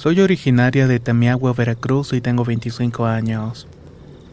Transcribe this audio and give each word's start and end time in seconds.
Soy 0.00 0.18
originaria 0.18 0.86
de 0.86 0.98
Tamiagua, 0.98 1.52
Veracruz 1.52 2.14
y 2.14 2.22
tengo 2.22 2.42
25 2.42 3.04
años. 3.04 3.66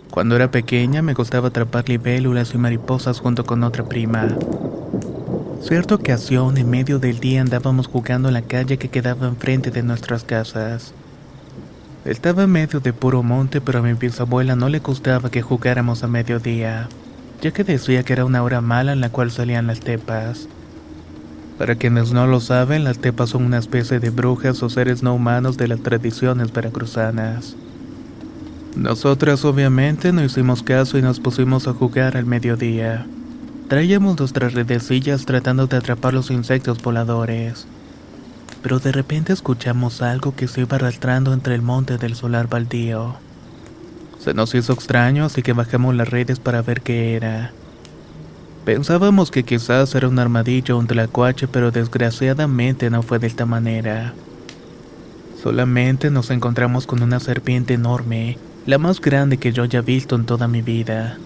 Cuando 0.09 0.37
era 0.37 0.49
pequeña 0.49 1.01
me 1.01 1.13
gustaba 1.13 1.49
atrapar 1.49 1.89
libélulas 1.89 2.53
y 2.53 2.57
mariposas 2.57 3.19
junto 3.19 3.45
con 3.45 3.61
otra 3.63 3.83
prima. 3.83 4.29
Cierta 5.61 5.95
ocasión, 5.95 6.57
en 6.57 6.69
medio 6.69 6.99
del 6.99 7.19
día 7.19 7.41
andábamos 7.41 7.87
jugando 7.87 8.29
en 8.29 8.35
la 8.35 8.43
calle 8.43 8.77
que 8.77 8.87
quedaba 8.87 9.27
enfrente 9.27 9.69
de 9.69 9.83
nuestras 9.83 10.23
casas. 10.23 10.93
Estaba 12.05 12.43
en 12.43 12.51
medio 12.51 12.79
de 12.79 12.93
puro 12.93 13.21
monte, 13.21 13.59
pero 13.59 13.79
a 13.79 13.81
mi 13.81 13.91
bisabuela 13.91 14.55
no 14.55 14.69
le 14.69 14.79
gustaba 14.79 15.29
que 15.29 15.41
jugáramos 15.41 16.01
a 16.01 16.07
mediodía, 16.07 16.87
ya 17.41 17.51
que 17.51 17.65
decía 17.65 18.03
que 18.03 18.13
era 18.13 18.23
una 18.23 18.41
hora 18.41 18.61
mala 18.61 18.93
en 18.93 19.01
la 19.01 19.09
cual 19.09 19.31
salían 19.31 19.67
las 19.67 19.81
tepas. 19.81 20.47
Para 21.57 21.75
quienes 21.75 22.11
no 22.11 22.27
lo 22.27 22.39
saben, 22.39 22.83
las 22.83 22.99
tepas 22.99 23.31
son 23.31 23.43
una 23.43 23.57
especie 23.57 23.99
de 23.99 24.11
brujas 24.11 24.61
o 24.61 24.69
seres 24.69 25.01
no 25.01 25.15
humanos 25.15 25.57
de 25.57 25.67
las 25.67 25.81
tradiciones 25.81 26.53
veracruzanas. 26.53 27.55
Nosotras 28.75 29.43
obviamente 29.43 30.13
no 30.13 30.23
hicimos 30.23 30.61
caso 30.61 30.99
y 30.99 31.01
nos 31.01 31.19
pusimos 31.19 31.67
a 31.67 31.73
jugar 31.73 32.15
al 32.15 32.27
mediodía. 32.27 33.07
Traíamos 33.69 34.19
nuestras 34.19 34.53
redecillas 34.53 35.25
tratando 35.25 35.65
de 35.65 35.77
atrapar 35.77 36.13
los 36.13 36.29
insectos 36.29 36.81
voladores. 36.83 37.65
Pero 38.61 38.77
de 38.77 38.91
repente 38.91 39.33
escuchamos 39.33 40.03
algo 40.03 40.35
que 40.35 40.47
se 40.47 40.61
iba 40.61 40.75
arrastrando 40.75 41.33
entre 41.33 41.55
el 41.55 41.63
monte 41.63 41.97
del 41.97 42.15
solar 42.15 42.47
baldío. 42.47 43.15
Se 44.19 44.35
nos 44.35 44.53
hizo 44.53 44.73
extraño 44.73 45.25
así 45.25 45.41
que 45.41 45.53
bajamos 45.53 45.95
las 45.95 46.09
redes 46.09 46.39
para 46.39 46.61
ver 46.61 46.81
qué 46.81 47.15
era. 47.15 47.51
Pensábamos 48.67 49.31
que 49.31 49.43
quizás 49.43 49.95
era 49.95 50.09
un 50.09 50.19
armadillo 50.19 50.75
o 50.75 50.79
un 50.79 50.87
tlacuache, 50.87 51.47
pero 51.47 51.71
desgraciadamente 51.71 52.89
no 52.89 53.01
fue 53.01 53.17
de 53.17 53.27
esta 53.27 53.45
manera. 53.45 54.13
Solamente 55.41 56.11
nos 56.11 56.31
encontramos 56.31 56.85
con 56.85 57.01
una 57.01 57.21
serpiente 57.21 57.75
enorme, 57.75 58.37
la 58.65 58.77
más 58.77 58.99
grande 58.99 59.37
que 59.37 59.53
yo 59.53 59.63
haya 59.63 59.79
visto 59.79 60.17
en 60.17 60.25
toda 60.25 60.49
mi 60.49 60.61
vida. 60.61 61.17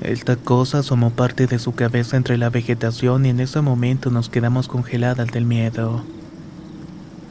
Esta 0.00 0.36
cosa 0.36 0.78
asomó 0.78 1.10
parte 1.10 1.46
de 1.46 1.58
su 1.58 1.74
cabeza 1.74 2.16
entre 2.16 2.38
la 2.38 2.48
vegetación 2.48 3.26
y 3.26 3.28
en 3.28 3.38
ese 3.40 3.60
momento 3.60 4.10
nos 4.10 4.30
quedamos 4.30 4.68
congeladas 4.68 5.30
del 5.32 5.44
miedo. 5.44 6.02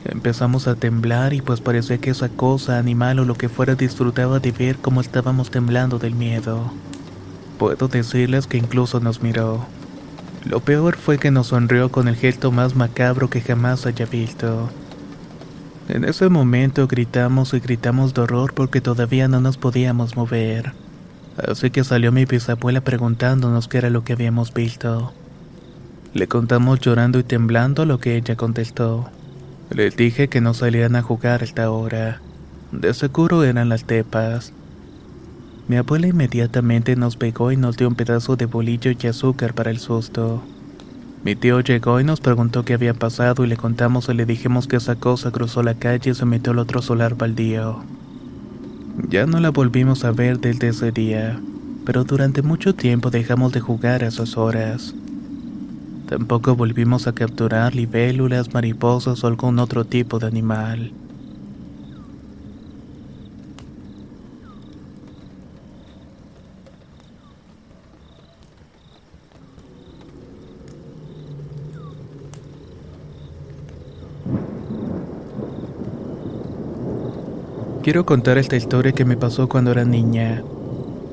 Empezamos 0.05 0.67
a 0.67 0.75
temblar 0.75 1.33
y 1.33 1.41
pues 1.41 1.59
parecía 1.59 1.97
que 1.97 2.11
esa 2.11 2.29
cosa, 2.29 2.77
animal 2.77 3.17
o 3.17 3.25
lo 3.25 3.33
que 3.33 3.49
fuera 3.49 3.73
disfrutaba 3.73 4.39
de 4.39 4.51
ver 4.51 4.77
cómo 4.77 5.01
estábamos 5.01 5.49
temblando 5.49 5.97
del 5.97 6.13
miedo. 6.13 6.71
Puedo 7.61 7.87
decirles 7.89 8.47
que 8.47 8.57
incluso 8.57 8.99
nos 9.01 9.21
miró. 9.21 9.67
Lo 10.45 10.61
peor 10.61 10.97
fue 10.97 11.19
que 11.19 11.29
nos 11.29 11.49
sonrió 11.49 11.91
con 11.91 12.07
el 12.07 12.15
gesto 12.15 12.51
más 12.51 12.75
macabro 12.75 13.29
que 13.29 13.39
jamás 13.39 13.85
haya 13.85 14.07
visto. 14.07 14.71
En 15.87 16.03
ese 16.03 16.27
momento 16.29 16.87
gritamos 16.87 17.53
y 17.53 17.59
gritamos 17.59 18.15
de 18.15 18.21
horror 18.21 18.55
porque 18.55 18.81
todavía 18.81 19.27
no 19.27 19.41
nos 19.41 19.57
podíamos 19.57 20.15
mover. 20.15 20.73
Así 21.37 21.69
que 21.69 21.83
salió 21.83 22.11
mi 22.11 22.25
bisabuela 22.25 22.81
preguntándonos 22.81 23.67
qué 23.67 23.77
era 23.77 23.91
lo 23.91 24.03
que 24.03 24.13
habíamos 24.13 24.55
visto. 24.55 25.13
Le 26.15 26.27
contamos 26.27 26.79
llorando 26.79 27.19
y 27.19 27.23
temblando 27.23 27.85
lo 27.85 27.99
que 27.99 28.15
ella 28.15 28.35
contestó. 28.35 29.11
Les 29.69 29.95
dije 29.95 30.29
que 30.29 30.41
no 30.41 30.55
salían 30.55 30.95
a 30.95 31.03
jugar 31.03 31.41
a 31.41 31.45
esta 31.45 31.69
hora. 31.69 32.21
De 32.71 32.91
seguro 32.95 33.43
eran 33.43 33.69
las 33.69 33.83
tepas. 33.83 34.51
Mi 35.71 35.77
abuela 35.77 36.07
inmediatamente 36.07 36.97
nos 36.97 37.15
pegó 37.15 37.53
y 37.53 37.55
nos 37.55 37.77
dio 37.77 37.87
un 37.87 37.95
pedazo 37.95 38.35
de 38.35 38.45
bolillo 38.45 38.91
y 38.91 39.07
azúcar 39.07 39.53
para 39.53 39.71
el 39.71 39.79
susto. 39.79 40.43
Mi 41.23 41.37
tío 41.37 41.61
llegó 41.61 42.01
y 42.01 42.03
nos 42.03 42.19
preguntó 42.19 42.65
qué 42.65 42.73
había 42.73 42.93
pasado 42.93 43.45
y 43.45 43.47
le 43.47 43.55
contamos 43.55 44.09
y 44.09 44.13
le 44.13 44.25
dijimos 44.25 44.67
que 44.67 44.75
esa 44.75 44.97
cosa 44.97 45.31
cruzó 45.31 45.63
la 45.63 45.75
calle 45.75 46.11
y 46.11 46.13
se 46.13 46.25
metió 46.25 46.51
al 46.51 46.59
otro 46.59 46.81
solar 46.81 47.15
baldío. 47.15 47.79
Ya 49.07 49.25
no 49.25 49.39
la 49.39 49.51
volvimos 49.51 50.03
a 50.03 50.11
ver 50.11 50.41
desde 50.41 50.67
ese 50.67 50.91
día, 50.91 51.39
pero 51.85 52.03
durante 52.03 52.41
mucho 52.41 52.75
tiempo 52.75 53.09
dejamos 53.09 53.53
de 53.53 53.61
jugar 53.61 54.03
a 54.03 54.07
esas 54.07 54.35
horas. 54.35 54.93
Tampoco 56.09 56.53
volvimos 56.57 57.07
a 57.07 57.15
capturar 57.15 57.75
libélulas, 57.75 58.53
mariposas 58.53 59.23
o 59.23 59.27
algún 59.27 59.57
otro 59.57 59.85
tipo 59.85 60.19
de 60.19 60.27
animal. 60.27 60.91
Quiero 77.91 78.05
contar 78.05 78.37
esta 78.37 78.55
historia 78.55 78.93
que 78.93 79.03
me 79.03 79.17
pasó 79.17 79.49
cuando 79.49 79.71
era 79.71 79.83
niña. 79.83 80.41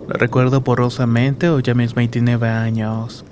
La 0.07 0.15
recuerdo 0.15 0.61
borrosamente 0.61 1.49
o 1.49 1.59
ya 1.59 1.75
mis 1.75 1.93
29 1.93 2.49
años. 2.49 3.25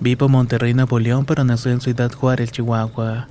Vivo 0.00 0.24
en 0.24 0.32
Monterrey, 0.32 0.72
Nuevo 0.72 0.98
León, 0.98 1.26
pero 1.26 1.44
nací 1.44 1.68
en 1.68 1.82
Ciudad 1.82 2.10
Juárez, 2.10 2.50
Chihuahua. 2.50 3.28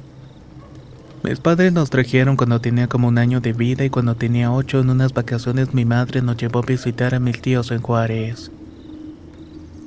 Mis 1.24 1.40
padres 1.40 1.74
nos 1.74 1.90
trajeron 1.90 2.38
cuando 2.38 2.62
tenía 2.62 2.86
como 2.86 3.08
un 3.08 3.18
año 3.18 3.42
de 3.42 3.54
vida 3.54 3.84
y 3.84 3.90
cuando 3.90 4.14
tenía 4.14 4.52
ocho 4.52 4.80
en 4.80 4.92
unas 4.92 5.12
vacaciones 5.12 5.74
mi 5.74 5.86
madre 5.86 6.22
nos 6.22 6.38
llevó 6.38 6.60
a 6.60 6.68
visitar 6.68 7.16
a 7.16 7.20
mis 7.20 7.42
tíos 7.42 7.72
en 7.72 7.82
Juárez. 7.82 8.52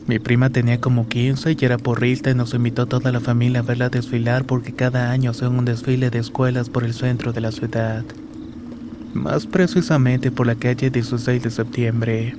Mi 0.08 0.18
prima 0.18 0.50
tenía 0.50 0.80
como 0.80 1.06
15 1.06 1.52
y 1.56 1.64
era 1.64 1.78
porrista 1.78 2.28
y 2.32 2.34
nos 2.34 2.54
invitó 2.54 2.82
a 2.82 2.86
toda 2.86 3.12
la 3.12 3.20
familia 3.20 3.60
a 3.60 3.62
verla 3.62 3.88
desfilar 3.88 4.46
porque 4.46 4.72
cada 4.72 5.12
año 5.12 5.30
hacen 5.30 5.56
un 5.56 5.64
desfile 5.64 6.10
de 6.10 6.18
escuelas 6.18 6.70
por 6.70 6.82
el 6.82 6.92
centro 6.92 7.32
de 7.32 7.40
la 7.40 7.52
ciudad 7.52 8.04
más 9.14 9.46
precisamente 9.46 10.30
por 10.30 10.46
la 10.46 10.54
calle 10.54 10.90
16 10.90 11.42
de 11.42 11.50
septiembre. 11.50 12.36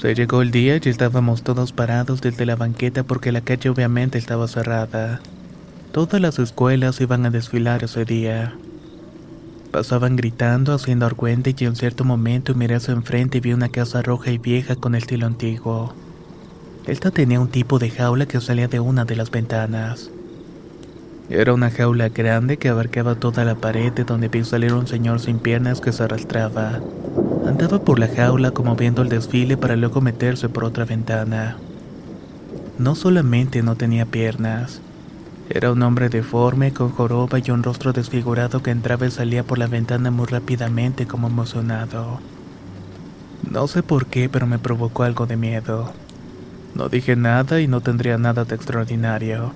Se 0.00 0.14
llegó 0.14 0.42
el 0.42 0.50
día 0.50 0.76
y 0.76 0.88
estábamos 0.88 1.42
todos 1.42 1.72
parados 1.72 2.20
desde 2.20 2.46
la 2.46 2.56
banqueta 2.56 3.02
porque 3.02 3.32
la 3.32 3.40
calle 3.40 3.70
obviamente 3.70 4.18
estaba 4.18 4.46
cerrada. 4.46 5.20
Todas 5.92 6.20
las 6.20 6.38
escuelas 6.38 7.00
iban 7.00 7.26
a 7.26 7.30
desfilar 7.30 7.82
ese 7.82 8.04
día. 8.04 8.54
Pasaban 9.72 10.16
gritando, 10.16 10.72
haciendo 10.72 11.06
argüente 11.06 11.54
y 11.58 11.64
en 11.64 11.74
cierto 11.74 12.04
momento 12.04 12.54
miré 12.54 12.76
hacia 12.76 12.94
enfrente 12.94 13.38
y 13.38 13.40
vi 13.40 13.52
una 13.52 13.70
casa 13.70 14.02
roja 14.02 14.30
y 14.30 14.38
vieja 14.38 14.76
con 14.76 14.94
estilo 14.94 15.26
antiguo. 15.26 15.94
Esta 16.86 17.10
tenía 17.10 17.40
un 17.40 17.48
tipo 17.48 17.78
de 17.78 17.90
jaula 17.90 18.26
que 18.26 18.40
salía 18.40 18.68
de 18.68 18.80
una 18.80 19.04
de 19.04 19.16
las 19.16 19.30
ventanas. 19.30 20.10
Era 21.30 21.52
una 21.52 21.70
jaula 21.70 22.08
grande 22.08 22.56
que 22.56 22.70
abarcaba 22.70 23.14
toda 23.14 23.44
la 23.44 23.54
pared 23.54 23.92
de 23.92 24.04
donde 24.04 24.28
vi 24.28 24.44
salir 24.44 24.72
un 24.72 24.86
señor 24.86 25.20
sin 25.20 25.38
piernas 25.38 25.82
que 25.82 25.92
se 25.92 26.02
arrastraba. 26.02 26.80
Andaba 27.46 27.78
por 27.80 27.98
la 27.98 28.08
jaula 28.08 28.50
como 28.52 28.76
viendo 28.76 29.02
el 29.02 29.10
desfile 29.10 29.58
para 29.58 29.76
luego 29.76 30.00
meterse 30.00 30.48
por 30.48 30.64
otra 30.64 30.86
ventana. 30.86 31.58
No 32.78 32.94
solamente 32.94 33.62
no 33.62 33.76
tenía 33.76 34.06
piernas, 34.06 34.80
era 35.50 35.70
un 35.70 35.82
hombre 35.82 36.08
deforme 36.08 36.72
con 36.72 36.90
joroba 36.92 37.38
y 37.38 37.50
un 37.50 37.62
rostro 37.62 37.92
desfigurado 37.92 38.62
que 38.62 38.70
entraba 38.70 39.06
y 39.06 39.10
salía 39.10 39.42
por 39.42 39.58
la 39.58 39.66
ventana 39.66 40.10
muy 40.10 40.26
rápidamente 40.26 41.06
como 41.06 41.26
emocionado. 41.26 42.20
No 43.50 43.66
sé 43.66 43.82
por 43.82 44.06
qué, 44.06 44.30
pero 44.30 44.46
me 44.46 44.58
provocó 44.58 45.02
algo 45.02 45.26
de 45.26 45.36
miedo. 45.36 45.92
No 46.74 46.88
dije 46.88 47.16
nada 47.16 47.60
y 47.60 47.66
no 47.66 47.82
tendría 47.82 48.16
nada 48.16 48.46
de 48.46 48.54
extraordinario 48.54 49.52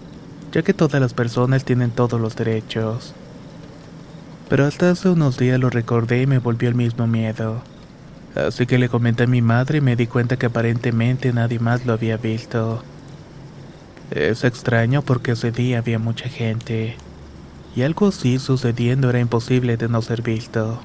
ya 0.52 0.62
que 0.62 0.74
todas 0.74 1.00
las 1.00 1.14
personas 1.14 1.64
tienen 1.64 1.90
todos 1.90 2.20
los 2.20 2.36
derechos. 2.36 3.14
Pero 4.48 4.66
hasta 4.66 4.90
hace 4.90 5.08
unos 5.08 5.38
días 5.38 5.58
lo 5.58 5.70
recordé 5.70 6.22
y 6.22 6.26
me 6.26 6.38
volvió 6.38 6.68
el 6.68 6.74
mismo 6.74 7.06
miedo. 7.06 7.62
Así 8.34 8.66
que 8.66 8.78
le 8.78 8.88
comenté 8.88 9.24
a 9.24 9.26
mi 9.26 9.42
madre 9.42 9.78
y 9.78 9.80
me 9.80 9.96
di 9.96 10.06
cuenta 10.06 10.36
que 10.36 10.46
aparentemente 10.46 11.32
nadie 11.32 11.58
más 11.58 11.84
lo 11.86 11.94
había 11.94 12.16
visto. 12.16 12.82
Es 14.10 14.44
extraño 14.44 15.02
porque 15.02 15.32
ese 15.32 15.52
día 15.52 15.78
había 15.78 15.98
mucha 15.98 16.28
gente, 16.28 16.96
y 17.74 17.82
algo 17.82 18.08
así 18.08 18.38
sucediendo 18.38 19.08
era 19.08 19.20
imposible 19.20 19.78
de 19.78 19.88
no 19.88 20.02
ser 20.02 20.20
visto. 20.20 20.80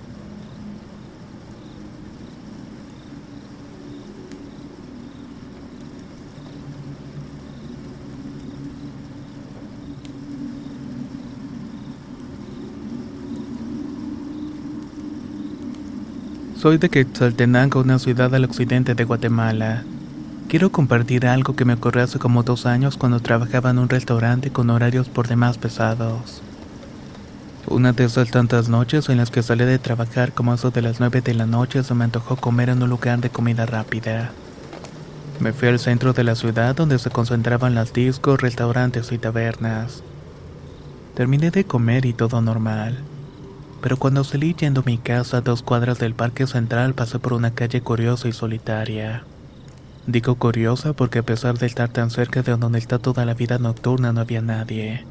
Soy 16.67 16.77
de 16.77 16.89
Quetzaltenango, 16.89 17.79
una 17.79 17.97
ciudad 17.97 18.35
al 18.35 18.43
occidente 18.43 18.93
de 18.93 19.05
Guatemala. 19.05 19.85
Quiero 20.49 20.69
compartir 20.69 21.25
algo 21.25 21.55
que 21.55 21.63
me 21.63 21.75
ocurrió 21.75 22.03
hace 22.03 22.19
como 22.19 22.43
dos 22.43 22.65
años 22.65 22.97
cuando 22.97 23.21
trabajaba 23.21 23.69
en 23.69 23.79
un 23.79 23.87
restaurante 23.87 24.51
con 24.51 24.69
horarios 24.69 25.07
por 25.07 25.29
demás 25.29 25.57
pesados. 25.57 26.41
Una 27.67 27.93
de 27.93 28.03
esas 28.03 28.31
tantas 28.31 28.67
noches 28.67 29.07
en 29.07 29.15
las 29.15 29.31
que 29.31 29.43
salí 29.43 29.63
de 29.63 29.79
trabajar 29.79 30.33
como 30.33 30.53
eso 30.53 30.69
de 30.69 30.81
las 30.81 30.99
9 30.99 31.21
de 31.21 31.35
la 31.35 31.45
noche 31.45 31.85
se 31.85 31.93
me 31.93 32.03
antojó 32.03 32.35
comer 32.35 32.67
en 32.67 32.83
un 32.83 32.89
lugar 32.89 33.21
de 33.21 33.29
comida 33.29 33.65
rápida. 33.65 34.31
Me 35.39 35.53
fui 35.53 35.69
al 35.69 35.79
centro 35.79 36.11
de 36.11 36.25
la 36.25 36.35
ciudad 36.35 36.75
donde 36.75 36.99
se 36.99 37.09
concentraban 37.09 37.75
las 37.75 37.93
discos, 37.93 38.41
restaurantes 38.41 39.13
y 39.13 39.17
tabernas. 39.17 40.03
Terminé 41.15 41.49
de 41.49 41.63
comer 41.63 42.05
y 42.05 42.11
todo 42.11 42.41
normal 42.41 42.97
pero 43.81 43.97
cuando 43.97 44.23
salí 44.23 44.55
yendo 44.55 44.81
a 44.81 44.85
mi 44.85 44.97
casa 44.97 45.37
a 45.37 45.41
dos 45.41 45.61
cuadras 45.61 45.99
del 45.99 46.15
parque 46.15 46.47
central 46.47 46.93
pasé 46.93 47.19
por 47.19 47.33
una 47.33 47.51
calle 47.51 47.81
curiosa 47.81 48.27
y 48.27 48.33
solitaria. 48.33 49.23
Digo 50.07 50.35
curiosa 50.35 50.93
porque 50.93 51.19
a 51.19 51.23
pesar 51.23 51.57
de 51.57 51.67
estar 51.67 51.89
tan 51.89 52.09
cerca 52.09 52.41
de 52.41 52.55
donde 52.55 52.79
está 52.79 52.97
toda 52.97 53.25
la 53.25 53.33
vida 53.33 53.59
nocturna 53.59 54.13
no 54.13 54.21
había 54.21 54.41
nadie. 54.41 55.05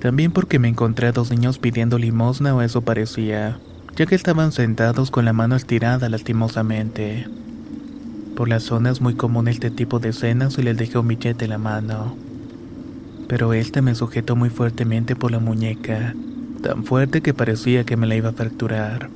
También 0.00 0.32
porque 0.32 0.58
me 0.58 0.68
encontré 0.68 1.08
a 1.08 1.12
dos 1.12 1.30
niños 1.30 1.58
pidiendo 1.58 1.98
limosna 1.98 2.54
o 2.54 2.62
eso 2.62 2.80
parecía, 2.80 3.58
ya 3.94 4.06
que 4.06 4.16
estaban 4.16 4.50
sentados 4.50 5.10
con 5.10 5.24
la 5.24 5.32
mano 5.32 5.54
estirada 5.54 6.08
lastimosamente. 6.08 7.28
Por 8.34 8.48
la 8.48 8.58
zona 8.58 8.90
es 8.90 9.00
muy 9.00 9.14
común 9.14 9.46
este 9.46 9.70
tipo 9.70 10.00
de 10.00 10.08
escenas 10.08 10.58
y 10.58 10.62
les 10.62 10.76
dejé 10.76 10.98
un 10.98 11.06
billete 11.06 11.44
en 11.44 11.50
la 11.50 11.58
mano. 11.58 12.16
Pero 13.28 13.52
este 13.52 13.82
me 13.82 13.94
sujetó 13.94 14.34
muy 14.34 14.50
fuertemente 14.50 15.14
por 15.14 15.30
la 15.30 15.38
muñeca 15.38 16.14
tan 16.62 16.84
fuerte 16.84 17.20
que 17.20 17.34
parecía 17.34 17.84
que 17.84 17.96
me 17.96 18.06
la 18.06 18.14
iba 18.14 18.30
a 18.30 18.32
fracturar. 18.32 19.10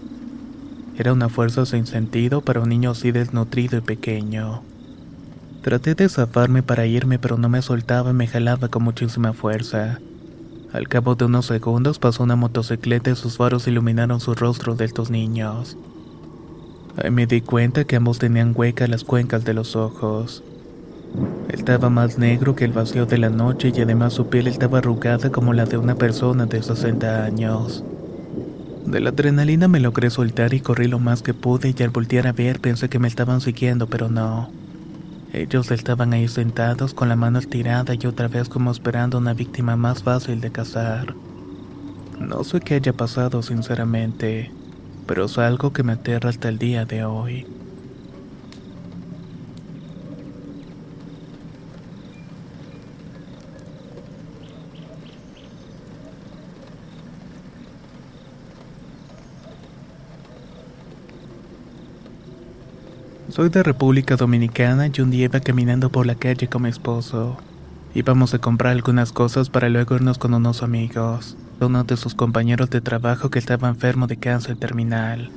Era 0.98 1.12
una 1.12 1.28
fuerza 1.28 1.64
sin 1.64 1.86
sentido 1.86 2.40
para 2.40 2.60
un 2.60 2.68
niño 2.68 2.90
así 2.90 3.12
desnutrido 3.12 3.78
y 3.78 3.80
pequeño. 3.80 4.62
Traté 5.62 5.94
de 5.94 6.08
zafarme 6.08 6.62
para 6.62 6.86
irme, 6.86 7.18
pero 7.18 7.38
no 7.38 7.48
me 7.48 7.62
soltaba 7.62 8.10
y 8.10 8.14
me 8.14 8.26
jalaba 8.26 8.68
con 8.68 8.82
muchísima 8.82 9.32
fuerza. 9.32 10.00
Al 10.72 10.88
cabo 10.88 11.14
de 11.14 11.24
unos 11.24 11.46
segundos 11.46 11.98
pasó 11.98 12.22
una 12.22 12.36
motocicleta 12.36 13.10
y 13.10 13.16
sus 13.16 13.36
faros 13.36 13.66
iluminaron 13.66 14.20
sus 14.20 14.38
rostros 14.38 14.76
de 14.78 14.84
estos 14.84 15.10
niños. 15.10 15.76
Ahí 17.02 17.10
me 17.10 17.26
di 17.26 17.40
cuenta 17.40 17.84
que 17.84 17.96
ambos 17.96 18.18
tenían 18.18 18.52
huecas 18.54 18.88
las 18.88 19.04
cuencas 19.04 19.44
de 19.44 19.54
los 19.54 19.76
ojos. 19.76 20.42
Estaba 21.48 21.90
más 21.90 22.18
negro 22.18 22.54
que 22.54 22.64
el 22.64 22.72
vacío 22.72 23.06
de 23.06 23.18
la 23.18 23.30
noche 23.30 23.72
y 23.74 23.80
además 23.80 24.12
su 24.12 24.28
piel 24.28 24.46
estaba 24.46 24.78
arrugada 24.78 25.30
como 25.30 25.52
la 25.52 25.64
de 25.64 25.78
una 25.78 25.94
persona 25.94 26.46
de 26.46 26.62
60 26.62 27.24
años. 27.24 27.84
De 28.86 29.00
la 29.00 29.10
adrenalina 29.10 29.66
me 29.66 29.80
logré 29.80 30.10
soltar 30.10 30.54
y 30.54 30.60
corrí 30.60 30.86
lo 30.86 30.98
más 30.98 31.22
que 31.22 31.34
pude 31.34 31.74
y 31.76 31.82
al 31.82 31.90
voltear 31.90 32.26
a 32.26 32.32
ver 32.32 32.60
pensé 32.60 32.88
que 32.88 32.98
me 32.98 33.08
estaban 33.08 33.40
siguiendo, 33.40 33.88
pero 33.88 34.08
no. 34.08 34.48
Ellos 35.32 35.70
estaban 35.70 36.12
ahí 36.12 36.28
sentados 36.28 36.94
con 36.94 37.08
la 37.08 37.16
mano 37.16 37.38
estirada 37.38 37.94
y 37.94 38.06
otra 38.06 38.28
vez 38.28 38.48
como 38.48 38.70
esperando 38.70 39.18
una 39.18 39.34
víctima 39.34 39.76
más 39.76 40.02
fácil 40.02 40.40
de 40.40 40.52
cazar. 40.52 41.14
No 42.20 42.44
sé 42.44 42.60
qué 42.60 42.74
haya 42.76 42.92
pasado 42.92 43.42
sinceramente, 43.42 44.50
pero 45.06 45.24
es 45.24 45.36
algo 45.36 45.72
que 45.72 45.82
me 45.82 45.94
aterra 45.94 46.30
hasta 46.30 46.48
el 46.48 46.58
día 46.58 46.84
de 46.84 47.04
hoy. 47.04 47.46
Soy 63.36 63.50
de 63.50 63.62
República 63.62 64.16
Dominicana 64.16 64.86
y 64.86 64.98
un 65.02 65.10
día 65.10 65.26
iba 65.26 65.40
caminando 65.40 65.90
por 65.90 66.06
la 66.06 66.14
calle 66.14 66.48
con 66.48 66.62
mi 66.62 66.70
esposo. 66.70 67.36
Íbamos 67.94 68.32
a 68.32 68.38
comprar 68.38 68.72
algunas 68.72 69.12
cosas 69.12 69.50
para 69.50 69.68
luego 69.68 69.94
irnos 69.94 70.16
con 70.16 70.32
unos 70.32 70.62
amigos, 70.62 71.36
uno 71.60 71.84
de 71.84 71.98
sus 71.98 72.14
compañeros 72.14 72.70
de 72.70 72.80
trabajo 72.80 73.28
que 73.28 73.38
estaba 73.38 73.68
enfermo 73.68 74.06
de 74.06 74.16
cáncer 74.16 74.56
terminal. 74.56 75.28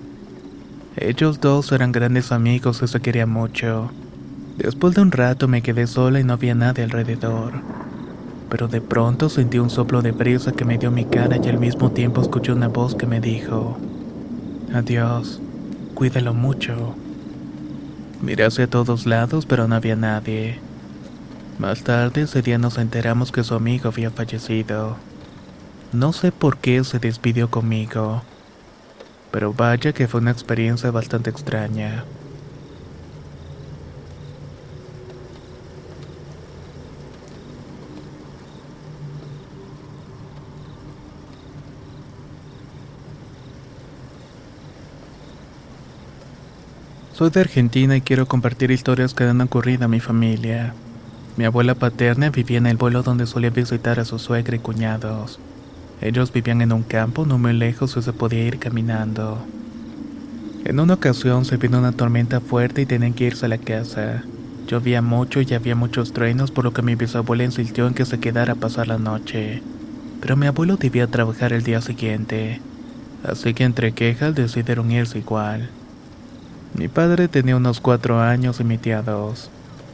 Ellos 0.95 1.41
dos 1.41 1.73
eran 1.73 1.91
grandes 1.91 2.31
amigos 2.31 2.81
y 2.81 2.87
se 2.87 3.01
querían 3.01 3.31
mucho. 3.31 3.91
Después 4.57 4.95
de 4.95 5.01
un 5.01 5.11
rato 5.11 5.49
me 5.49 5.61
quedé 5.61 5.85
sola 5.85 6.21
y 6.21 6.23
no 6.23 6.31
había 6.31 6.55
nadie 6.55 6.85
alrededor. 6.85 7.51
Pero 8.49 8.69
de 8.69 8.79
pronto 8.79 9.27
sentí 9.27 9.59
un 9.59 9.69
soplo 9.69 10.01
de 10.01 10.13
brisa 10.13 10.53
que 10.53 10.63
me 10.63 10.77
dio 10.77 10.89
mi 10.89 11.03
cara 11.03 11.35
y 11.35 11.49
al 11.49 11.59
mismo 11.59 11.91
tiempo 11.91 12.21
escuché 12.21 12.53
una 12.53 12.69
voz 12.69 12.95
que 12.95 13.07
me 13.07 13.19
dijo, 13.19 13.77
Adiós, 14.73 15.41
cuídalo 15.95 16.33
mucho. 16.33 16.95
Miré 18.21 18.45
hacia 18.45 18.67
todos 18.67 19.05
lados, 19.05 19.45
pero 19.45 19.67
no 19.67 19.75
había 19.75 19.95
nadie. 19.95 20.59
Más 21.57 21.83
tarde 21.83 22.21
ese 22.21 22.41
día 22.41 22.57
nos 22.57 22.77
enteramos 22.77 23.31
que 23.31 23.43
su 23.43 23.53
amigo 23.53 23.89
había 23.89 24.11
fallecido. 24.11 24.97
No 25.93 26.13
sé 26.13 26.31
por 26.31 26.57
qué 26.57 26.83
se 26.83 26.99
despidió 26.99 27.49
conmigo, 27.49 28.21
pero 29.31 29.53
vaya 29.53 29.93
que 29.93 30.07
fue 30.07 30.21
una 30.21 30.31
experiencia 30.31 30.91
bastante 30.91 31.29
extraña. 31.29 32.03
Soy 47.19 47.31
de 47.31 47.41
Argentina 47.41 47.97
y 47.97 48.01
quiero 48.01 48.27
compartir 48.27 48.71
historias 48.71 49.13
que 49.13 49.25
han 49.25 49.41
ocurrido 49.41 49.83
a 49.83 49.87
mi 49.89 49.99
familia. 49.99 50.73
Mi 51.35 51.43
abuela 51.43 51.75
paterna 51.75 52.29
vivía 52.29 52.59
en 52.59 52.65
el 52.65 52.77
vuelo 52.77 53.03
donde 53.03 53.27
solía 53.27 53.49
visitar 53.49 53.99
a 53.99 54.05
su 54.05 54.19
suegra 54.19 54.55
y 54.55 54.59
cuñados. 54.59 55.37
Ellos 55.99 56.31
vivían 56.31 56.61
en 56.61 56.71
un 56.71 56.83
campo 56.83 57.25
no 57.25 57.37
muy 57.37 57.51
lejos 57.51 57.97
y 57.97 58.01
se 58.01 58.13
podía 58.13 58.45
ir 58.45 58.57
caminando. 58.57 59.37
En 60.63 60.79
una 60.79 60.93
ocasión 60.93 61.43
se 61.43 61.57
vino 61.57 61.79
una 61.79 61.91
tormenta 61.91 62.39
fuerte 62.39 62.83
y 62.83 62.85
tenían 62.85 63.13
que 63.13 63.25
irse 63.25 63.47
a 63.47 63.49
la 63.49 63.57
casa. 63.57 64.23
Llovía 64.69 65.01
mucho 65.01 65.41
y 65.41 65.53
había 65.53 65.75
muchos 65.75 66.13
truenos, 66.13 66.51
por 66.51 66.63
lo 66.63 66.71
que 66.71 66.83
mi 66.83 66.95
bisabuela 66.95 67.43
insistió 67.43 67.85
en 67.85 67.95
que 67.95 68.05
se 68.05 68.21
quedara 68.21 68.53
a 68.53 68.55
pasar 68.55 68.87
la 68.87 68.97
noche. 68.97 69.61
Pero 70.21 70.37
mi 70.37 70.47
abuelo 70.47 70.77
debía 70.77 71.05
trabajar 71.07 71.51
el 71.51 71.63
día 71.63 71.81
siguiente. 71.81 72.61
Así 73.25 73.53
que 73.53 73.65
entre 73.65 73.91
quejas 73.91 74.35
decidieron 74.35 74.89
irse 74.89 75.19
igual. 75.19 75.69
Mi 76.73 76.87
padre 76.87 77.27
tenía 77.27 77.55
unos 77.55 77.79
cuatro 77.79 78.19
años 78.21 78.59
y 78.59 78.63
mi 78.63 78.77
tía 78.77 79.01
dos. 79.01 79.49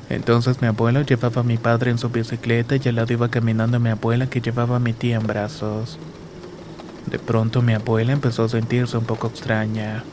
Entonces 0.09 0.61
mi 0.61 0.67
abuelo 0.67 1.01
llevaba 1.01 1.41
a 1.41 1.43
mi 1.43 1.57
padre 1.57 1.91
en 1.91 1.97
su 1.97 2.09
bicicleta 2.09 2.75
y 2.75 2.87
al 2.87 2.95
lado 2.95 3.13
iba 3.13 3.29
caminando 3.29 3.79
mi 3.79 3.89
abuela 3.89 4.27
que 4.27 4.41
llevaba 4.41 4.75
a 4.75 4.79
mi 4.79 4.93
tía 4.93 5.15
en 5.15 5.25
brazos. 5.25 5.97
De 7.09 7.19
pronto 7.19 7.61
mi 7.61 7.73
abuela 7.73 8.13
empezó 8.13 8.43
a 8.43 8.49
sentirse 8.49 8.97
un 8.97 9.05
poco 9.05 9.27
extraña. 9.27 10.03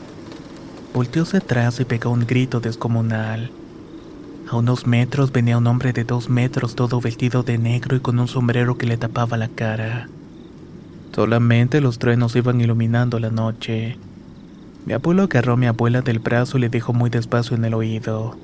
Volteó 0.93 1.23
hacia 1.23 1.39
atrás 1.39 1.79
y 1.79 1.85
pegó 1.85 2.11
un 2.11 2.25
grito 2.25 2.59
descomunal. 2.59 3.51
A 4.49 4.55
unos 4.55 4.85
metros 4.85 5.31
venía 5.31 5.57
un 5.57 5.67
hombre 5.67 5.93
de 5.93 6.03
dos 6.03 6.29
metros 6.29 6.75
todo 6.75 7.01
vestido 7.01 7.43
de 7.43 7.57
negro 7.57 7.95
y 7.95 7.99
con 7.99 8.19
un 8.19 8.27
sombrero 8.27 8.77
que 8.77 8.85
le 8.85 8.97
tapaba 8.97 9.37
la 9.37 9.47
cara. 9.47 10.07
Solamente 11.15 11.81
los 11.81 11.99
truenos 11.99 12.35
iban 12.35 12.61
iluminando 12.61 13.19
la 13.19 13.29
noche. 13.29 13.97
Mi 14.85 14.93
abuelo 14.93 15.23
agarró 15.23 15.53
a 15.53 15.57
mi 15.57 15.65
abuela 15.65 16.01
del 16.01 16.19
brazo 16.19 16.57
y 16.57 16.61
le 16.61 16.69
dijo 16.69 16.91
muy 16.91 17.09
despacio 17.09 17.55
en 17.55 17.63
el 17.63 17.73
oído, 17.73 18.37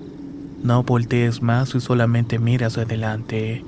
no 0.63 0.83
voltees 0.83 1.41
más 1.41 1.75
y 1.75 1.81
solamente 1.81 2.39
mira 2.39 2.67
hacia 2.67 2.83
adelante. 2.83 3.63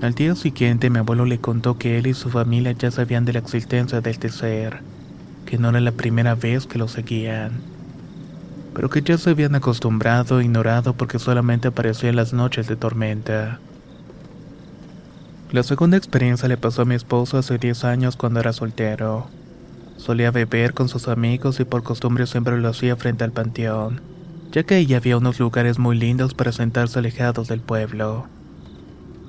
Al 0.00 0.14
día 0.14 0.34
siguiente 0.34 0.88
mi 0.88 0.98
abuelo 0.98 1.26
le 1.26 1.38
contó 1.38 1.76
que 1.76 1.98
él 1.98 2.06
y 2.06 2.14
su 2.14 2.30
familia 2.30 2.72
ya 2.72 2.90
sabían 2.90 3.26
de 3.26 3.34
la 3.34 3.38
existencia 3.40 4.00
de 4.00 4.10
este 4.10 4.30
que 5.46 5.58
no 5.58 5.68
era 5.68 5.80
la 5.80 5.92
primera 5.92 6.34
vez 6.34 6.66
que 6.66 6.78
lo 6.78 6.88
seguían, 6.88 7.52
pero 8.74 8.88
que 8.88 9.02
ya 9.02 9.18
se 9.18 9.30
habían 9.30 9.54
acostumbrado 9.54 10.40
e 10.40 10.44
ignorado 10.44 10.94
porque 10.94 11.18
solamente 11.18 11.68
aparecía 11.68 12.08
en 12.08 12.16
las 12.16 12.32
noches 12.32 12.68
de 12.68 12.76
tormenta. 12.76 13.60
La 15.50 15.62
segunda 15.62 15.98
experiencia 15.98 16.48
le 16.48 16.56
pasó 16.56 16.82
a 16.82 16.86
mi 16.86 16.94
esposo 16.94 17.36
hace 17.36 17.58
10 17.58 17.84
años 17.84 18.16
cuando 18.16 18.40
era 18.40 18.54
soltero. 18.54 19.28
Solía 20.02 20.32
beber 20.32 20.74
con 20.74 20.88
sus 20.88 21.06
amigos 21.06 21.60
y 21.60 21.64
por 21.64 21.84
costumbre 21.84 22.26
siempre 22.26 22.58
lo 22.58 22.68
hacía 22.68 22.96
frente 22.96 23.22
al 23.22 23.30
panteón, 23.30 24.00
ya 24.50 24.64
que 24.64 24.74
ahí 24.74 24.94
había 24.94 25.16
unos 25.16 25.38
lugares 25.38 25.78
muy 25.78 25.96
lindos 25.96 26.34
para 26.34 26.50
sentarse 26.50 26.98
alejados 26.98 27.46
del 27.46 27.60
pueblo. 27.60 28.26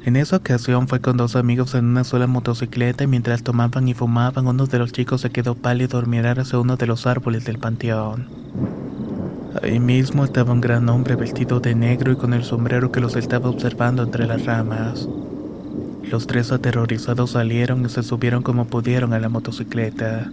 En 0.03 0.15
esa 0.15 0.37
ocasión 0.37 0.87
fue 0.87 0.99
con 0.99 1.15
dos 1.15 1.35
amigos 1.35 1.75
en 1.75 1.85
una 1.85 2.03
sola 2.03 2.25
motocicleta 2.25 3.03
y 3.03 3.07
mientras 3.07 3.43
tomaban 3.43 3.87
y 3.87 3.93
fumaban 3.93 4.47
uno 4.47 4.65
de 4.65 4.79
los 4.79 4.91
chicos 4.91 5.21
se 5.21 5.29
quedó 5.29 5.53
pálido 5.53 5.99
al 5.99 6.07
mirar 6.07 6.39
hacia 6.39 6.57
uno 6.57 6.75
de 6.75 6.87
los 6.87 7.05
árboles 7.05 7.45
del 7.45 7.59
panteón. 7.59 8.29
Ahí 9.61 9.79
mismo 9.79 10.25
estaba 10.25 10.53
un 10.53 10.61
gran 10.61 10.89
hombre 10.89 11.15
vestido 11.15 11.59
de 11.59 11.75
negro 11.75 12.13
y 12.13 12.15
con 12.15 12.33
el 12.33 12.43
sombrero 12.43 12.91
que 12.91 12.99
los 12.99 13.15
estaba 13.15 13.47
observando 13.47 14.01
entre 14.01 14.25
las 14.25 14.43
ramas. 14.45 15.07
Los 16.09 16.25
tres 16.25 16.51
aterrorizados 16.51 17.29
salieron 17.29 17.85
y 17.85 17.89
se 17.89 18.01
subieron 18.01 18.41
como 18.41 18.65
pudieron 18.65 19.13
a 19.13 19.19
la 19.19 19.29
motocicleta. 19.29 20.31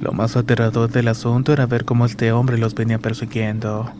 Lo 0.00 0.12
más 0.12 0.34
aterrador 0.34 0.90
del 0.90 1.08
asunto 1.08 1.52
era 1.52 1.66
ver 1.66 1.84
cómo 1.84 2.06
este 2.06 2.32
hombre 2.32 2.56
los 2.56 2.74
venía 2.74 2.98
persiguiendo. 2.98 3.92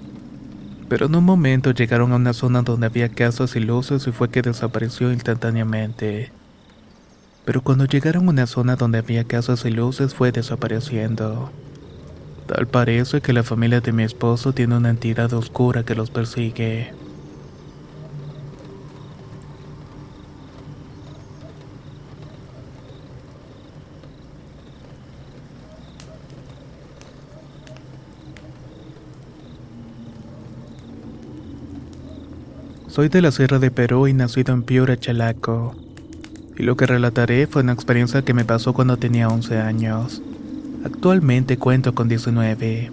Pero 0.88 1.06
en 1.06 1.14
un 1.14 1.24
momento 1.24 1.72
llegaron 1.72 2.12
a 2.12 2.16
una 2.16 2.32
zona 2.32 2.62
donde 2.62 2.86
había 2.86 3.10
casas 3.10 3.54
y 3.54 3.60
luces 3.60 4.06
y 4.06 4.12
fue 4.12 4.30
que 4.30 4.40
desapareció 4.40 5.12
instantáneamente. 5.12 6.32
Pero 7.44 7.60
cuando 7.60 7.84
llegaron 7.84 8.26
a 8.26 8.30
una 8.30 8.46
zona 8.46 8.76
donde 8.76 8.98
había 8.98 9.24
casas 9.24 9.66
y 9.66 9.70
luces 9.70 10.14
fue 10.14 10.32
desapareciendo. 10.32 11.52
Tal 12.46 12.66
parece 12.66 13.20
que 13.20 13.34
la 13.34 13.42
familia 13.42 13.82
de 13.82 13.92
mi 13.92 14.02
esposo 14.02 14.54
tiene 14.54 14.78
una 14.78 14.90
entidad 14.90 15.32
oscura 15.34 15.84
que 15.84 15.94
los 15.94 16.10
persigue. 16.10 16.94
Soy 32.90 33.08
de 33.08 33.22
la 33.22 33.30
Sierra 33.30 33.60
de 33.60 33.70
Perú 33.70 34.08
y 34.08 34.12
nacido 34.12 34.52
en 34.52 34.64
Piura, 34.64 34.98
Chalaco. 34.98 35.76
Y 36.56 36.64
lo 36.64 36.76
que 36.76 36.86
relataré 36.86 37.46
fue 37.46 37.62
una 37.62 37.72
experiencia 37.72 38.22
que 38.22 38.34
me 38.34 38.44
pasó 38.44 38.72
cuando 38.72 38.96
tenía 38.96 39.28
11 39.28 39.58
años. 39.60 40.20
Actualmente 40.84 41.56
cuento 41.56 41.94
con 41.94 42.08
19. 42.08 42.90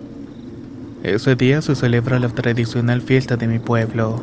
Ese 1.01 1.35
día 1.35 1.63
se 1.63 1.73
celebra 1.73 2.19
la 2.19 2.29
tradicional 2.29 3.01
fiesta 3.01 3.37
de 3.37 3.47
mi 3.47 3.57
pueblo. 3.57 4.21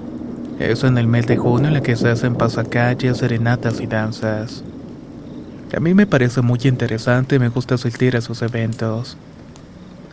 Es 0.61 0.85
en 0.85 0.97
el 0.97 1.09
mes 1.09 1.27
de 1.27 1.39
junio 1.39 1.67
en 1.67 1.75
la 1.75 1.83
que 1.83 1.97
se 1.97 2.09
hacen 2.09 2.37
pasacalles, 2.37 3.19
serenatas 3.19 3.81
y 3.81 3.89
danzas. 3.89 4.63
A 5.77 5.81
mí 5.81 5.93
me 5.93 6.07
parece 6.07 6.41
muy 6.41 6.61
interesante 6.63 7.35
y 7.35 7.41
me 7.41 7.49
gusta 7.49 7.75
asistir 7.75 8.17
a 8.17 8.21
sus 8.21 8.43
eventos. 8.43 9.17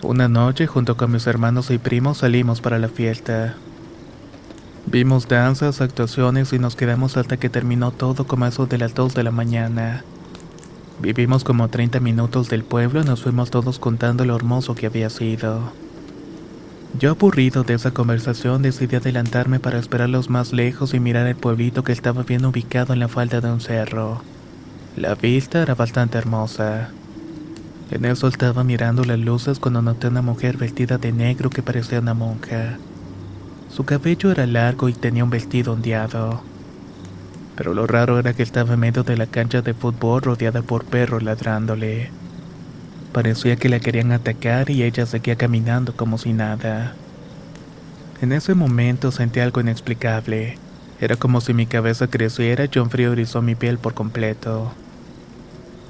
Una 0.02 0.28
noche, 0.28 0.66
junto 0.66 0.98
con 0.98 1.12
mis 1.12 1.28
hermanos 1.28 1.70
y 1.70 1.78
primos, 1.78 2.18
salimos 2.18 2.62
para 2.62 2.80
la 2.80 2.90
fiesta. 2.90 3.58
Vimos 4.88 5.28
danzas, 5.28 5.80
actuaciones 5.80 6.52
y 6.54 6.60
nos 6.60 6.76
quedamos 6.76 7.16
hasta 7.16 7.38
que 7.38 7.50
terminó 7.50 7.92
todo 7.92 8.26
como 8.26 8.46
eso 8.46 8.66
de 8.66 8.78
las 8.78 8.94
2 8.94 9.14
de 9.14 9.24
la 9.24 9.32
mañana. 9.32 10.04
Vivimos 11.00 11.44
como 11.44 11.70
30 11.70 12.00
minutos 12.00 12.50
del 12.50 12.64
pueblo 12.64 13.02
y 13.02 13.06
nos 13.06 13.24
fuimos 13.24 13.52
todos 13.52 13.80
contando 13.80 14.26
lo 14.26 14.36
hermoso 14.36 14.76
que 14.76 14.88
había 14.88 15.10
sido. 15.10 15.72
Yo 17.00 17.12
aburrido 17.12 17.64
de 17.64 17.76
esa 17.76 17.92
conversación 17.92 18.62
decidí 18.62 18.98
adelantarme 18.98 19.60
para 19.60 19.80
esperarlos 19.80 20.30
más 20.30 20.52
lejos 20.52 20.94
y 20.94 21.00
mirar 21.00 21.26
el 21.28 21.36
pueblito 21.36 21.84
que 21.84 21.94
estaba 21.94 22.24
bien 22.24 22.46
ubicado 22.46 22.94
en 22.94 23.00
la 23.00 23.08
falda 23.08 23.40
de 23.40 23.52
un 23.52 23.62
cerro. 23.62 24.22
La 24.98 25.16
vista 25.16 25.62
era 25.62 25.74
bastante 25.74 26.18
hermosa. 26.18 26.90
En 27.92 28.06
eso 28.06 28.28
estaba 28.28 28.64
mirando 28.64 29.06
las 29.06 29.20
luces 29.20 29.60
cuando 29.60 29.82
noté 29.82 30.08
una 30.08 30.22
mujer 30.22 30.58
vestida 30.58 30.98
de 30.98 31.14
negro 31.14 31.50
que 31.50 31.64
parecía 31.64 32.00
una 32.00 32.14
monja. 32.14 32.78
Su 33.72 33.86
cabello 33.86 34.32
era 34.32 34.46
largo 34.46 34.90
y 34.90 34.94
tenía 34.94 35.24
un 35.24 35.30
vestido 35.30 35.72
ondeado. 35.72 36.42
Pero 37.56 37.74
lo 37.74 37.88
raro 37.88 38.20
era 38.20 38.34
que 38.34 38.44
estaba 38.44 38.74
en 38.74 38.82
medio 38.82 39.04
de 39.04 39.16
la 39.16 39.28
cancha 39.28 39.62
de 39.62 39.74
fútbol 39.74 40.22
rodeada 40.22 40.62
por 40.62 40.84
perros 40.84 41.24
ladrándole. 41.24 42.10
Parecía 43.14 43.56
que 43.56 43.70
la 43.70 43.80
querían 43.80 44.12
atacar 44.12 44.70
y 44.70 44.84
ella 44.84 45.06
seguía 45.06 45.38
caminando 45.38 45.96
como 45.96 46.18
si 46.18 46.34
nada. 46.34 46.96
En 48.22 48.34
ese 48.34 48.56
momento 48.56 49.10
sentí 49.10 49.40
algo 49.40 49.62
inexplicable. 49.62 50.58
Era 51.00 51.16
como 51.16 51.40
si 51.40 51.54
mi 51.54 51.66
cabeza 51.66 52.08
creciera 52.08 52.66
y 52.72 52.80
un 52.80 52.90
frío 52.90 53.14
erizó 53.14 53.42
mi 53.42 53.56
piel 53.56 53.78
por 53.78 53.94
completo. 53.94 54.74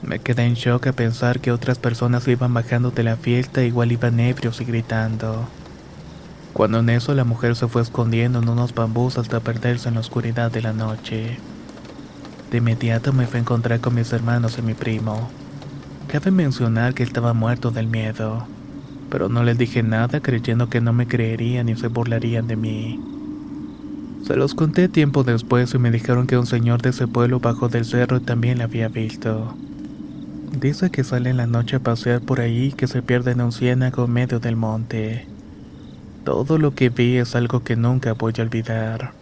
Me 0.03 0.19
quedé 0.19 0.45
en 0.45 0.53
shock 0.53 0.87
a 0.87 0.93
pensar 0.93 1.39
que 1.39 1.51
otras 1.51 1.79
personas 1.79 2.27
iban 2.27 2.53
bajando 2.53 2.91
de 2.91 3.03
la 3.03 3.17
fiesta 3.17 3.63
igual 3.63 3.91
iban 3.91 4.19
ebrios 4.19 4.61
y 4.61 4.65
gritando. 4.65 5.47
Cuando 6.53 6.79
en 6.79 6.89
eso 6.89 7.13
la 7.13 7.23
mujer 7.23 7.55
se 7.55 7.67
fue 7.67 7.81
escondiendo 7.81 8.39
en 8.39 8.49
unos 8.49 8.75
bambús 8.75 9.17
hasta 9.17 9.39
perderse 9.39 9.87
en 9.87 9.95
la 9.95 10.01
oscuridad 10.01 10.51
de 10.51 10.61
la 10.61 10.73
noche. 10.73 11.37
De 12.51 12.57
inmediato 12.57 13.13
me 13.13 13.25
fui 13.25 13.37
a 13.37 13.41
encontrar 13.41 13.79
con 13.79 13.95
mis 13.95 14.11
hermanos 14.11 14.57
y 14.57 14.61
mi 14.61 14.73
primo. 14.73 15.29
Cabe 16.07 16.31
mencionar 16.31 16.93
que 16.93 17.03
estaba 17.03 17.33
muerto 17.33 17.71
del 17.71 17.87
miedo, 17.87 18.45
pero 19.09 19.29
no 19.29 19.43
les 19.43 19.57
dije 19.57 19.81
nada 19.81 20.19
creyendo 20.19 20.69
que 20.69 20.81
no 20.81 20.91
me 20.91 21.07
creerían 21.07 21.69
y 21.69 21.77
se 21.77 21.87
burlarían 21.87 22.47
de 22.47 22.57
mí. 22.57 22.99
Se 24.27 24.35
los 24.35 24.53
conté 24.53 24.89
tiempo 24.89 25.23
después 25.23 25.73
y 25.73 25.77
me 25.77 25.89
dijeron 25.89 26.27
que 26.27 26.37
un 26.37 26.45
señor 26.45 26.81
de 26.81 26.89
ese 26.89 27.07
pueblo 27.07 27.39
bajó 27.39 27.69
del 27.69 27.85
cerro 27.85 28.21
también 28.21 28.57
la 28.57 28.65
había 28.65 28.89
visto. 28.89 29.55
Dice 30.59 30.91
que 30.91 31.05
sale 31.05 31.29
en 31.29 31.37
la 31.37 31.47
noche 31.47 31.77
a 31.77 31.79
pasear 31.79 32.19
por 32.19 32.41
ahí 32.41 32.65
y 32.65 32.71
que 32.73 32.87
se 32.87 33.01
pierde 33.01 33.31
en 33.31 33.41
un 33.41 33.53
ciénago 33.53 34.07
medio 34.07 34.39
del 34.41 34.57
monte. 34.57 35.30
Todo 36.23 36.59
lo 36.59 36.75
que 36.75 36.89
vi 36.89 37.17
es 37.17 37.35
algo 37.35 37.63
que 37.63 37.75
nunca 37.75 38.13
voy 38.13 38.33
a 38.37 38.41
olvidar. 38.43 39.13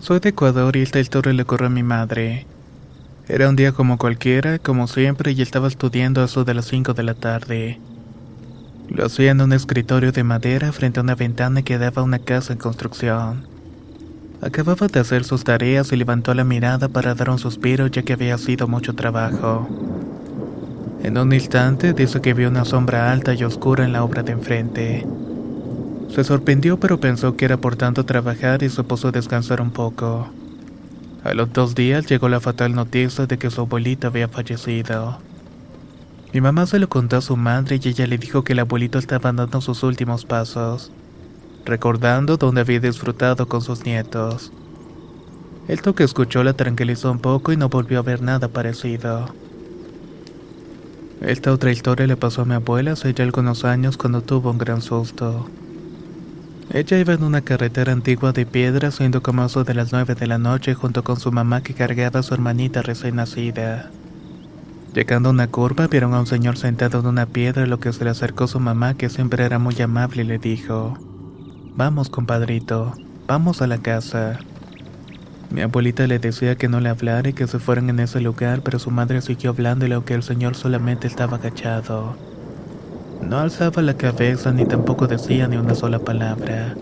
Soy 0.00 0.18
de 0.18 0.30
Ecuador 0.30 0.76
y 0.76 0.82
esta 0.82 0.98
historia 0.98 1.32
le 1.32 1.42
ocurrió 1.42 1.68
a 1.68 1.70
mi 1.70 1.84
madre. 1.84 2.46
Era 3.28 3.48
un 3.48 3.54
día 3.54 3.70
como 3.70 3.96
cualquiera, 3.96 4.58
como 4.58 4.88
siempre, 4.88 5.30
y 5.30 5.42
estaba 5.42 5.68
estudiando 5.68 6.22
a 6.22 6.24
eso 6.24 6.44
de 6.44 6.54
las 6.54 6.66
5 6.66 6.94
de 6.94 7.02
la 7.04 7.14
tarde. 7.14 7.78
Lo 8.90 9.06
hacía 9.06 9.30
en 9.30 9.40
un 9.40 9.52
escritorio 9.52 10.10
de 10.10 10.24
madera 10.24 10.72
frente 10.72 10.98
a 10.98 11.04
una 11.04 11.14
ventana 11.14 11.62
que 11.62 11.78
daba 11.78 12.02
a 12.02 12.04
una 12.04 12.18
casa 12.18 12.52
en 12.52 12.58
construcción. 12.58 13.46
Acababa 14.42 14.88
de 14.88 14.98
hacer 14.98 15.22
sus 15.22 15.44
tareas 15.44 15.92
y 15.92 15.96
levantó 15.96 16.34
la 16.34 16.42
mirada 16.42 16.88
para 16.88 17.14
dar 17.14 17.30
un 17.30 17.38
suspiro 17.38 17.86
ya 17.86 18.02
que 18.02 18.14
había 18.14 18.36
sido 18.36 18.66
mucho 18.66 18.94
trabajo. 18.94 19.68
En 21.04 21.16
un 21.18 21.32
instante 21.32 21.92
dice 21.92 22.20
que 22.20 22.34
vio 22.34 22.48
una 22.48 22.64
sombra 22.64 23.12
alta 23.12 23.32
y 23.32 23.44
oscura 23.44 23.84
en 23.84 23.92
la 23.92 24.02
obra 24.02 24.24
de 24.24 24.32
enfrente. 24.32 25.06
Se 26.08 26.24
sorprendió 26.24 26.80
pero 26.80 26.98
pensó 26.98 27.36
que 27.36 27.44
era 27.44 27.58
por 27.58 27.76
tanto 27.76 28.04
trabajar 28.04 28.64
y 28.64 28.70
se 28.70 28.82
puso 28.82 29.08
a 29.08 29.12
descansar 29.12 29.60
un 29.60 29.70
poco. 29.70 30.28
A 31.22 31.32
los 31.34 31.52
dos 31.52 31.76
días 31.76 32.06
llegó 32.06 32.28
la 32.28 32.40
fatal 32.40 32.74
noticia 32.74 33.26
de 33.26 33.38
que 33.38 33.50
su 33.50 33.60
abuelita 33.60 34.08
había 34.08 34.26
fallecido. 34.26 35.29
Mi 36.32 36.40
mamá 36.40 36.64
se 36.66 36.78
lo 36.78 36.88
contó 36.88 37.16
a 37.16 37.22
su 37.22 37.36
madre 37.36 37.80
y 37.82 37.88
ella 37.88 38.06
le 38.06 38.16
dijo 38.16 38.44
que 38.44 38.52
el 38.52 38.60
abuelito 38.60 38.98
estaba 39.00 39.32
dando 39.32 39.60
sus 39.60 39.82
últimos 39.82 40.24
pasos, 40.24 40.92
recordando 41.64 42.36
donde 42.36 42.60
había 42.60 42.78
disfrutado 42.78 43.48
con 43.48 43.62
sus 43.62 43.84
nietos. 43.84 44.52
El 45.66 45.82
toque 45.82 46.04
escuchó 46.04 46.44
la 46.44 46.52
tranquilizó 46.52 47.10
un 47.10 47.18
poco 47.18 47.52
y 47.52 47.56
no 47.56 47.68
volvió 47.68 47.98
a 47.98 48.02
ver 48.02 48.22
nada 48.22 48.46
parecido. 48.46 49.34
Esta 51.20 51.52
otra 51.52 51.72
historia 51.72 52.06
le 52.06 52.16
pasó 52.16 52.42
a 52.42 52.44
mi 52.44 52.54
abuela 52.54 52.92
hace 52.92 53.12
ya 53.12 53.24
algunos 53.24 53.64
años 53.64 53.96
cuando 53.96 54.22
tuvo 54.22 54.52
un 54.52 54.58
gran 54.58 54.82
susto. 54.82 55.48
Ella 56.72 56.98
iba 56.98 57.12
en 57.12 57.24
una 57.24 57.40
carretera 57.40 57.92
antigua 57.92 58.30
de 58.30 58.46
piedra 58.46 58.92
siendo 58.92 59.20
como 59.20 59.44
eso 59.44 59.64
de 59.64 59.74
las 59.74 59.90
nueve 59.90 60.14
de 60.14 60.28
la 60.28 60.38
noche 60.38 60.74
junto 60.74 61.02
con 61.02 61.18
su 61.18 61.32
mamá 61.32 61.62
que 61.62 61.74
cargaba 61.74 62.20
a 62.20 62.22
su 62.22 62.34
hermanita 62.34 62.82
recién 62.82 63.16
nacida. 63.16 63.90
Llegando 64.94 65.28
a 65.28 65.32
una 65.32 65.46
curva, 65.46 65.86
vieron 65.86 66.14
a 66.14 66.20
un 66.20 66.26
señor 66.26 66.58
sentado 66.58 66.98
en 66.98 67.06
una 67.06 67.26
piedra, 67.26 67.64
lo 67.66 67.78
que 67.78 67.92
se 67.92 68.02
le 68.02 68.10
acercó 68.10 68.48
su 68.48 68.58
mamá, 68.58 68.94
que 68.94 69.08
siempre 69.08 69.44
era 69.44 69.60
muy 69.60 69.80
amable, 69.80 70.22
y 70.22 70.26
le 70.26 70.38
dijo: 70.38 70.98
Vamos, 71.76 72.10
compadrito, 72.10 72.94
vamos 73.28 73.62
a 73.62 73.68
la 73.68 73.78
casa. 73.78 74.40
Mi 75.50 75.62
abuelita 75.62 76.06
le 76.08 76.18
decía 76.18 76.56
que 76.56 76.68
no 76.68 76.80
le 76.80 76.88
hablara 76.88 77.28
y 77.28 77.32
que 77.32 77.46
se 77.46 77.60
fueran 77.60 77.88
en 77.88 78.00
ese 78.00 78.20
lugar, 78.20 78.62
pero 78.62 78.80
su 78.80 78.90
madre 78.90 79.22
siguió 79.22 79.50
hablándole 79.50 79.94
aunque 79.94 80.14
el 80.14 80.24
señor 80.24 80.56
solamente 80.56 81.06
estaba 81.06 81.36
agachado. 81.36 82.16
No 83.20 83.38
alzaba 83.38 83.82
la 83.82 83.94
cabeza 83.96 84.52
ni 84.52 84.66
tampoco 84.66 85.06
decía 85.06 85.46
ni 85.46 85.56
una 85.56 85.74
sola 85.74 86.00
palabra. 86.00 86.78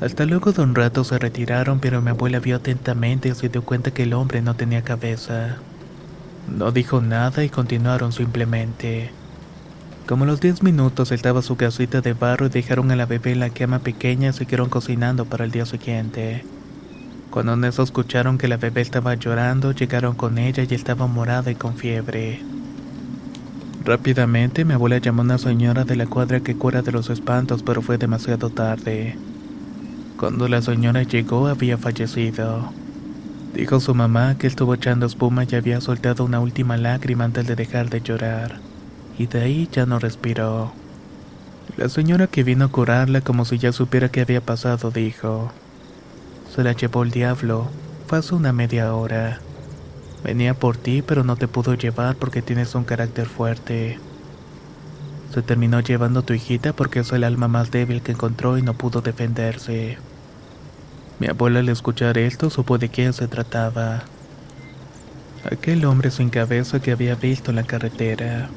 Hasta 0.00 0.26
luego 0.26 0.52
de 0.52 0.62
un 0.62 0.74
rato 0.74 1.04
se 1.04 1.18
retiraron, 1.18 1.80
pero 1.80 2.02
mi 2.02 2.10
abuela 2.10 2.40
vio 2.40 2.56
atentamente 2.56 3.28
y 3.28 3.34
se 3.34 3.48
dio 3.48 3.64
cuenta 3.64 3.92
que 3.92 4.04
el 4.04 4.14
hombre 4.14 4.42
no 4.42 4.54
tenía 4.54 4.82
cabeza. 4.82 5.64
No 6.48 6.72
dijo 6.72 7.00
nada 7.00 7.44
y 7.44 7.48
continuaron 7.48 8.12
simplemente. 8.12 9.10
Como 10.06 10.24
a 10.24 10.26
los 10.28 10.40
10 10.40 10.62
minutos 10.62 11.10
estaba 11.10 11.42
su 11.42 11.56
casita 11.56 12.00
de 12.00 12.12
barro 12.12 12.46
y 12.46 12.50
dejaron 12.50 12.90
a 12.92 12.96
la 12.96 13.06
bebé 13.06 13.32
en 13.32 13.40
la 13.40 13.50
cama 13.50 13.80
pequeña 13.80 14.30
y 14.30 14.32
siguieron 14.32 14.68
cocinando 14.68 15.24
para 15.24 15.44
el 15.44 15.50
día 15.50 15.66
siguiente. 15.66 16.44
Cuando 17.30 17.54
en 17.54 17.64
eso 17.64 17.82
escucharon 17.82 18.38
que 18.38 18.46
la 18.48 18.56
bebé 18.56 18.82
estaba 18.82 19.14
llorando, 19.14 19.72
llegaron 19.72 20.14
con 20.14 20.38
ella 20.38 20.62
y 20.62 20.74
estaba 20.74 21.08
morada 21.08 21.50
y 21.50 21.56
con 21.56 21.76
fiebre. 21.76 22.40
Rápidamente 23.84 24.64
mi 24.64 24.74
abuela 24.74 24.98
llamó 24.98 25.22
a 25.22 25.24
una 25.24 25.38
señora 25.38 25.84
de 25.84 25.96
la 25.96 26.06
cuadra 26.06 26.40
que 26.40 26.56
cura 26.56 26.82
de 26.82 26.92
los 26.92 27.10
espantos, 27.10 27.62
pero 27.64 27.82
fue 27.82 27.98
demasiado 27.98 28.50
tarde. 28.50 29.16
Cuando 30.16 30.48
la 30.48 30.62
señora 30.62 31.02
llegó 31.02 31.48
había 31.48 31.78
fallecido. 31.78 32.72
Dijo 33.56 33.80
su 33.80 33.94
mamá 33.94 34.36
que 34.36 34.46
estuvo 34.46 34.74
echando 34.74 35.06
espuma 35.06 35.44
y 35.44 35.54
había 35.54 35.80
soltado 35.80 36.26
una 36.26 36.40
última 36.40 36.76
lágrima 36.76 37.24
antes 37.24 37.46
de 37.46 37.56
dejar 37.56 37.88
de 37.88 38.02
llorar 38.02 38.58
y 39.18 39.28
de 39.28 39.40
ahí 39.40 39.66
ya 39.72 39.86
no 39.86 39.98
respiró. 39.98 40.74
La 41.78 41.88
señora 41.88 42.26
que 42.26 42.42
vino 42.44 42.66
a 42.66 42.68
curarla 42.68 43.22
como 43.22 43.46
si 43.46 43.56
ya 43.56 43.72
supiera 43.72 44.10
qué 44.10 44.20
había 44.20 44.42
pasado 44.42 44.90
dijo, 44.90 45.52
se 46.54 46.62
la 46.64 46.72
llevó 46.72 47.02
el 47.02 47.10
diablo, 47.10 47.70
fue 48.06 48.18
hace 48.18 48.34
una 48.34 48.52
media 48.52 48.94
hora. 48.94 49.40
Venía 50.22 50.52
por 50.52 50.76
ti 50.76 51.00
pero 51.00 51.24
no 51.24 51.36
te 51.36 51.48
pudo 51.48 51.72
llevar 51.72 52.16
porque 52.16 52.42
tienes 52.42 52.74
un 52.74 52.84
carácter 52.84 53.24
fuerte. 53.24 53.98
Se 55.32 55.40
terminó 55.40 55.80
llevando 55.80 56.20
a 56.20 56.26
tu 56.26 56.34
hijita 56.34 56.74
porque 56.74 57.00
es 57.00 57.10
el 57.10 57.24
alma 57.24 57.48
más 57.48 57.70
débil 57.70 58.02
que 58.02 58.12
encontró 58.12 58.58
y 58.58 58.62
no 58.62 58.74
pudo 58.74 59.00
defenderse. 59.00 59.96
Mi 61.18 61.28
abuela 61.28 61.60
al 61.60 61.68
escuchar 61.68 62.18
esto 62.18 62.50
supo 62.50 62.76
de 62.78 63.12
se 63.12 63.26
trataba. 63.26 64.04
Aquel 65.50 65.84
hombre 65.84 66.10
sin 66.10 66.28
cabeza 66.28 66.80
que 66.80 66.92
había 66.92 67.14
visto 67.14 67.50
en 67.50 67.56
la 67.56 67.62
carretera. 67.62 68.50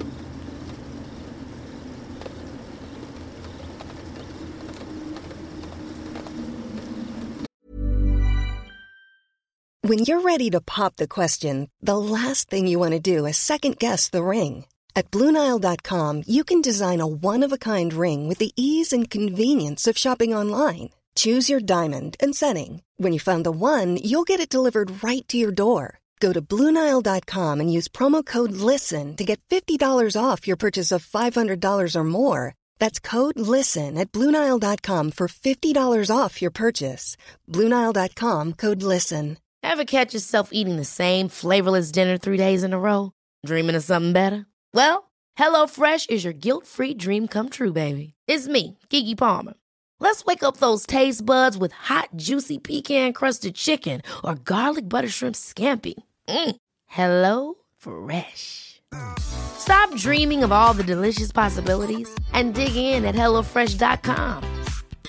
When 9.82 10.00
you're 10.00 10.22
ready 10.22 10.52
to 10.52 10.62
pop 10.62 10.98
the 10.98 11.08
question, 11.08 11.70
the 11.82 11.98
last 11.98 12.50
thing 12.50 12.68
you 12.68 12.78
want 12.78 12.94
to 12.94 13.00
do 13.00 13.26
is 13.26 13.38
second 13.38 13.80
guess 13.80 14.10
the 14.10 14.22
ring. 14.22 14.66
At 14.96 15.10
Bluenile.com, 15.12 16.24
you 16.28 16.44
can 16.44 16.62
design 16.62 17.00
a 17.00 17.08
one 17.08 17.42
of 17.42 17.52
a 17.52 17.58
kind 17.58 17.94
ring 17.94 18.28
with 18.28 18.40
the 18.40 18.52
ease 18.56 18.92
and 18.92 19.10
convenience 19.10 19.88
of 19.88 19.98
shopping 19.98 20.32
online. 20.34 20.90
Choose 21.20 21.50
your 21.50 21.60
diamond 21.60 22.16
and 22.22 22.34
setting. 22.34 22.82
When 22.96 23.12
you 23.12 23.20
find 23.20 23.46
the 23.46 23.52
one, 23.52 23.98
you'll 23.98 24.28
get 24.28 24.40
it 24.40 24.56
delivered 24.56 25.04
right 25.04 25.28
to 25.28 25.38
your 25.38 25.52
door. 25.52 26.00
Go 26.22 26.32
to 26.32 26.42
Bluenile.com 26.42 27.60
and 27.60 27.74
use 27.74 27.90
promo 27.90 28.26
code 28.26 28.52
LISTEN 28.52 29.18
to 29.18 29.26
get 29.26 29.42
$50 29.50 30.16
off 30.16 30.48
your 30.48 30.56
purchase 30.58 30.94
of 30.94 31.06
$500 31.06 31.96
or 31.96 32.04
more. 32.06 32.56
That's 32.80 33.02
code 33.02 33.38
LISTEN 33.38 33.98
at 33.98 34.14
Bluenile.com 34.14 35.12
for 35.12 35.28
$50 35.28 36.18
off 36.18 36.42
your 36.42 36.52
purchase. 36.52 37.18
Bluenile.com 37.50 38.54
code 38.54 38.82
LISTEN. 38.82 39.38
Ever 39.62 39.84
catch 39.84 40.14
yourself 40.14 40.52
eating 40.54 40.78
the 40.78 40.86
same 40.86 41.28
flavorless 41.28 41.92
dinner 41.92 42.18
three 42.18 42.38
days 42.38 42.64
in 42.64 42.72
a 42.72 42.80
row? 42.80 43.12
Dreaming 43.46 43.76
of 43.76 43.84
something 43.84 44.14
better? 44.14 44.46
Well, 44.74 45.12
HelloFresh 45.38 46.10
is 46.10 46.24
your 46.24 46.38
guilt 46.46 46.66
free 46.66 46.94
dream 46.94 47.28
come 47.28 47.50
true, 47.50 47.74
baby. 47.74 48.14
It's 48.26 48.48
me, 48.48 48.78
Kiki 48.90 49.16
Palmer. 49.16 49.56
Let's 50.00 50.26
wake 50.26 50.44
up 50.44 50.58
those 50.58 50.86
taste 50.86 51.26
buds 51.26 51.58
with 51.58 51.72
hot, 51.74 52.10
juicy 52.16 52.58
pecan 52.58 53.14
crusted 53.14 53.56
chicken 53.56 54.02
or 54.24 54.36
garlic 54.36 54.90
butter 54.90 55.10
shrimp 55.10 55.36
scampi. 55.36 55.96
Mm. 56.28 56.56
Hello 56.88 57.56
Fresh. 57.78 58.82
Stop 59.20 59.96
dreaming 59.96 60.44
of 60.44 60.52
all 60.52 60.74
the 60.74 60.84
delicious 60.84 61.32
possibilities 61.32 62.10
and 62.34 62.54
dig 62.54 62.76
in 62.76 63.06
at 63.06 63.16
HelloFresh.com. 63.16 64.44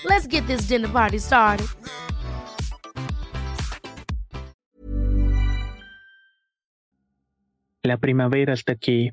Let's 0.05 0.27
get 0.27 0.45
this 0.47 0.67
dinner 0.67 0.89
party 0.89 1.19
started. 1.19 1.67
La 7.83 7.97
primavera 7.97 8.53
está 8.53 8.73
aquí, 8.73 9.11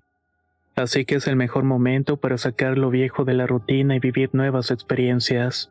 así 0.76 1.06
que 1.06 1.16
es 1.16 1.26
el 1.26 1.36
mejor 1.36 1.64
momento 1.64 2.18
para 2.18 2.36
sacar 2.36 2.76
lo 2.76 2.90
viejo 2.90 3.24
de 3.24 3.32
la 3.32 3.46
rutina 3.46 3.96
y 3.96 3.98
vivir 3.98 4.28
nuevas 4.34 4.70
experiencias, 4.70 5.70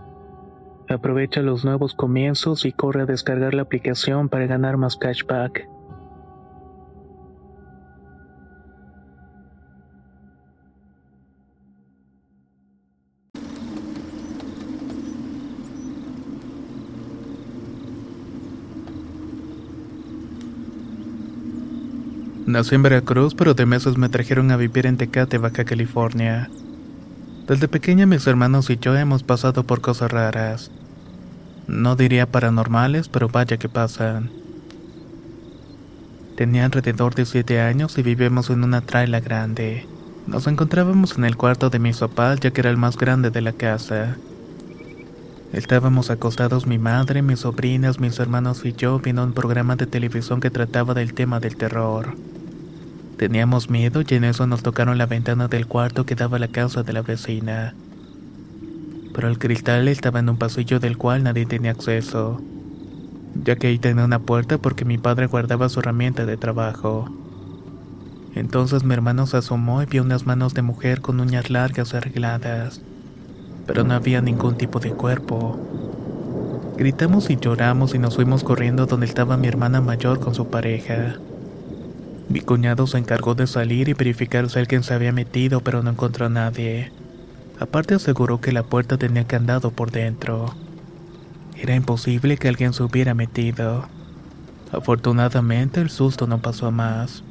Aprovecha 0.91 1.41
los 1.41 1.63
nuevos 1.63 1.95
comienzos 1.95 2.65
y 2.65 2.73
corre 2.73 3.03
a 3.03 3.05
descargar 3.05 3.53
la 3.53 3.61
aplicación 3.61 4.27
para 4.27 4.45
ganar 4.45 4.75
más 4.75 4.97
cashback. 4.97 5.65
Nací 22.45 22.75
en 22.75 22.83
Veracruz, 22.83 23.33
pero 23.33 23.53
de 23.53 23.65
meses 23.65 23.97
me 23.97 24.09
trajeron 24.09 24.51
a 24.51 24.57
vivir 24.57 24.85
en 24.85 24.97
Tecate, 24.97 25.37
Baja 25.37 25.63
California. 25.63 26.49
Desde 27.47 27.69
pequeña 27.69 28.05
mis 28.05 28.27
hermanos 28.27 28.69
y 28.69 28.77
yo 28.77 28.93
hemos 28.97 29.23
pasado 29.23 29.63
por 29.63 29.79
cosas 29.79 30.11
raras. 30.11 30.69
No 31.71 31.95
diría 31.95 32.29
paranormales, 32.29 33.07
pero 33.07 33.29
vaya 33.29 33.55
que 33.55 33.69
pasan. 33.69 34.29
Tenía 36.35 36.65
alrededor 36.65 37.15
de 37.15 37.25
siete 37.25 37.61
años 37.61 37.97
y 37.97 38.03
vivíamos 38.03 38.49
en 38.49 38.65
una 38.65 38.81
traila 38.81 39.21
grande. 39.21 39.87
Nos 40.27 40.47
encontrábamos 40.47 41.17
en 41.17 41.23
el 41.23 41.37
cuarto 41.37 41.69
de 41.69 41.79
mi 41.79 41.93
papás 41.93 42.41
ya 42.41 42.51
que 42.51 42.59
era 42.59 42.69
el 42.69 42.75
más 42.75 42.97
grande 42.97 43.29
de 43.29 43.39
la 43.39 43.53
casa. 43.53 44.17
Estábamos 45.53 46.09
acostados 46.09 46.67
mi 46.67 46.77
madre, 46.77 47.21
mis 47.21 47.39
sobrinas, 47.39 48.01
mis 48.01 48.19
hermanos 48.19 48.65
y 48.65 48.73
yo 48.73 48.99
viendo 48.99 49.23
un 49.23 49.31
programa 49.31 49.77
de 49.77 49.87
televisión 49.87 50.41
que 50.41 50.51
trataba 50.51 50.93
del 50.93 51.13
tema 51.13 51.39
del 51.39 51.55
terror. 51.55 52.17
Teníamos 53.15 53.69
miedo 53.69 54.03
y 54.05 54.13
en 54.13 54.25
eso 54.25 54.45
nos 54.45 54.61
tocaron 54.61 54.97
la 54.97 55.05
ventana 55.05 55.47
del 55.47 55.67
cuarto 55.67 56.05
que 56.05 56.15
daba 56.15 56.35
a 56.35 56.41
la 56.41 56.49
casa 56.49 56.83
de 56.83 56.91
la 56.91 57.01
vecina 57.01 57.75
pero 59.13 59.27
el 59.27 59.39
cristal 59.39 59.87
estaba 59.87 60.19
en 60.19 60.29
un 60.29 60.37
pasillo 60.37 60.79
del 60.79 60.97
cual 60.97 61.23
nadie 61.23 61.45
tenía 61.45 61.71
acceso, 61.71 62.41
ya 63.43 63.55
que 63.55 63.67
ahí 63.67 63.79
tenía 63.79 64.05
una 64.05 64.19
puerta 64.19 64.57
porque 64.57 64.85
mi 64.85 64.97
padre 64.97 65.27
guardaba 65.27 65.69
su 65.69 65.79
herramienta 65.79 66.25
de 66.25 66.37
trabajo. 66.37 67.09
Entonces 68.35 68.83
mi 68.83 68.93
hermano 68.93 69.27
se 69.27 69.37
asomó 69.37 69.83
y 69.83 69.85
vio 69.85 70.03
unas 70.03 70.25
manos 70.25 70.53
de 70.53 70.61
mujer 70.61 71.01
con 71.01 71.19
uñas 71.19 71.49
largas 71.49 71.93
arregladas, 71.93 72.81
pero 73.67 73.83
no 73.83 73.93
había 73.93 74.21
ningún 74.21 74.57
tipo 74.57 74.79
de 74.79 74.91
cuerpo. 74.91 75.59
Gritamos 76.77 77.29
y 77.29 77.37
lloramos 77.37 77.93
y 77.93 77.99
nos 77.99 78.15
fuimos 78.15 78.43
corriendo 78.43 78.85
donde 78.85 79.05
estaba 79.05 79.37
mi 79.37 79.47
hermana 79.47 79.81
mayor 79.81 80.19
con 80.19 80.33
su 80.33 80.47
pareja. 80.47 81.15
Mi 82.29 82.39
cuñado 82.39 82.87
se 82.87 82.97
encargó 82.97 83.35
de 83.35 83.45
salir 83.45 83.89
y 83.89 83.93
verificar 83.93 84.49
si 84.49 84.57
alguien 84.57 84.83
se 84.83 84.93
había 84.93 85.11
metido, 85.11 85.59
pero 85.59 85.83
no 85.83 85.91
encontró 85.91 86.27
a 86.27 86.29
nadie. 86.29 86.91
Aparte 87.61 87.93
aseguró 87.93 88.41
que 88.41 88.51
la 88.51 88.63
puerta 88.63 88.97
tenía 88.97 89.27
candado 89.27 89.69
por 89.69 89.91
dentro. 89.91 90.55
Era 91.55 91.75
imposible 91.75 92.37
que 92.37 92.47
alguien 92.47 92.73
se 92.73 92.81
hubiera 92.81 93.13
metido. 93.13 93.87
Afortunadamente 94.71 95.79
el 95.79 95.91
susto 95.91 96.25
no 96.25 96.41
pasó 96.41 96.65
a 96.65 96.71
más. 96.71 97.23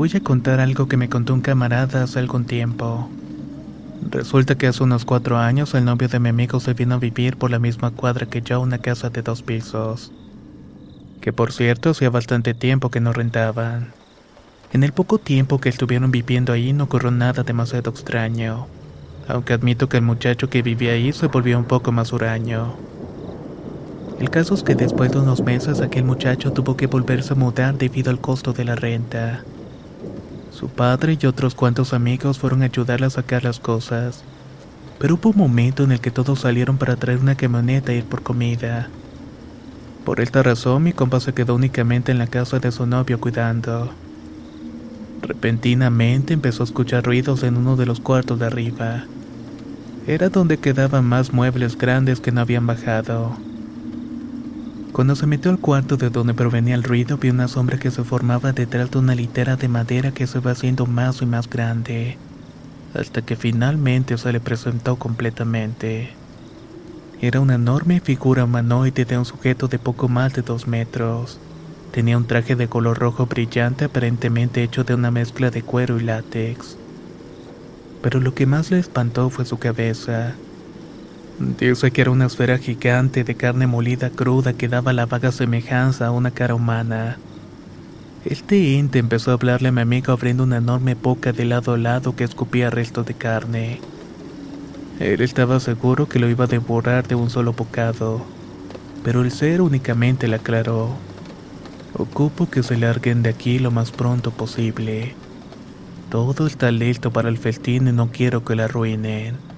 Voy 0.00 0.10
a 0.14 0.20
contar 0.20 0.60
algo 0.60 0.88
que 0.88 0.96
me 0.96 1.10
contó 1.10 1.34
un 1.34 1.42
camarada 1.42 2.02
hace 2.02 2.18
algún 2.18 2.46
tiempo. 2.46 3.10
Resulta 4.08 4.54
que 4.54 4.66
hace 4.66 4.82
unos 4.82 5.04
cuatro 5.04 5.36
años 5.36 5.74
el 5.74 5.84
novio 5.84 6.08
de 6.08 6.18
mi 6.18 6.30
amigo 6.30 6.58
se 6.58 6.72
vino 6.72 6.94
a 6.94 6.98
vivir 6.98 7.36
por 7.36 7.50
la 7.50 7.58
misma 7.58 7.90
cuadra 7.90 8.24
que 8.24 8.40
yo 8.40 8.56
a 8.56 8.58
una 8.60 8.78
casa 8.78 9.10
de 9.10 9.20
dos 9.20 9.42
pisos. 9.42 10.10
Que 11.20 11.34
por 11.34 11.52
cierto 11.52 11.90
hacía 11.90 12.08
bastante 12.08 12.54
tiempo 12.54 12.90
que 12.90 13.00
no 13.00 13.12
rentaban. 13.12 13.92
En 14.72 14.84
el 14.84 14.92
poco 14.94 15.18
tiempo 15.18 15.60
que 15.60 15.68
estuvieron 15.68 16.10
viviendo 16.10 16.54
ahí 16.54 16.72
no 16.72 16.84
ocurrió 16.84 17.10
nada 17.10 17.42
demasiado 17.42 17.90
extraño, 17.90 18.68
aunque 19.28 19.52
admito 19.52 19.90
que 19.90 19.98
el 19.98 20.02
muchacho 20.02 20.48
que 20.48 20.62
vivía 20.62 20.92
ahí 20.92 21.12
se 21.12 21.26
volvió 21.26 21.58
un 21.58 21.66
poco 21.66 21.92
más 21.92 22.14
huraño. 22.14 22.74
El 24.18 24.30
caso 24.30 24.54
es 24.54 24.62
que 24.62 24.74
después 24.74 25.12
de 25.12 25.18
unos 25.18 25.42
meses 25.42 25.82
aquel 25.82 26.04
muchacho 26.04 26.54
tuvo 26.54 26.74
que 26.74 26.86
volverse 26.86 27.34
a 27.34 27.36
mudar 27.36 27.76
debido 27.76 28.10
al 28.10 28.18
costo 28.18 28.54
de 28.54 28.64
la 28.64 28.76
renta. 28.76 29.44
Su 30.50 30.68
padre 30.68 31.16
y 31.20 31.26
otros 31.26 31.54
cuantos 31.54 31.92
amigos 31.92 32.38
fueron 32.38 32.62
a 32.62 32.66
ayudarle 32.66 33.06
a 33.06 33.10
sacar 33.10 33.44
las 33.44 33.60
cosas. 33.60 34.24
Pero 34.98 35.14
hubo 35.14 35.30
un 35.30 35.36
momento 35.38 35.84
en 35.84 35.92
el 35.92 36.00
que 36.00 36.10
todos 36.10 36.40
salieron 36.40 36.76
para 36.76 36.96
traer 36.96 37.18
una 37.18 37.36
camioneta 37.36 37.92
e 37.92 37.98
ir 37.98 38.04
por 38.04 38.22
comida. 38.22 38.88
Por 40.04 40.20
esta 40.20 40.42
razón 40.42 40.82
mi 40.82 40.92
compa 40.92 41.20
se 41.20 41.32
quedó 41.32 41.54
únicamente 41.54 42.10
en 42.10 42.18
la 42.18 42.26
casa 42.26 42.58
de 42.58 42.72
su 42.72 42.86
novio 42.86 43.20
cuidando. 43.20 43.90
Repentinamente 45.22 46.34
empezó 46.34 46.62
a 46.62 46.66
escuchar 46.66 47.04
ruidos 47.04 47.42
en 47.42 47.56
uno 47.56 47.76
de 47.76 47.86
los 47.86 48.00
cuartos 48.00 48.38
de 48.38 48.46
arriba. 48.46 49.04
Era 50.06 50.30
donde 50.30 50.58
quedaban 50.58 51.04
más 51.04 51.32
muebles 51.32 51.78
grandes 51.78 52.20
que 52.20 52.32
no 52.32 52.40
habían 52.40 52.66
bajado. 52.66 53.36
Cuando 54.92 55.14
se 55.14 55.26
metió 55.26 55.52
al 55.52 55.60
cuarto 55.60 55.96
de 55.96 56.10
donde 56.10 56.34
provenía 56.34 56.74
el 56.74 56.82
ruido, 56.82 57.16
vio 57.16 57.32
una 57.32 57.46
sombra 57.46 57.78
que 57.78 57.92
se 57.92 58.02
formaba 58.02 58.52
detrás 58.52 58.90
de 58.90 58.98
una 58.98 59.14
litera 59.14 59.54
de 59.56 59.68
madera 59.68 60.10
que 60.10 60.26
se 60.26 60.40
va 60.40 60.50
haciendo 60.50 60.86
más 60.86 61.22
y 61.22 61.26
más 61.26 61.48
grande, 61.48 62.18
hasta 62.94 63.22
que 63.22 63.36
finalmente 63.36 64.18
se 64.18 64.32
le 64.32 64.40
presentó 64.40 64.96
completamente. 64.96 66.10
Era 67.20 67.38
una 67.38 67.54
enorme 67.54 68.00
figura 68.00 68.44
humanoide 68.44 69.04
de 69.04 69.16
un 69.16 69.24
sujeto 69.24 69.68
de 69.68 69.78
poco 69.78 70.08
más 70.08 70.32
de 70.32 70.42
dos 70.42 70.66
metros. 70.66 71.38
Tenía 71.92 72.16
un 72.16 72.26
traje 72.26 72.56
de 72.56 72.68
color 72.68 72.98
rojo 72.98 73.26
brillante 73.26 73.84
aparentemente 73.84 74.62
hecho 74.62 74.82
de 74.82 74.94
una 74.94 75.10
mezcla 75.12 75.50
de 75.50 75.62
cuero 75.62 75.98
y 75.98 76.02
látex. 76.02 76.76
Pero 78.02 78.18
lo 78.18 78.34
que 78.34 78.46
más 78.46 78.70
le 78.70 78.78
espantó 78.78 79.30
fue 79.30 79.44
su 79.44 79.58
cabeza 79.58 80.34
Dice 81.40 81.90
que 81.90 82.02
era 82.02 82.10
una 82.10 82.26
esfera 82.26 82.58
gigante 82.58 83.24
de 83.24 83.34
carne 83.34 83.66
molida 83.66 84.10
cruda 84.10 84.52
que 84.52 84.68
daba 84.68 84.92
la 84.92 85.06
vaga 85.06 85.32
semejanza 85.32 86.06
a 86.06 86.10
una 86.10 86.32
cara 86.32 86.54
humana. 86.54 87.16
Este 88.26 88.78
ente 88.78 88.98
empezó 88.98 89.30
a 89.30 89.34
hablarle 89.34 89.68
a 89.68 89.72
mi 89.72 89.80
amigo 89.80 90.12
abriendo 90.12 90.42
una 90.42 90.58
enorme 90.58 90.94
boca 90.94 91.32
de 91.32 91.46
lado 91.46 91.72
a 91.72 91.78
lado 91.78 92.14
que 92.14 92.24
escupía 92.24 92.68
restos 92.68 93.06
de 93.06 93.14
carne. 93.14 93.80
Él 94.98 95.22
estaba 95.22 95.60
seguro 95.60 96.06
que 96.10 96.18
lo 96.18 96.28
iba 96.28 96.44
a 96.44 96.48
devorar 96.48 97.08
de 97.08 97.14
un 97.14 97.30
solo 97.30 97.54
bocado, 97.54 98.22
pero 99.02 99.22
el 99.22 99.30
ser 99.30 99.62
únicamente 99.62 100.28
le 100.28 100.36
aclaró. 100.36 100.90
Ocupo 101.94 102.50
que 102.50 102.62
se 102.62 102.76
larguen 102.76 103.22
de 103.22 103.30
aquí 103.30 103.58
lo 103.58 103.70
más 103.70 103.92
pronto 103.92 104.30
posible. 104.30 105.14
Todo 106.10 106.46
está 106.46 106.70
listo 106.70 107.10
para 107.10 107.30
el 107.30 107.38
festín 107.38 107.88
y 107.88 107.92
no 107.92 108.10
quiero 108.12 108.44
que 108.44 108.56
la 108.56 108.64
arruinen. 108.66 109.49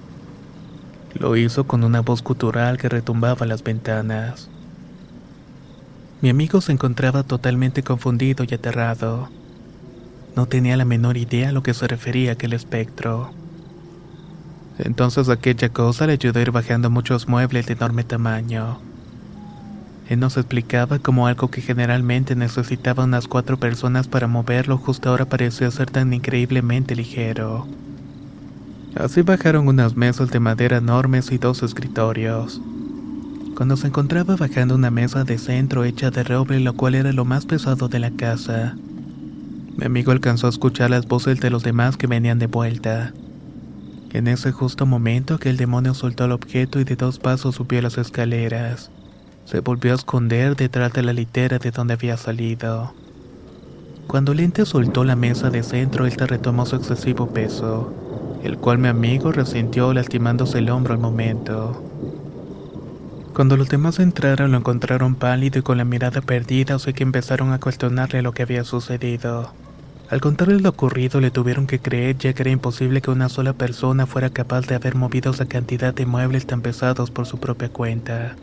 Lo 1.13 1.35
hizo 1.35 1.65
con 1.65 1.83
una 1.83 2.01
voz 2.01 2.23
gutural 2.23 2.77
que 2.77 2.89
retumbaba 2.89 3.45
las 3.45 3.63
ventanas. 3.63 4.49
Mi 6.21 6.29
amigo 6.29 6.61
se 6.61 6.71
encontraba 6.71 7.23
totalmente 7.23 7.83
confundido 7.83 8.45
y 8.49 8.53
aterrado. 8.53 9.29
No 10.35 10.47
tenía 10.47 10.77
la 10.77 10.85
menor 10.85 11.17
idea 11.17 11.49
a 11.49 11.51
lo 11.51 11.61
que 11.61 11.73
se 11.73 11.87
refería 11.87 12.31
aquel 12.31 12.53
espectro. 12.53 13.31
Entonces 14.79 15.29
aquella 15.29 15.69
cosa 15.69 16.07
le 16.07 16.13
ayudó 16.13 16.39
a 16.39 16.41
ir 16.41 16.51
bajando 16.51 16.89
muchos 16.89 17.27
muebles 17.27 17.67
de 17.67 17.73
enorme 17.73 18.03
tamaño. 18.03 18.79
Él 20.09 20.19
nos 20.19 20.37
explicaba 20.37 20.99
cómo 20.99 21.27
algo 21.27 21.49
que 21.49 21.61
generalmente 21.61 22.35
necesitaba 22.35 23.03
unas 23.03 23.27
cuatro 23.27 23.57
personas 23.57 24.07
para 24.07 24.27
moverlo 24.27 24.77
justo 24.77 25.09
ahora 25.09 25.25
parecía 25.25 25.69
ser 25.71 25.91
tan 25.91 26.11
increíblemente 26.11 26.95
ligero. 26.95 27.67
Así 28.95 29.23
bajaron 29.23 29.67
unas 29.67 29.95
mesas 29.95 30.29
de 30.29 30.39
madera 30.39 30.77
enormes 30.77 31.31
y 31.31 31.39
dos 31.39 31.63
escritorios. 31.63 32.61
Cuando 33.55 33.75
se 33.75 33.87
encontraba 33.87 34.35
bajando 34.35 34.75
una 34.75 34.91
mesa 34.91 35.23
de 35.23 35.39
centro 35.39 35.83
hecha 35.83 36.11
de 36.11 36.23
roble, 36.23 36.59
lo 36.59 36.73
cual 36.73 36.93
era 36.93 37.11
lo 37.11 37.25
más 37.25 37.47
pesado 37.47 37.87
de 37.87 37.99
la 37.99 38.11
casa, 38.11 38.75
mi 39.77 39.85
amigo 39.85 40.11
alcanzó 40.11 40.45
a 40.45 40.51
escuchar 40.51 40.91
las 40.91 41.07
voces 41.07 41.39
de 41.39 41.49
los 41.49 41.63
demás 41.63 41.97
que 41.97 42.05
venían 42.05 42.37
de 42.37 42.45
vuelta. 42.45 43.13
En 44.11 44.27
ese 44.27 44.51
justo 44.51 44.85
momento 44.85 45.33
aquel 45.33 45.57
demonio 45.57 45.95
soltó 45.95 46.25
el 46.25 46.31
objeto 46.31 46.79
y 46.79 46.83
de 46.83 46.95
dos 46.95 47.17
pasos 47.17 47.55
subió 47.55 47.81
las 47.81 47.97
escaleras. 47.97 48.91
Se 49.45 49.61
volvió 49.61 49.93
a 49.93 49.95
esconder 49.95 50.55
detrás 50.55 50.93
de 50.93 51.01
la 51.01 51.13
litera 51.13 51.57
de 51.57 51.71
donde 51.71 51.95
había 51.95 52.15
salido. 52.17 52.93
Cuando 54.05 54.33
el 54.33 54.53
soltó 54.67 55.03
la 55.03 55.15
mesa 55.15 55.49
de 55.49 55.63
centro, 55.63 56.05
él 56.05 56.13
retomó 56.15 56.67
su 56.67 56.75
excesivo 56.75 57.33
peso 57.33 58.02
el 58.43 58.57
cual 58.57 58.77
mi 58.77 58.89
amigo 58.89 59.31
resintió 59.31 59.93
lastimándose 59.93 60.59
el 60.59 60.69
hombro 60.69 60.93
al 60.93 60.99
momento. 60.99 61.81
Cuando 63.33 63.57
los 63.57 63.69
demás 63.69 63.99
entraron 63.99 64.51
lo 64.51 64.57
encontraron 64.57 65.15
pálido 65.15 65.59
y 65.59 65.61
con 65.63 65.77
la 65.77 65.85
mirada 65.85 66.21
perdida, 66.21 66.75
o 66.75 66.79
que 66.79 67.03
empezaron 67.03 67.51
a 67.51 67.59
cuestionarle 67.59 68.21
lo 68.21 68.33
que 68.33 68.43
había 68.43 68.63
sucedido. 68.63 69.51
Al 70.09 70.21
contarle 70.21 70.59
lo 70.59 70.69
ocurrido 70.69 71.21
le 71.21 71.31
tuvieron 71.31 71.65
que 71.65 71.79
creer 71.79 72.17
ya 72.17 72.33
que 72.33 72.43
era 72.43 72.51
imposible 72.51 73.01
que 73.01 73.09
una 73.09 73.29
sola 73.29 73.53
persona 73.53 74.05
fuera 74.05 74.29
capaz 74.29 74.67
de 74.67 74.75
haber 74.75 74.95
movido 74.95 75.31
esa 75.31 75.45
cantidad 75.45 75.93
de 75.93 76.05
muebles 76.05 76.45
tan 76.45 76.61
pesados 76.61 77.09
por 77.09 77.25
su 77.25 77.39
propia 77.39 77.69
cuenta. 77.69 78.35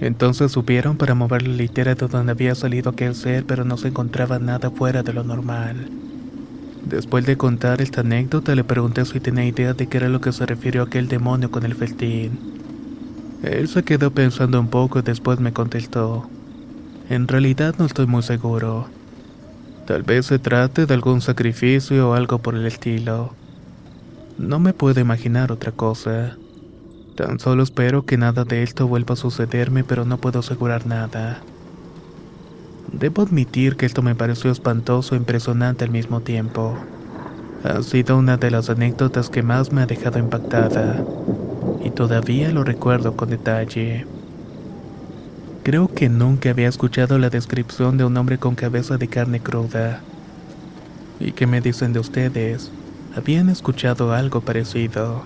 Entonces 0.00 0.52
subieron 0.52 0.96
para 0.96 1.14
mover 1.14 1.46
la 1.46 1.54
litera 1.54 1.94
de 1.94 2.06
donde 2.06 2.32
había 2.32 2.54
salido 2.54 2.90
aquel 2.90 3.14
ser, 3.14 3.44
pero 3.44 3.64
no 3.64 3.76
se 3.76 3.88
encontraba 3.88 4.38
nada 4.38 4.70
fuera 4.70 5.02
de 5.02 5.12
lo 5.12 5.24
normal. 5.24 5.90
Después 6.86 7.26
de 7.26 7.36
contar 7.36 7.82
esta 7.82 8.02
anécdota, 8.02 8.54
le 8.54 8.62
pregunté 8.62 9.04
si 9.04 9.18
tenía 9.18 9.44
idea 9.44 9.74
de 9.74 9.88
qué 9.88 9.96
era 9.96 10.08
lo 10.08 10.20
que 10.20 10.30
se 10.30 10.46
refirió 10.46 10.82
aquel 10.84 11.08
demonio 11.08 11.50
con 11.50 11.64
el 11.64 11.74
festín. 11.74 12.38
Él 13.42 13.66
se 13.66 13.82
quedó 13.82 14.12
pensando 14.12 14.60
un 14.60 14.68
poco 14.68 15.00
y 15.00 15.02
después 15.02 15.40
me 15.40 15.52
contestó. 15.52 16.30
En 17.08 17.26
realidad 17.26 17.74
no 17.76 17.86
estoy 17.86 18.06
muy 18.06 18.22
seguro. 18.22 18.86
Tal 19.84 20.04
vez 20.04 20.26
se 20.26 20.38
trate 20.38 20.86
de 20.86 20.94
algún 20.94 21.22
sacrificio 21.22 22.10
o 22.10 22.14
algo 22.14 22.38
por 22.38 22.54
el 22.54 22.64
estilo. 22.66 23.34
No 24.38 24.60
me 24.60 24.72
puedo 24.72 25.00
imaginar 25.00 25.50
otra 25.50 25.72
cosa. 25.72 26.36
Tan 27.16 27.40
solo 27.40 27.64
espero 27.64 28.06
que 28.06 28.16
nada 28.16 28.44
de 28.44 28.62
esto 28.62 28.86
vuelva 28.86 29.14
a 29.14 29.16
sucederme, 29.16 29.82
pero 29.82 30.04
no 30.04 30.18
puedo 30.18 30.38
asegurar 30.38 30.86
nada. 30.86 31.42
Debo 32.92 33.22
admitir 33.22 33.76
que 33.76 33.86
esto 33.86 34.02
me 34.02 34.14
pareció 34.14 34.50
espantoso 34.50 35.14
e 35.14 35.18
impresionante 35.18 35.84
al 35.84 35.90
mismo 35.90 36.20
tiempo. 36.20 36.88
Ha 37.62 37.82
sido 37.82 38.16
una 38.16 38.36
de 38.36 38.50
las 38.50 38.70
anécdotas 38.70 39.28
que 39.28 39.42
más 39.42 39.72
me 39.72 39.82
ha 39.82 39.86
dejado 39.86 40.18
impactada, 40.18 41.04
y 41.82 41.90
todavía 41.90 42.50
lo 42.52 42.64
recuerdo 42.64 43.16
con 43.16 43.30
detalle. 43.30 44.06
Creo 45.64 45.88
que 45.88 46.08
nunca 46.08 46.50
había 46.50 46.68
escuchado 46.68 47.18
la 47.18 47.28
descripción 47.28 47.96
de 47.96 48.04
un 48.04 48.16
hombre 48.16 48.38
con 48.38 48.54
cabeza 48.54 48.98
de 48.98 49.08
carne 49.08 49.40
cruda. 49.42 50.00
¿Y 51.18 51.32
qué 51.32 51.46
me 51.46 51.60
dicen 51.60 51.92
de 51.92 51.98
ustedes? 51.98 52.70
¿Habían 53.16 53.48
escuchado 53.48 54.12
algo 54.12 54.42
parecido? 54.42 55.24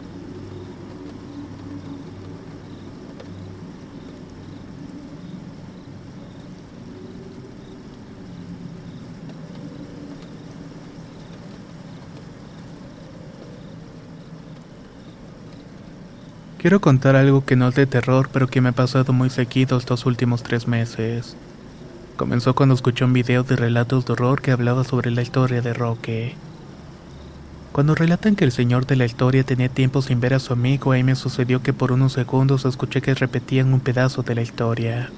Quiero 16.60 16.82
contar 16.82 17.16
algo 17.16 17.42
que 17.42 17.56
no 17.56 17.68
es 17.68 17.74
de 17.74 17.86
terror, 17.86 18.28
pero 18.30 18.46
que 18.46 18.60
me 18.60 18.68
ha 18.68 18.72
pasado 18.72 19.14
muy 19.14 19.30
seguido 19.30 19.78
estos 19.78 20.04
últimos 20.04 20.42
tres 20.42 20.68
meses. 20.68 21.34
Comenzó 22.18 22.54
cuando 22.54 22.74
escuchó 22.74 23.06
un 23.06 23.14
video 23.14 23.44
de 23.44 23.56
relatos 23.56 24.04
de 24.04 24.12
horror 24.12 24.42
que 24.42 24.50
hablaba 24.50 24.84
sobre 24.84 25.10
la 25.10 25.22
historia 25.22 25.62
de 25.62 25.72
Roque. 25.72 26.34
Cuando 27.72 27.94
relatan 27.94 28.36
que 28.36 28.44
el 28.44 28.52
señor 28.52 28.84
de 28.84 28.96
la 28.96 29.06
historia 29.06 29.42
tenía 29.42 29.70
tiempo 29.70 30.02
sin 30.02 30.20
ver 30.20 30.34
a 30.34 30.38
su 30.38 30.52
amigo, 30.52 30.92
ahí 30.92 31.02
me 31.02 31.14
sucedió 31.14 31.62
que 31.62 31.72
por 31.72 31.92
unos 31.92 32.12
segundos 32.12 32.66
escuché 32.66 33.00
que 33.00 33.14
repetían 33.14 33.72
un 33.72 33.80
pedazo 33.80 34.22
de 34.22 34.34
la 34.34 34.42
historia. 34.42 35.08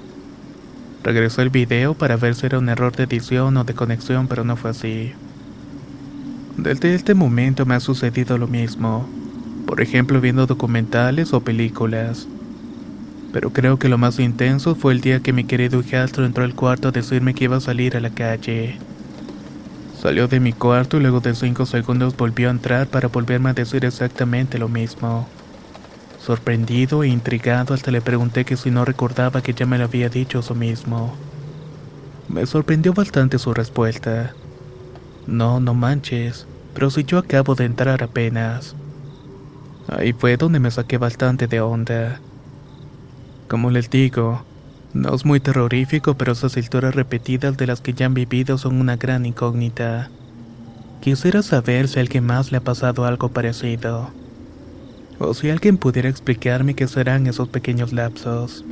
Regresó 1.02 1.42
el 1.42 1.50
video 1.50 1.94
para 1.94 2.16
ver 2.16 2.37
si 2.37 2.46
era 2.46 2.61
un 2.61 2.68
error 2.68 2.94
de 2.94 3.02
edición 3.02 3.57
o 3.57 3.64
de 3.64 3.74
conexión, 3.74 4.28
pero 4.28 4.44
no 4.44 4.55
fue 4.55 4.70
así. 4.70 5.12
Desde 6.57 6.94
este 6.94 7.14
momento 7.14 7.66
me 7.66 7.74
ha 7.74 7.81
sucedido 7.81 8.38
lo 8.38 8.46
mismo, 8.46 9.09
por 9.72 9.80
ejemplo 9.80 10.20
viendo 10.20 10.46
documentales 10.46 11.32
o 11.32 11.40
películas. 11.40 12.28
Pero 13.32 13.54
creo 13.54 13.78
que 13.78 13.88
lo 13.88 13.96
más 13.96 14.18
intenso 14.18 14.74
fue 14.74 14.92
el 14.92 15.00
día 15.00 15.20
que 15.20 15.32
mi 15.32 15.44
querido 15.44 15.80
hijastro 15.80 16.26
entró 16.26 16.44
al 16.44 16.54
cuarto 16.54 16.88
a 16.88 16.92
decirme 16.92 17.32
que 17.32 17.44
iba 17.44 17.56
a 17.56 17.61
salir 17.62 17.96
a 17.96 18.00
la 18.00 18.11
calle. 18.11 18.76
Salió 19.98 20.28
de 20.28 20.40
mi 20.40 20.52
cuarto 20.52 20.98
y 20.98 21.00
luego 21.00 21.20
de 21.20 21.35
cinco 21.35 21.64
segundos 21.64 22.14
volvió 22.14 22.48
a 22.48 22.50
entrar 22.50 22.87
para 22.87 23.08
volverme 23.08 23.48
a 23.48 23.54
decir 23.54 23.87
exactamente 23.87 24.58
lo 24.58 24.68
mismo. 24.68 25.26
Sorprendido 26.20 27.02
e 27.02 27.08
intrigado 27.08 27.72
hasta 27.72 27.90
le 27.90 28.02
pregunté 28.02 28.44
que 28.44 28.58
si 28.58 28.70
no 28.70 28.85
recordaba 28.85 29.40
que 29.40 29.54
ya 29.54 29.64
me 29.64 29.78
lo 29.78 29.85
había 29.85 30.11
dicho 30.11 30.40
eso 30.40 30.54
mismo. 30.54 31.14
Me 32.28 32.44
sorprendió 32.44 32.92
bastante 32.92 33.38
su 33.38 33.54
respuesta. 33.54 34.35
No, 35.26 35.61
no 35.61 35.72
manches, 35.72 36.46
pero 36.74 36.90
si 36.90 37.04
yo 37.04 37.16
acabo 37.16 37.54
de 37.54 37.64
entrar 37.64 38.02
apenas. 38.02 38.76
Ahí 39.88 40.12
fue 40.12 40.36
donde 40.36 40.60
me 40.60 40.70
saqué 40.70 40.98
bastante 40.98 41.46
de 41.46 41.60
onda. 41.60 42.20
Como 43.48 43.70
les 43.70 43.90
digo, 43.90 44.44
no 44.94 45.14
es 45.14 45.24
muy 45.24 45.40
terrorífico, 45.40 46.14
pero 46.14 46.32
esas 46.32 46.56
historias 46.56 46.94
repetidas 46.94 47.56
de 47.56 47.66
las 47.66 47.80
que 47.80 47.92
ya 47.92 48.06
han 48.06 48.14
vivido 48.14 48.58
son 48.58 48.80
una 48.80 48.96
gran 48.96 49.26
incógnita. 49.26 50.10
Quisiera 51.00 51.42
saber 51.42 51.88
si 51.88 51.98
a 51.98 52.02
alguien 52.02 52.24
más 52.24 52.52
le 52.52 52.58
ha 52.58 52.60
pasado 52.60 53.04
algo 53.04 53.28
parecido 53.30 54.12
o 55.18 55.34
si 55.34 55.50
alguien 55.50 55.78
pudiera 55.78 56.08
explicarme 56.08 56.74
qué 56.74 56.88
serán 56.88 57.26
esos 57.26 57.48
pequeños 57.48 57.92
lapsos. 57.92 58.64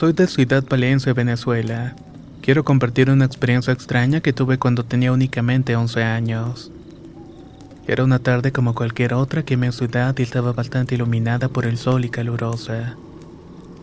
Soy 0.00 0.14
de 0.14 0.26
Ciudad 0.28 0.64
Valencia, 0.66 1.12
Venezuela. 1.12 1.94
Quiero 2.40 2.64
compartir 2.64 3.10
una 3.10 3.26
experiencia 3.26 3.74
extraña 3.74 4.22
que 4.22 4.32
tuve 4.32 4.56
cuando 4.56 4.82
tenía 4.82 5.12
únicamente 5.12 5.76
11 5.76 6.02
años. 6.02 6.72
Era 7.86 8.04
una 8.04 8.18
tarde 8.18 8.50
como 8.50 8.74
cualquier 8.74 9.12
otra 9.12 9.42
que 9.42 9.58
mi 9.58 9.70
ciudad 9.72 10.16
y 10.16 10.22
estaba 10.22 10.54
bastante 10.54 10.94
iluminada 10.94 11.50
por 11.50 11.66
el 11.66 11.76
sol 11.76 12.06
y 12.06 12.08
calurosa. 12.08 12.96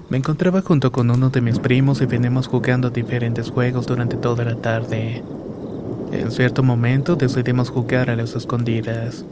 Me 0.10 0.18
encontraba 0.18 0.64
junto 0.64 0.92
con 0.92 1.12
uno 1.12 1.30
de 1.30 1.42
mis 1.42 1.60
primos 1.60 2.02
y 2.02 2.08
venimos 2.08 2.48
jugando 2.48 2.90
diferentes 2.90 3.52
juegos 3.52 3.86
durante 3.86 4.18
toda 4.18 4.44
la 4.44 4.56
tarde. 4.56 5.22
En 6.12 6.32
cierto 6.32 6.64
momento 6.64 7.16
decidimos 7.16 7.70
jugar 7.70 8.10
a 8.10 8.16
las 8.16 8.36
escondidas. 8.36 9.24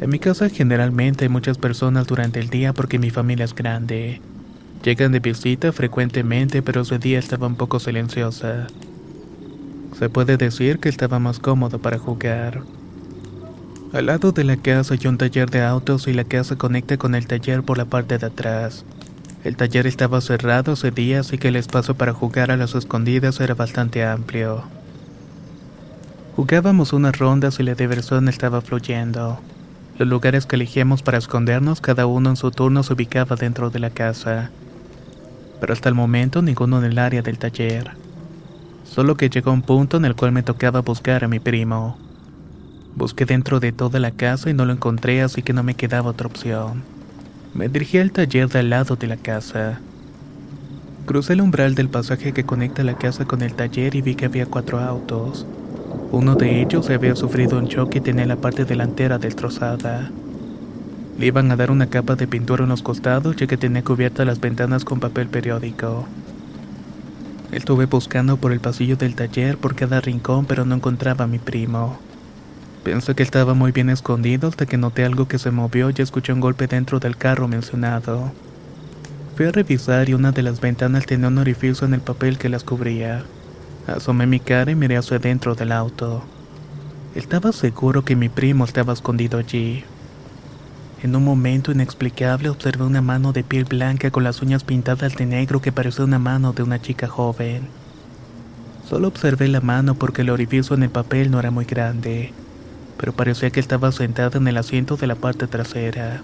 En 0.00 0.10
mi 0.10 0.18
casa 0.18 0.48
generalmente 0.48 1.26
hay 1.26 1.28
muchas 1.28 1.58
personas 1.58 2.08
durante 2.08 2.40
el 2.40 2.50
día 2.50 2.72
porque 2.72 2.98
mi 2.98 3.10
familia 3.10 3.44
es 3.44 3.54
grande. 3.54 4.20
Llegan 4.82 5.12
de 5.12 5.20
visita 5.20 5.72
frecuentemente, 5.72 6.62
pero 6.62 6.80
ese 6.80 6.98
día 6.98 7.18
estaba 7.18 7.46
un 7.46 7.56
poco 7.56 7.80
silenciosa. 7.80 8.66
Se 9.98 10.08
puede 10.08 10.38
decir 10.38 10.78
que 10.78 10.88
estaba 10.88 11.18
más 11.18 11.38
cómodo 11.38 11.78
para 11.78 11.98
jugar. 11.98 12.62
Al 13.92 14.06
lado 14.06 14.32
de 14.32 14.44
la 14.44 14.56
casa 14.56 14.94
hay 14.94 15.06
un 15.06 15.18
taller 15.18 15.50
de 15.50 15.62
autos 15.62 16.08
y 16.08 16.14
la 16.14 16.24
casa 16.24 16.56
conecta 16.56 16.96
con 16.96 17.14
el 17.14 17.26
taller 17.26 17.62
por 17.62 17.76
la 17.76 17.84
parte 17.84 18.16
de 18.16 18.26
atrás. 18.26 18.86
El 19.44 19.56
taller 19.56 19.86
estaba 19.86 20.20
cerrado 20.22 20.72
ese 20.72 20.90
día, 20.90 21.20
así 21.20 21.36
que 21.36 21.48
el 21.48 21.56
espacio 21.56 21.94
para 21.94 22.14
jugar 22.14 22.50
a 22.50 22.56
las 22.56 22.74
escondidas 22.74 23.40
era 23.40 23.54
bastante 23.54 24.04
amplio. 24.04 24.62
Jugábamos 26.36 26.94
unas 26.94 27.18
rondas 27.18 27.60
y 27.60 27.64
la 27.64 27.74
diversión 27.74 28.28
estaba 28.28 28.62
fluyendo. 28.62 29.40
Los 29.98 30.08
lugares 30.08 30.46
que 30.46 30.56
elegíamos 30.56 31.02
para 31.02 31.18
escondernos, 31.18 31.82
cada 31.82 32.06
uno 32.06 32.30
en 32.30 32.36
su 32.36 32.50
turno 32.50 32.82
se 32.82 32.94
ubicaba 32.94 33.36
dentro 33.36 33.68
de 33.68 33.80
la 33.80 33.90
casa. 33.90 34.50
Pero 35.60 35.72
hasta 35.72 35.88
el 35.88 35.94
momento 35.94 36.42
ninguno 36.42 36.78
en 36.78 36.84
el 36.84 36.98
área 36.98 37.22
del 37.22 37.38
taller. 37.38 37.90
Solo 38.84 39.16
que 39.16 39.28
llegó 39.28 39.52
un 39.52 39.62
punto 39.62 39.98
en 39.98 40.04
el 40.04 40.16
cual 40.16 40.32
me 40.32 40.42
tocaba 40.42 40.80
buscar 40.80 41.22
a 41.22 41.28
mi 41.28 41.38
primo. 41.38 41.96
Busqué 42.96 43.24
dentro 43.24 43.60
de 43.60 43.72
toda 43.72 44.00
la 44.00 44.10
casa 44.10 44.50
y 44.50 44.54
no 44.54 44.64
lo 44.64 44.72
encontré, 44.72 45.22
así 45.22 45.42
que 45.42 45.52
no 45.52 45.62
me 45.62 45.74
quedaba 45.74 46.10
otra 46.10 46.26
opción. 46.26 46.82
Me 47.54 47.68
dirigí 47.68 47.98
al 47.98 48.10
taller 48.10 48.48
de 48.48 48.58
al 48.58 48.70
lado 48.70 48.96
de 48.96 49.06
la 49.06 49.16
casa. 49.16 49.80
Crucé 51.06 51.32
el 51.32 51.40
umbral 51.40 51.74
del 51.74 51.88
pasaje 51.88 52.32
que 52.32 52.44
conecta 52.44 52.84
la 52.84 52.96
casa 52.96 53.24
con 53.24 53.42
el 53.42 53.54
taller 53.54 53.94
y 53.94 54.02
vi 54.02 54.14
que 54.14 54.26
había 54.26 54.46
cuatro 54.46 54.78
autos. 54.78 55.46
Uno 56.12 56.34
de 56.34 56.60
ellos 56.62 56.90
había 56.90 57.16
sufrido 57.16 57.58
un 57.58 57.68
choque 57.68 57.98
y 57.98 58.00
tenía 58.00 58.26
la 58.26 58.36
parte 58.36 58.64
delantera 58.64 59.18
destrozada. 59.18 60.10
Le 61.20 61.26
iban 61.26 61.52
a 61.52 61.56
dar 61.56 61.70
una 61.70 61.90
capa 61.90 62.16
de 62.16 62.26
pintura 62.26 62.64
en 62.64 62.70
los 62.70 62.80
costados 62.80 63.36
ya 63.36 63.46
que 63.46 63.58
tenía 63.58 63.84
cubiertas 63.84 64.26
las 64.26 64.40
ventanas 64.40 64.86
con 64.86 65.00
papel 65.00 65.28
periódico. 65.28 66.06
Estuve 67.52 67.84
buscando 67.84 68.38
por 68.38 68.52
el 68.52 68.60
pasillo 68.60 68.96
del 68.96 69.14
taller 69.14 69.58
por 69.58 69.74
cada 69.74 70.00
rincón 70.00 70.46
pero 70.46 70.64
no 70.64 70.76
encontraba 70.76 71.26
a 71.26 71.28
mi 71.28 71.38
primo. 71.38 71.98
Pensé 72.84 73.14
que 73.14 73.22
estaba 73.22 73.52
muy 73.52 73.70
bien 73.70 73.90
escondido 73.90 74.48
hasta 74.48 74.64
que 74.64 74.78
noté 74.78 75.04
algo 75.04 75.28
que 75.28 75.38
se 75.38 75.50
movió 75.50 75.90
y 75.90 76.00
escuché 76.00 76.32
un 76.32 76.40
golpe 76.40 76.66
dentro 76.68 77.00
del 77.00 77.18
carro 77.18 77.48
mencionado. 77.48 78.32
Fui 79.36 79.44
a 79.44 79.52
revisar 79.52 80.08
y 80.08 80.14
una 80.14 80.32
de 80.32 80.42
las 80.42 80.62
ventanas 80.62 81.04
tenía 81.04 81.28
un 81.28 81.36
orificio 81.36 81.86
en 81.86 81.92
el 81.92 82.00
papel 82.00 82.38
que 82.38 82.48
las 82.48 82.64
cubría. 82.64 83.24
Asomé 83.86 84.26
mi 84.26 84.40
cara 84.40 84.70
y 84.70 84.74
miré 84.74 84.96
hacia 84.96 85.18
dentro 85.18 85.54
del 85.54 85.72
auto. 85.72 86.22
Estaba 87.14 87.52
seguro 87.52 88.06
que 88.06 88.16
mi 88.16 88.30
primo 88.30 88.64
estaba 88.64 88.94
escondido 88.94 89.38
allí. 89.38 89.84
En 91.02 91.16
un 91.16 91.24
momento 91.24 91.72
inexplicable 91.72 92.48
observé 92.48 92.84
una 92.84 93.00
mano 93.02 93.32
de 93.32 93.42
piel 93.42 93.64
blanca 93.64 94.10
con 94.10 94.24
las 94.24 94.42
uñas 94.42 94.64
pintadas 94.64 95.16
de 95.16 95.26
negro 95.26 95.60
que 95.60 95.72
parecía 95.72 96.04
una 96.04 96.18
mano 96.18 96.52
de 96.52 96.62
una 96.62 96.80
chica 96.80 97.08
joven. 97.08 97.68
Solo 98.88 99.08
observé 99.08 99.48
la 99.48 99.60
mano 99.60 99.94
porque 99.94 100.22
el 100.22 100.30
orificio 100.30 100.76
en 100.76 100.82
el 100.82 100.90
papel 100.90 101.30
no 101.30 101.38
era 101.38 101.50
muy 101.50 101.64
grande 101.64 102.32
pero 103.00 103.14
parecía 103.14 103.48
que 103.48 103.60
estaba 103.60 103.92
sentada 103.92 104.38
en 104.38 104.46
el 104.46 104.58
asiento 104.58 104.98
de 104.98 105.06
la 105.06 105.14
parte 105.14 105.46
trasera. 105.46 106.20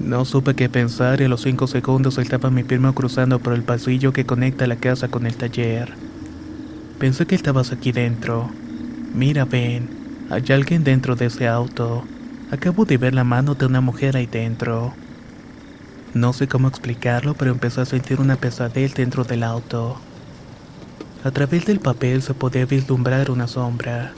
No 0.00 0.24
supe 0.24 0.54
qué 0.54 0.70
pensar 0.70 1.20
y 1.20 1.24
a 1.24 1.28
los 1.28 1.42
cinco 1.42 1.66
segundos 1.66 2.16
estaba 2.16 2.48
mi 2.48 2.64
primo 2.64 2.94
cruzando 2.94 3.38
por 3.38 3.52
el 3.52 3.64
pasillo 3.64 4.10
que 4.14 4.24
conecta 4.24 4.66
la 4.66 4.76
casa 4.76 5.08
con 5.08 5.26
el 5.26 5.36
taller. 5.36 5.92
Pensé 6.98 7.26
que 7.26 7.34
estabas 7.34 7.70
aquí 7.70 7.92
dentro. 7.92 8.48
Mira, 9.14 9.44
ven, 9.44 9.90
hay 10.30 10.42
alguien 10.54 10.84
dentro 10.84 11.16
de 11.16 11.26
ese 11.26 11.48
auto. 11.48 12.06
Acabo 12.50 12.84
de 12.84 12.98
ver 12.98 13.14
la 13.14 13.24
mano 13.24 13.54
de 13.54 13.66
una 13.66 13.80
mujer 13.80 14.16
ahí 14.16 14.26
dentro. 14.26 14.94
No 16.12 16.32
sé 16.32 16.46
cómo 16.46 16.68
explicarlo, 16.68 17.34
pero 17.34 17.50
empecé 17.50 17.80
a 17.80 17.86
sentir 17.86 18.20
una 18.20 18.36
pesadez 18.36 18.94
dentro 18.94 19.24
del 19.24 19.42
auto. 19.42 19.96
A 21.24 21.30
través 21.30 21.66
del 21.66 21.80
papel 21.80 22.22
se 22.22 22.34
podía 22.34 22.66
vislumbrar 22.66 23.30
una 23.30 23.48
sombra. 23.48 24.12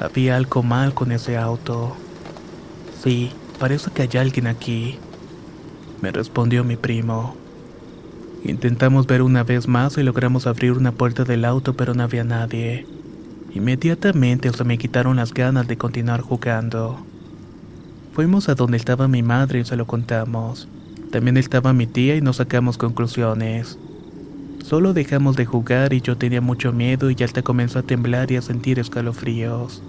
Había 0.00 0.36
algo 0.36 0.62
mal 0.62 0.94
con 0.94 1.12
ese 1.12 1.36
auto. 1.36 1.96
Sí, 3.02 3.30
parece 3.58 3.90
que 3.92 4.02
hay 4.02 4.18
alguien 4.18 4.46
aquí, 4.46 4.98
me 6.04 6.12
respondió 6.12 6.64
mi 6.64 6.76
primo. 6.76 7.34
Intentamos 8.44 9.06
ver 9.06 9.22
una 9.22 9.42
vez 9.42 9.68
más 9.68 9.96
y 9.96 10.02
logramos 10.02 10.46
abrir 10.46 10.72
una 10.72 10.92
puerta 10.92 11.24
del 11.24 11.46
auto, 11.46 11.72
pero 11.72 11.94
no 11.94 12.02
había 12.02 12.24
nadie. 12.24 12.86
Inmediatamente 13.54 14.52
se 14.52 14.64
me 14.64 14.76
quitaron 14.76 15.16
las 15.16 15.32
ganas 15.32 15.66
de 15.66 15.78
continuar 15.78 16.20
jugando. 16.20 17.06
Fuimos 18.14 18.48
a 18.48 18.54
donde 18.54 18.76
estaba 18.76 19.08
mi 19.08 19.24
madre 19.24 19.58
y 19.58 19.64
se 19.64 19.74
lo 19.74 19.88
contamos. 19.88 20.68
También 21.10 21.36
estaba 21.36 21.72
mi 21.72 21.88
tía 21.88 22.14
y 22.14 22.20
no 22.20 22.32
sacamos 22.32 22.78
conclusiones. 22.78 23.76
Solo 24.62 24.92
dejamos 24.94 25.34
de 25.34 25.46
jugar 25.46 25.92
y 25.92 26.00
yo 26.00 26.16
tenía 26.16 26.40
mucho 26.40 26.72
miedo 26.72 27.10
y 27.10 27.16
hasta 27.24 27.42
comenzó 27.42 27.80
a 27.80 27.82
temblar 27.82 28.30
y 28.30 28.36
a 28.36 28.42
sentir 28.42 28.78
escalofríos. 28.78 29.82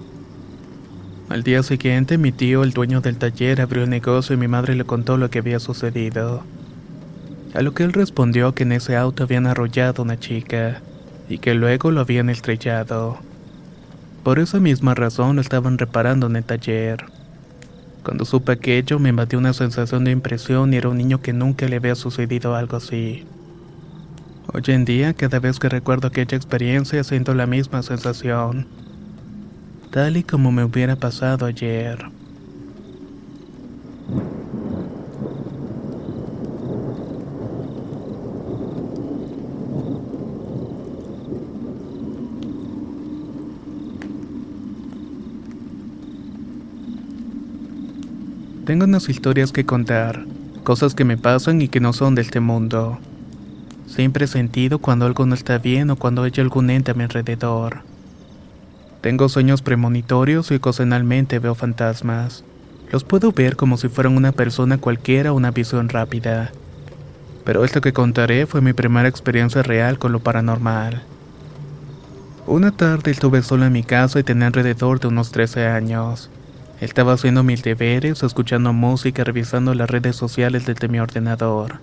Al 1.29 1.43
día 1.43 1.61
siguiente 1.61 2.17
mi 2.17 2.31
tío, 2.31 2.63
el 2.63 2.71
dueño 2.71 2.99
del 2.99 3.17
taller, 3.17 3.61
abrió 3.61 3.83
el 3.83 3.91
negocio 3.91 4.33
y 4.33 4.39
mi 4.39 4.47
madre 4.47 4.73
le 4.73 4.85
contó 4.85 5.17
lo 5.17 5.29
que 5.29 5.37
había 5.37 5.59
sucedido. 5.59 6.41
A 7.53 7.61
lo 7.61 7.75
que 7.75 7.83
él 7.83 7.93
respondió 7.93 8.55
que 8.55 8.63
en 8.63 8.71
ese 8.71 8.97
auto 8.97 9.21
habían 9.21 9.45
arrollado 9.45 10.01
una 10.01 10.19
chica 10.19 10.81
y 11.29 11.37
que 11.37 11.53
luego 11.53 11.91
lo 11.91 12.01
habían 12.01 12.31
estrellado. 12.31 13.19
Por 14.23 14.39
esa 14.39 14.59
misma 14.59 14.95
razón 14.95 15.35
lo 15.35 15.43
estaban 15.43 15.77
reparando 15.77 16.25
en 16.25 16.37
el 16.37 16.43
taller. 16.43 17.14
Cuando 18.05 18.23
supe 18.23 18.51
aquello 18.51 18.99
me 18.99 19.09
invadió 19.09 19.39
una 19.39 19.51
sensación 19.53 20.03
de 20.03 20.11
impresión 20.11 20.71
y 20.71 20.77
era 20.77 20.89
un 20.89 20.97
niño 20.97 21.21
que 21.23 21.33
nunca 21.33 21.67
le 21.67 21.77
había 21.77 21.95
sucedido 21.95 22.55
algo 22.55 22.77
así. 22.77 23.25
Hoy 24.53 24.61
en 24.67 24.85
día, 24.85 25.15
cada 25.15 25.39
vez 25.39 25.57
que 25.57 25.69
recuerdo 25.69 26.07
aquella 26.07 26.37
experiencia, 26.37 27.03
siento 27.03 27.33
la 27.33 27.47
misma 27.47 27.81
sensación, 27.81 28.67
tal 29.89 30.17
y 30.17 30.23
como 30.23 30.51
me 30.51 30.63
hubiera 30.63 30.95
pasado 30.95 31.47
ayer. 31.47 32.14
Tengo 48.65 48.85
unas 48.85 49.09
historias 49.09 49.51
que 49.51 49.63
contar, 49.63 50.25
cosas 50.63 50.95
que 50.95 51.05
me 51.05 51.17
pasan 51.17 51.61
y 51.61 51.67
que 51.67 51.79
no 51.79 51.93
son 51.93 52.15
de 52.15 52.23
este 52.23 52.39
mundo. 52.39 52.97
Siempre 53.85 54.25
he 54.25 54.27
sentido 54.27 54.79
cuando 54.79 55.05
algo 55.05 55.27
no 55.27 55.35
está 55.35 55.59
bien 55.59 55.91
o 55.91 55.97
cuando 55.97 56.23
hay 56.23 56.31
algún 56.39 56.71
ente 56.71 56.89
a 56.89 56.95
mi 56.95 57.03
alrededor. 57.03 57.81
Tengo 59.01 59.29
sueños 59.29 59.61
premonitorios 59.61 60.49
y 60.49 60.55
ocasionalmente 60.55 61.37
veo 61.37 61.53
fantasmas. 61.53 62.43
Los 62.91 63.03
puedo 63.03 63.31
ver 63.31 63.55
como 63.55 63.77
si 63.77 63.87
fueran 63.87 64.17
una 64.17 64.31
persona 64.31 64.79
cualquiera 64.79 65.31
o 65.31 65.35
una 65.35 65.51
visión 65.51 65.87
rápida. 65.87 66.51
Pero 67.43 67.65
esto 67.65 67.81
que 67.81 67.93
contaré 67.93 68.47
fue 68.47 68.61
mi 68.61 68.73
primera 68.73 69.07
experiencia 69.07 69.61
real 69.61 69.99
con 69.99 70.11
lo 70.11 70.21
paranormal. 70.21 71.03
Una 72.47 72.71
tarde 72.71 73.11
estuve 73.11 73.43
solo 73.43 73.67
en 73.67 73.73
mi 73.73 73.83
casa 73.83 74.19
y 74.19 74.23
tenía 74.23 74.47
alrededor 74.47 74.99
de 74.99 75.07
unos 75.07 75.31
13 75.31 75.67
años. 75.67 76.31
Estaba 76.85 77.13
haciendo 77.13 77.41
mis 77.41 77.63
deberes, 77.63 78.21
escuchando 78.21 78.71
música, 78.71 79.23
revisando 79.23 79.73
las 79.73 79.89
redes 79.89 80.15
sociales 80.15 80.67
desde 80.67 80.87
mi 80.87 80.99
ordenador. 80.99 81.79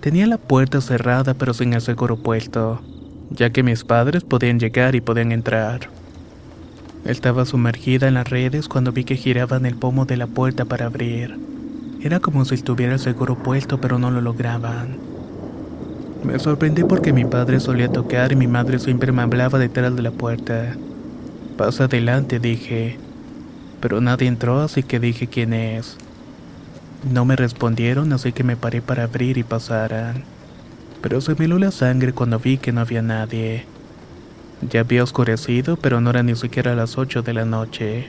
Tenía 0.00 0.26
la 0.26 0.38
puerta 0.38 0.80
cerrada 0.80 1.34
pero 1.34 1.52
sin 1.52 1.74
el 1.74 1.82
seguro 1.82 2.16
puesto, 2.16 2.80
ya 3.28 3.50
que 3.50 3.62
mis 3.62 3.84
padres 3.84 4.24
podían 4.24 4.58
llegar 4.58 4.94
y 4.94 5.02
podían 5.02 5.30
entrar. 5.30 5.90
Estaba 7.04 7.44
sumergida 7.44 8.08
en 8.08 8.14
las 8.14 8.30
redes 8.30 8.66
cuando 8.66 8.92
vi 8.92 9.04
que 9.04 9.16
giraban 9.16 9.66
el 9.66 9.76
pomo 9.76 10.06
de 10.06 10.16
la 10.16 10.26
puerta 10.26 10.64
para 10.64 10.86
abrir. 10.86 11.38
Era 12.00 12.18
como 12.18 12.46
si 12.46 12.54
estuviera 12.54 12.94
el 12.94 13.00
seguro 13.00 13.36
puesto 13.36 13.78
pero 13.78 13.98
no 13.98 14.10
lo 14.10 14.22
lograban. 14.22 14.96
Me 16.24 16.38
sorprendí 16.38 16.82
porque 16.82 17.12
mi 17.12 17.26
padre 17.26 17.60
solía 17.60 17.92
tocar 17.92 18.32
y 18.32 18.36
mi 18.36 18.46
madre 18.46 18.78
siempre 18.78 19.12
me 19.12 19.20
hablaba 19.20 19.58
detrás 19.58 19.94
de 19.94 20.00
la 20.00 20.12
puerta. 20.12 20.74
Pasa 21.58 21.84
adelante, 21.84 22.38
dije 22.38 23.03
pero 23.84 24.00
nadie 24.00 24.28
entró 24.28 24.62
así 24.62 24.82
que 24.82 24.98
dije 24.98 25.26
quién 25.26 25.52
es. 25.52 25.98
No 27.12 27.26
me 27.26 27.36
respondieron 27.36 28.14
así 28.14 28.32
que 28.32 28.42
me 28.42 28.56
paré 28.56 28.80
para 28.80 29.02
abrir 29.02 29.36
y 29.36 29.42
pasaran. 29.42 30.24
Pero 31.02 31.20
se 31.20 31.34
me 31.34 31.44
heló 31.44 31.58
la 31.58 31.70
sangre 31.70 32.14
cuando 32.14 32.38
vi 32.38 32.56
que 32.56 32.72
no 32.72 32.80
había 32.80 33.02
nadie. 33.02 33.66
Ya 34.70 34.80
había 34.80 35.02
oscurecido, 35.02 35.76
pero 35.76 36.00
no 36.00 36.08
era 36.08 36.22
ni 36.22 36.34
siquiera 36.34 36.74
las 36.74 36.96
8 36.96 37.20
de 37.20 37.34
la 37.34 37.44
noche. 37.44 38.08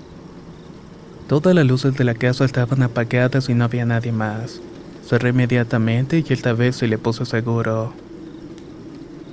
Todas 1.28 1.54
las 1.54 1.66
luces 1.66 1.94
de 1.98 2.06
la 2.06 2.14
casa 2.14 2.46
estaban 2.46 2.82
apagadas 2.82 3.50
y 3.50 3.54
no 3.54 3.66
había 3.66 3.86
nadie 3.86 4.14
más. 4.14 4.62
Cerré 5.06 5.32
inmediatamente 5.32 6.24
y 6.26 6.34
esta 6.34 6.54
vez 6.54 6.78
se 6.78 6.88
le 6.88 6.98
puse 6.98 7.26
seguro. 7.26 8.05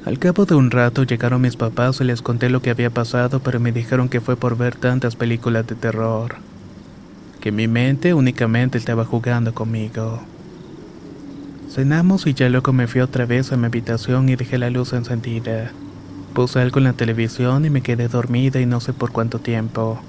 Al 0.04 0.18
cabo 0.18 0.46
de 0.46 0.56
un 0.56 0.72
rato 0.72 1.04
llegaron 1.04 1.42
mis 1.42 1.54
papás 1.54 2.00
y 2.00 2.04
les 2.04 2.22
conté 2.22 2.50
lo 2.50 2.60
que 2.60 2.70
había 2.70 2.90
pasado, 2.90 3.38
pero 3.38 3.60
me 3.60 3.70
dijeron 3.70 4.08
que 4.08 4.20
fue 4.20 4.34
por 4.34 4.56
ver 4.56 4.74
tantas 4.74 5.14
películas 5.14 5.64
de 5.68 5.76
terror. 5.76 6.34
Que 7.40 7.52
mi 7.52 7.68
mente 7.68 8.12
únicamente 8.12 8.78
estaba 8.78 9.04
jugando 9.04 9.54
conmigo. 9.54 10.20
Cenamos 11.70 12.26
y 12.26 12.34
ya 12.34 12.48
luego 12.48 12.72
me 12.72 12.88
fui 12.88 13.00
otra 13.00 13.26
vez 13.26 13.52
a 13.52 13.56
mi 13.56 13.66
habitación 13.66 14.28
y 14.28 14.34
dejé 14.34 14.58
la 14.58 14.70
luz 14.70 14.92
encendida. 14.92 15.70
Puse 16.34 16.58
algo 16.60 16.78
en 16.78 16.84
la 16.84 16.94
televisión 16.94 17.64
y 17.64 17.70
me 17.70 17.82
quedé 17.82 18.08
dormida 18.08 18.60
y 18.60 18.66
no 18.66 18.80
sé 18.80 18.92
por 18.92 19.12
cuánto 19.12 19.38
tiempo. 19.38 20.00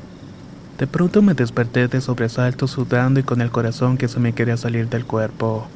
De 0.79 0.88
pronto 0.88 1.21
me 1.21 1.36
desperté 1.36 1.88
de 1.88 2.01
sobresalto 2.01 2.67
sudando 2.67 3.19
y 3.19 3.23
con 3.23 3.41
el 3.41 3.51
corazón 3.51 3.97
que 3.97 4.08
se 4.08 4.19
me 4.19 4.34
quería 4.34 4.58
salir 4.58 4.89
del 4.89 5.06
cuerpo 5.06 5.67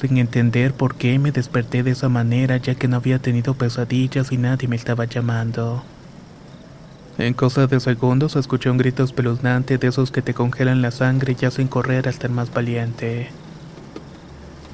sin 0.00 0.18
entender 0.18 0.74
por 0.74 0.94
qué 0.94 1.18
me 1.18 1.32
desperté 1.32 1.82
de 1.82 1.92
esa 1.92 2.08
manera 2.08 2.58
ya 2.58 2.74
que 2.74 2.88
no 2.88 2.96
había 2.96 3.18
tenido 3.18 3.54
pesadillas 3.54 4.32
y 4.32 4.36
nadie 4.36 4.68
me 4.68 4.76
estaba 4.76 5.04
llamando. 5.06 5.82
En 7.18 7.32
cosas 7.32 7.70
de 7.70 7.80
segundos 7.80 8.36
escuché 8.36 8.68
un 8.68 8.76
grito 8.76 9.02
espeluznante 9.02 9.78
de 9.78 9.88
esos 9.88 10.10
que 10.10 10.20
te 10.20 10.34
congelan 10.34 10.82
la 10.82 10.90
sangre 10.90 11.34
y 11.40 11.44
hacen 11.46 11.66
correr 11.66 12.08
hasta 12.08 12.26
el 12.26 12.34
más 12.34 12.52
valiente. 12.52 13.30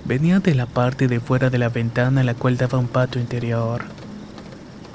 Venía 0.04 0.40
de 0.40 0.56
la 0.56 0.66
parte 0.66 1.06
de 1.06 1.20
fuera 1.20 1.50
de 1.50 1.58
la 1.58 1.68
ventana 1.68 2.24
la 2.24 2.34
cual 2.34 2.56
daba 2.56 2.78
un 2.78 2.88
patio 2.88 3.20
interior. 3.20 3.82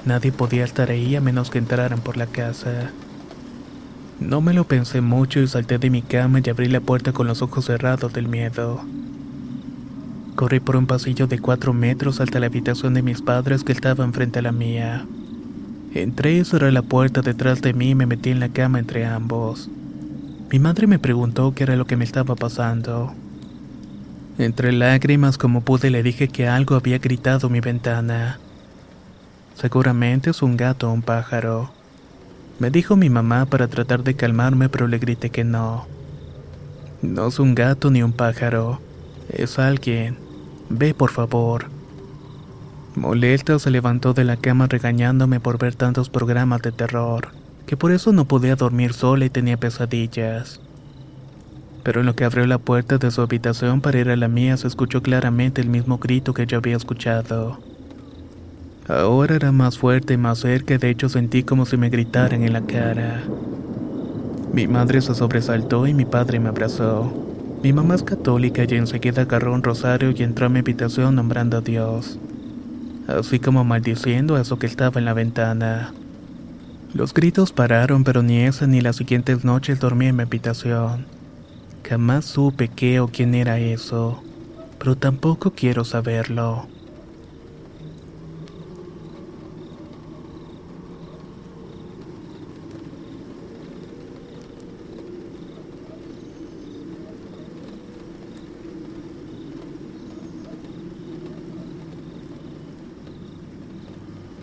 Nadie 0.04 0.30
podía 0.30 0.64
estar 0.64 0.90
ahí 0.90 1.16
a 1.16 1.22
menos 1.22 1.48
que 1.50 1.58
entraran 1.58 2.00
por 2.00 2.18
la 2.18 2.26
casa. 2.26 2.90
No 4.20 4.42
me 4.42 4.52
lo 4.52 4.64
pensé 4.64 5.00
mucho 5.00 5.40
y 5.40 5.48
salté 5.48 5.78
de 5.78 5.88
mi 5.88 6.02
cama 6.02 6.40
y 6.44 6.50
abrí 6.50 6.68
la 6.68 6.80
puerta 6.80 7.12
con 7.12 7.26
los 7.26 7.40
ojos 7.40 7.64
cerrados 7.64 8.12
del 8.12 8.28
miedo. 8.28 8.82
Corrí 10.38 10.60
por 10.60 10.76
un 10.76 10.86
pasillo 10.86 11.26
de 11.26 11.40
cuatro 11.40 11.72
metros 11.72 12.20
hasta 12.20 12.38
la 12.38 12.46
habitación 12.46 12.94
de 12.94 13.02
mis 13.02 13.22
padres 13.22 13.64
que 13.64 13.72
estaba 13.72 14.08
frente 14.12 14.38
a 14.38 14.42
la 14.42 14.52
mía. 14.52 15.04
Entré 15.94 16.34
y 16.34 16.44
cerré 16.44 16.70
la 16.70 16.82
puerta 16.82 17.22
detrás 17.22 17.60
de 17.60 17.72
mí 17.72 17.90
y 17.90 17.94
me 17.96 18.06
metí 18.06 18.30
en 18.30 18.38
la 18.38 18.48
cama 18.48 18.78
entre 18.78 19.04
ambos. 19.04 19.68
Mi 20.48 20.60
madre 20.60 20.86
me 20.86 21.00
preguntó 21.00 21.54
qué 21.56 21.64
era 21.64 21.74
lo 21.74 21.88
que 21.88 21.96
me 21.96 22.04
estaba 22.04 22.36
pasando. 22.36 23.12
Entre 24.38 24.70
lágrimas 24.70 25.38
como 25.38 25.62
pude 25.62 25.90
le 25.90 26.04
dije 26.04 26.28
que 26.28 26.46
algo 26.46 26.76
había 26.76 26.98
gritado 26.98 27.50
mi 27.50 27.58
ventana. 27.58 28.38
Seguramente 29.56 30.30
es 30.30 30.40
un 30.40 30.56
gato 30.56 30.88
o 30.88 30.92
un 30.92 31.02
pájaro. 31.02 31.72
Me 32.60 32.70
dijo 32.70 32.94
mi 32.94 33.10
mamá 33.10 33.46
para 33.46 33.66
tratar 33.66 34.04
de 34.04 34.14
calmarme, 34.14 34.68
pero 34.68 34.86
le 34.86 34.98
grité 34.98 35.30
que 35.30 35.42
no. 35.42 35.88
No 37.02 37.26
es 37.26 37.40
un 37.40 37.56
gato 37.56 37.90
ni 37.90 38.04
un 38.04 38.12
pájaro, 38.12 38.80
es 39.30 39.58
alguien. 39.58 40.27
Ve, 40.70 40.94
por 40.94 41.10
favor. 41.10 41.66
Molesta 42.94 43.58
se 43.58 43.70
levantó 43.70 44.12
de 44.12 44.24
la 44.24 44.36
cama 44.36 44.66
regañándome 44.66 45.40
por 45.40 45.58
ver 45.58 45.74
tantos 45.74 46.10
programas 46.10 46.62
de 46.62 46.72
terror, 46.72 47.28
que 47.66 47.76
por 47.76 47.92
eso 47.92 48.12
no 48.12 48.26
podía 48.26 48.56
dormir 48.56 48.92
sola 48.92 49.24
y 49.24 49.30
tenía 49.30 49.56
pesadillas. 49.56 50.60
Pero 51.84 52.00
en 52.00 52.06
lo 52.06 52.14
que 52.14 52.24
abrió 52.24 52.46
la 52.46 52.58
puerta 52.58 52.98
de 52.98 53.10
su 53.10 53.22
habitación 53.22 53.80
para 53.80 53.98
ir 53.98 54.10
a 54.10 54.16
la 54.16 54.28
mía 54.28 54.56
se 54.56 54.66
escuchó 54.66 55.02
claramente 55.02 55.60
el 55.60 55.68
mismo 55.68 55.98
grito 55.98 56.34
que 56.34 56.46
yo 56.46 56.58
había 56.58 56.76
escuchado. 56.76 57.60
Ahora 58.88 59.36
era 59.36 59.52
más 59.52 59.78
fuerte 59.78 60.14
y 60.14 60.16
más 60.16 60.38
cerca, 60.40 60.76
de 60.76 60.90
hecho 60.90 61.08
sentí 61.08 61.44
como 61.44 61.66
si 61.66 61.76
me 61.76 61.90
gritaran 61.90 62.42
en 62.42 62.52
la 62.52 62.62
cara. 62.62 63.22
Mi 64.52 64.66
madre 64.66 65.00
se 65.00 65.14
sobresaltó 65.14 65.86
y 65.86 65.94
mi 65.94 66.04
padre 66.04 66.40
me 66.40 66.48
abrazó. 66.48 67.27
Mi 67.60 67.72
mamá 67.72 67.96
es 67.96 68.04
católica 68.04 68.62
y 68.68 68.74
enseguida 68.76 69.22
agarró 69.22 69.52
un 69.52 69.64
rosario 69.64 70.12
y 70.12 70.22
entró 70.22 70.46
a 70.46 70.48
mi 70.48 70.60
habitación 70.60 71.16
nombrando 71.16 71.56
a 71.56 71.60
Dios, 71.60 72.20
así 73.08 73.40
como 73.40 73.64
maldiciendo 73.64 74.36
a 74.36 74.42
eso 74.42 74.60
que 74.60 74.66
estaba 74.66 75.00
en 75.00 75.04
la 75.04 75.12
ventana. 75.12 75.92
Los 76.94 77.12
gritos 77.12 77.52
pararon, 77.52 78.04
pero 78.04 78.22
ni 78.22 78.42
esa 78.42 78.68
ni 78.68 78.80
las 78.80 78.96
siguientes 78.96 79.44
noches 79.44 79.80
dormí 79.80 80.06
en 80.06 80.16
mi 80.16 80.22
habitación. 80.22 81.06
Jamás 81.82 82.26
supe 82.26 82.68
qué 82.68 83.00
o 83.00 83.08
quién 83.08 83.34
era 83.34 83.58
eso, 83.58 84.22
pero 84.78 84.96
tampoco 84.96 85.52
quiero 85.52 85.84
saberlo. 85.84 86.68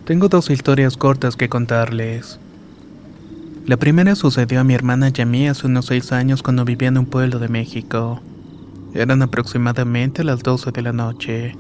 Tengo 0.06 0.30
dos 0.30 0.51
historias 0.51 0.97
cortas 0.97 1.36
que 1.36 1.49
contarles. 1.49 2.39
La 3.66 3.78
primera 3.78 4.14
sucedió 4.14 4.60
a 4.60 4.64
mi 4.64 4.76
hermana 4.76 5.10
y 5.12 5.20
a 5.20 5.26
mí 5.26 5.47
hace 5.47 5.66
unos 5.66 5.88
seis 5.88 6.12
años 6.12 6.43
cuando 6.43 6.64
vivía 6.64 6.89
en 6.89 6.99
un 6.99 7.08
pueblo 7.08 7.39
de 7.39 7.47
México. 7.47 8.22
Eran 8.93 9.24
aproximadamente 9.24 10.24
las 10.24 10.43
12 10.43 10.72
de 10.72 10.82
la 10.84 10.93
noche. 10.93 11.56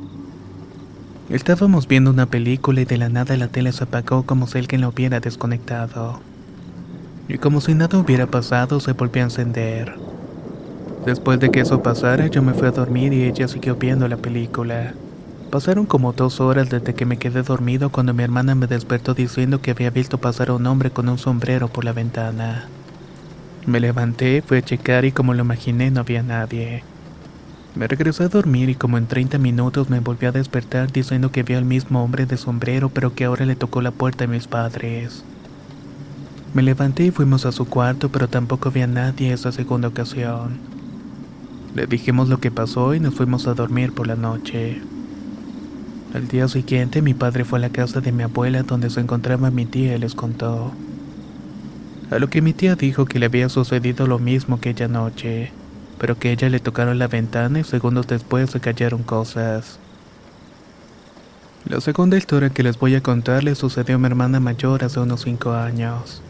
Estábamos 1.31 1.87
viendo 1.87 2.11
una 2.11 2.27
película 2.27 2.81
y 2.81 2.85
de 2.85 2.99
la 2.99 3.09
nada 3.09 3.35
la 3.35 3.47
tele 3.47 3.71
se 3.71 3.85
apagó 3.85 4.27
como 4.27 4.45
si 4.45 4.59
alguien 4.59 4.81
la 4.81 4.89
hubiera 4.89 5.19
desconectado. 5.19 6.19
Y 7.27 7.39
como 7.39 7.61
si 7.61 7.73
nada 7.73 7.97
hubiera 7.97 8.27
pasado, 8.27 8.79
se 8.79 8.91
volvió 8.91 9.23
a 9.23 9.25
encender. 9.25 9.95
Después 11.03 11.39
de 11.39 11.49
que 11.49 11.61
eso 11.61 11.81
pasara, 11.81 12.27
yo 12.27 12.43
me 12.43 12.53
fui 12.53 12.67
a 12.67 12.71
dormir 12.71 13.11
y 13.11 13.23
ella 13.23 13.47
siguió 13.47 13.75
viendo 13.75 14.07
la 14.07 14.17
película. 14.17 14.93
Pasaron 15.51 15.85
como 15.85 16.11
dos 16.11 16.41
horas 16.41 16.69
desde 16.69 16.93
que 16.95 17.05
me 17.05 17.17
quedé 17.17 17.43
dormido 17.43 17.89
cuando 17.89 18.13
mi 18.13 18.23
hermana 18.23 18.55
me 18.55 18.67
despertó 18.67 19.13
diciendo 19.13 19.61
que 19.61 19.71
había 19.71 19.89
visto 19.89 20.17
pasar 20.17 20.49
a 20.49 20.53
un 20.53 20.65
hombre 20.67 20.91
con 20.91 21.07
un 21.07 21.17
sombrero 21.17 21.69
por 21.69 21.85
la 21.85 21.93
ventana. 21.93 22.67
Me 23.65 23.79
levanté, 23.79 24.41
fui 24.41 24.57
a 24.57 24.61
checar 24.61 25.05
y 25.05 25.11
como 25.11 25.33
lo 25.33 25.43
imaginé 25.43 25.91
no 25.91 26.01
había 26.01 26.23
nadie. 26.23 26.83
Me 27.75 27.87
regresé 27.87 28.23
a 28.23 28.29
dormir 28.29 28.69
y 28.69 28.75
como 28.75 28.97
en 28.97 29.07
30 29.07 29.37
minutos 29.37 29.89
me 29.89 29.99
volví 29.99 30.25
a 30.25 30.31
despertar 30.31 30.91
diciendo 30.91 31.31
que 31.31 31.43
vio 31.43 31.57
al 31.57 31.65
mismo 31.65 32.03
hombre 32.03 32.25
de 32.25 32.37
sombrero 32.37 32.89
pero 32.89 33.13
que 33.13 33.25
ahora 33.25 33.45
le 33.45 33.55
tocó 33.55 33.81
la 33.81 33.91
puerta 33.91 34.25
a 34.25 34.27
mis 34.27 34.47
padres. 34.47 35.23
Me 36.53 36.63
levanté 36.63 37.05
y 37.05 37.11
fuimos 37.11 37.45
a 37.45 37.51
su 37.51 37.65
cuarto 37.65 38.09
pero 38.09 38.27
tampoco 38.27 38.71
vi 38.71 38.81
a 38.81 38.87
nadie 38.87 39.33
esa 39.33 39.51
segunda 39.51 39.87
ocasión. 39.87 40.57
Le 41.75 41.87
dijimos 41.87 42.29
lo 42.29 42.39
que 42.39 42.51
pasó 42.51 42.93
y 42.93 42.99
nos 42.99 43.15
fuimos 43.15 43.47
a 43.47 43.53
dormir 43.53 43.93
por 43.93 44.07
la 44.07 44.15
noche. 44.15 44.81
Al 46.15 46.29
día 46.29 46.47
siguiente 46.47 47.01
mi 47.01 47.13
padre 47.13 47.43
fue 47.43 47.59
a 47.59 47.61
la 47.61 47.69
casa 47.69 47.99
de 47.99 48.13
mi 48.13 48.23
abuela 48.23 48.63
donde 48.63 48.89
se 48.89 49.01
encontraba 49.01 49.51
mi 49.51 49.65
tía 49.65 49.97
y 49.97 49.99
les 49.99 50.15
contó. 50.15 50.71
A 52.09 52.19
lo 52.19 52.29
que 52.29 52.41
mi 52.41 52.53
tía 52.53 52.75
dijo 52.75 53.05
que 53.05 53.19
le 53.19 53.25
había 53.25 53.49
sucedido 53.49 54.07
lo 54.07 54.17
mismo 54.17 54.61
que 54.61 54.69
aquella 54.69 54.87
noche 54.87 55.51
pero 55.99 56.17
que 56.17 56.31
ella 56.31 56.47
le 56.49 56.61
tocaron 56.61 56.99
la 56.99 57.07
ventana 57.07 57.59
y 57.59 57.63
segundos 57.65 58.07
después 58.07 58.49
se 58.49 58.61
cayeron 58.61 59.03
cosas. 59.03 59.77
La 61.67 61.81
segunda 61.81 62.15
historia 62.15 62.49
que 62.49 62.63
les 62.63 62.79
voy 62.79 62.95
a 62.95 63.03
contar 63.03 63.43
le 63.43 63.53
sucedió 63.53 63.95
a 63.95 63.97
mi 63.99 64.07
hermana 64.07 64.39
mayor 64.39 64.85
hace 64.85 65.01
unos 65.01 65.21
5 65.21 65.51
años. 65.51 66.21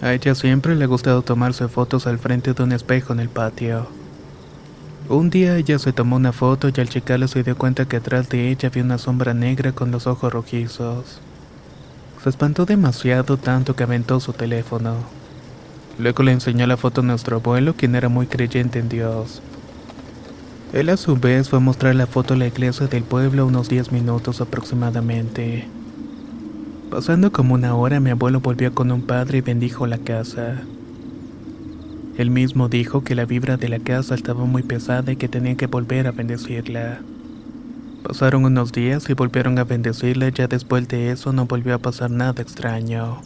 A 0.00 0.14
ella 0.14 0.34
siempre 0.34 0.74
le 0.74 0.84
ha 0.84 0.88
gustado 0.88 1.20
tomarse 1.20 1.68
fotos 1.68 2.06
al 2.06 2.18
frente 2.18 2.54
de 2.54 2.62
un 2.62 2.72
espejo 2.72 3.12
en 3.12 3.20
el 3.20 3.28
patio. 3.28 3.88
Un 5.08 5.30
día 5.30 5.56
ella 5.56 5.78
se 5.78 5.92
tomó 5.92 6.16
una 6.16 6.32
foto 6.32 6.68
y 6.68 6.80
al 6.80 6.88
checarla 6.88 7.28
se 7.28 7.44
dio 7.44 7.56
cuenta 7.56 7.86
que 7.86 7.96
atrás 7.96 8.28
de 8.28 8.50
ella 8.50 8.68
había 8.68 8.82
una 8.82 8.98
sombra 8.98 9.34
negra 9.34 9.70
con 9.70 9.92
los 9.92 10.08
ojos 10.08 10.32
rojizos. 10.32 11.20
Se 12.24 12.28
espantó 12.28 12.66
demasiado 12.66 13.36
tanto 13.36 13.76
que 13.76 13.84
aventó 13.84 14.18
su 14.18 14.32
teléfono. 14.32 14.96
Luego 16.00 16.24
le 16.24 16.32
enseñó 16.32 16.66
la 16.66 16.76
foto 16.76 17.02
a 17.02 17.04
nuestro 17.04 17.36
abuelo, 17.36 17.74
quien 17.74 17.94
era 17.94 18.08
muy 18.08 18.26
creyente 18.26 18.80
en 18.80 18.88
Dios. 18.88 19.42
Él 20.72 20.88
a 20.88 20.96
su 20.96 21.14
vez 21.14 21.50
fue 21.50 21.58
a 21.58 21.62
mostrar 21.62 21.94
la 21.94 22.08
foto 22.08 22.34
a 22.34 22.36
la 22.36 22.48
iglesia 22.48 22.88
del 22.88 23.04
pueblo 23.04 23.46
unos 23.46 23.68
10 23.68 23.92
minutos 23.92 24.40
aproximadamente. 24.40 25.68
Pasando 26.90 27.30
como 27.30 27.54
una 27.54 27.76
hora, 27.76 28.00
mi 28.00 28.10
abuelo 28.10 28.40
volvió 28.40 28.74
con 28.74 28.90
un 28.90 29.02
padre 29.02 29.38
y 29.38 29.42
bendijo 29.42 29.86
la 29.86 29.98
casa. 29.98 30.62
Él 32.16 32.30
mismo 32.30 32.70
dijo 32.70 33.04
que 33.04 33.14
la 33.14 33.26
vibra 33.26 33.58
de 33.58 33.68
la 33.68 33.78
casa 33.78 34.14
estaba 34.14 34.46
muy 34.46 34.62
pesada 34.62 35.12
y 35.12 35.16
que 35.16 35.28
tenía 35.28 35.54
que 35.54 35.66
volver 35.66 36.06
a 36.06 36.12
bendecirla. 36.12 37.06
Pasaron 38.02 38.46
unos 38.46 38.72
días 38.72 39.10
y 39.10 39.12
volvieron 39.12 39.58
a 39.58 39.64
bendecirla, 39.64 40.30
ya 40.30 40.48
después 40.48 40.88
de 40.88 41.10
eso 41.10 41.34
no 41.34 41.44
volvió 41.46 41.74
a 41.74 41.78
pasar 41.78 42.10
nada 42.10 42.40
extraño. 42.40 43.20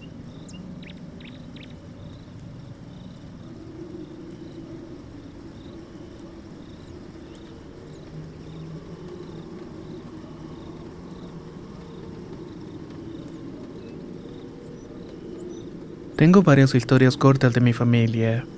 Tengo 16.16 16.42
varias 16.42 16.74
historias 16.74 17.16
cortas 17.16 17.54
de 17.54 17.60
mi 17.60 17.72
familia. 17.72 18.50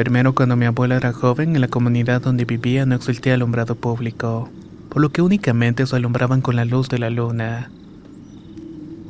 Primero, 0.00 0.34
cuando 0.34 0.56
mi 0.56 0.64
abuela 0.64 0.96
era 0.96 1.12
joven, 1.12 1.54
en 1.54 1.60
la 1.60 1.68
comunidad 1.68 2.22
donde 2.22 2.46
vivía 2.46 2.86
no 2.86 2.94
existía 2.94 3.34
alumbrado 3.34 3.74
público, 3.74 4.48
por 4.88 5.02
lo 5.02 5.10
que 5.10 5.20
únicamente 5.20 5.86
se 5.86 5.94
alumbraban 5.94 6.40
con 6.40 6.56
la 6.56 6.64
luz 6.64 6.88
de 6.88 6.98
la 6.98 7.10
luna. 7.10 7.70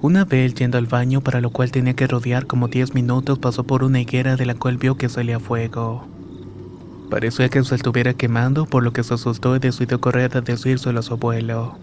Una 0.02 0.24
vez 0.24 0.52
yendo 0.54 0.78
al 0.78 0.86
baño, 0.86 1.20
para 1.20 1.40
lo 1.40 1.50
cual 1.50 1.70
tenía 1.70 1.94
que 1.94 2.08
rodear 2.08 2.48
como 2.48 2.66
10 2.66 2.94
minutos, 2.94 3.38
pasó 3.38 3.62
por 3.62 3.84
una 3.84 4.00
higuera 4.00 4.34
de 4.34 4.46
la 4.46 4.56
cual 4.56 4.78
vio 4.78 4.96
que 4.96 5.08
salía 5.08 5.38
fuego. 5.38 6.08
Parecía 7.08 7.48
que 7.50 7.62
se 7.62 7.76
estuviera 7.76 8.14
quemando, 8.14 8.66
por 8.66 8.82
lo 8.82 8.92
que 8.92 9.04
se 9.04 9.14
asustó 9.14 9.54
y 9.54 9.60
decidió 9.60 10.00
correr 10.00 10.36
a 10.36 10.40
decírselo 10.40 10.98
a 10.98 11.02
su 11.04 11.14
abuelo. 11.14 11.78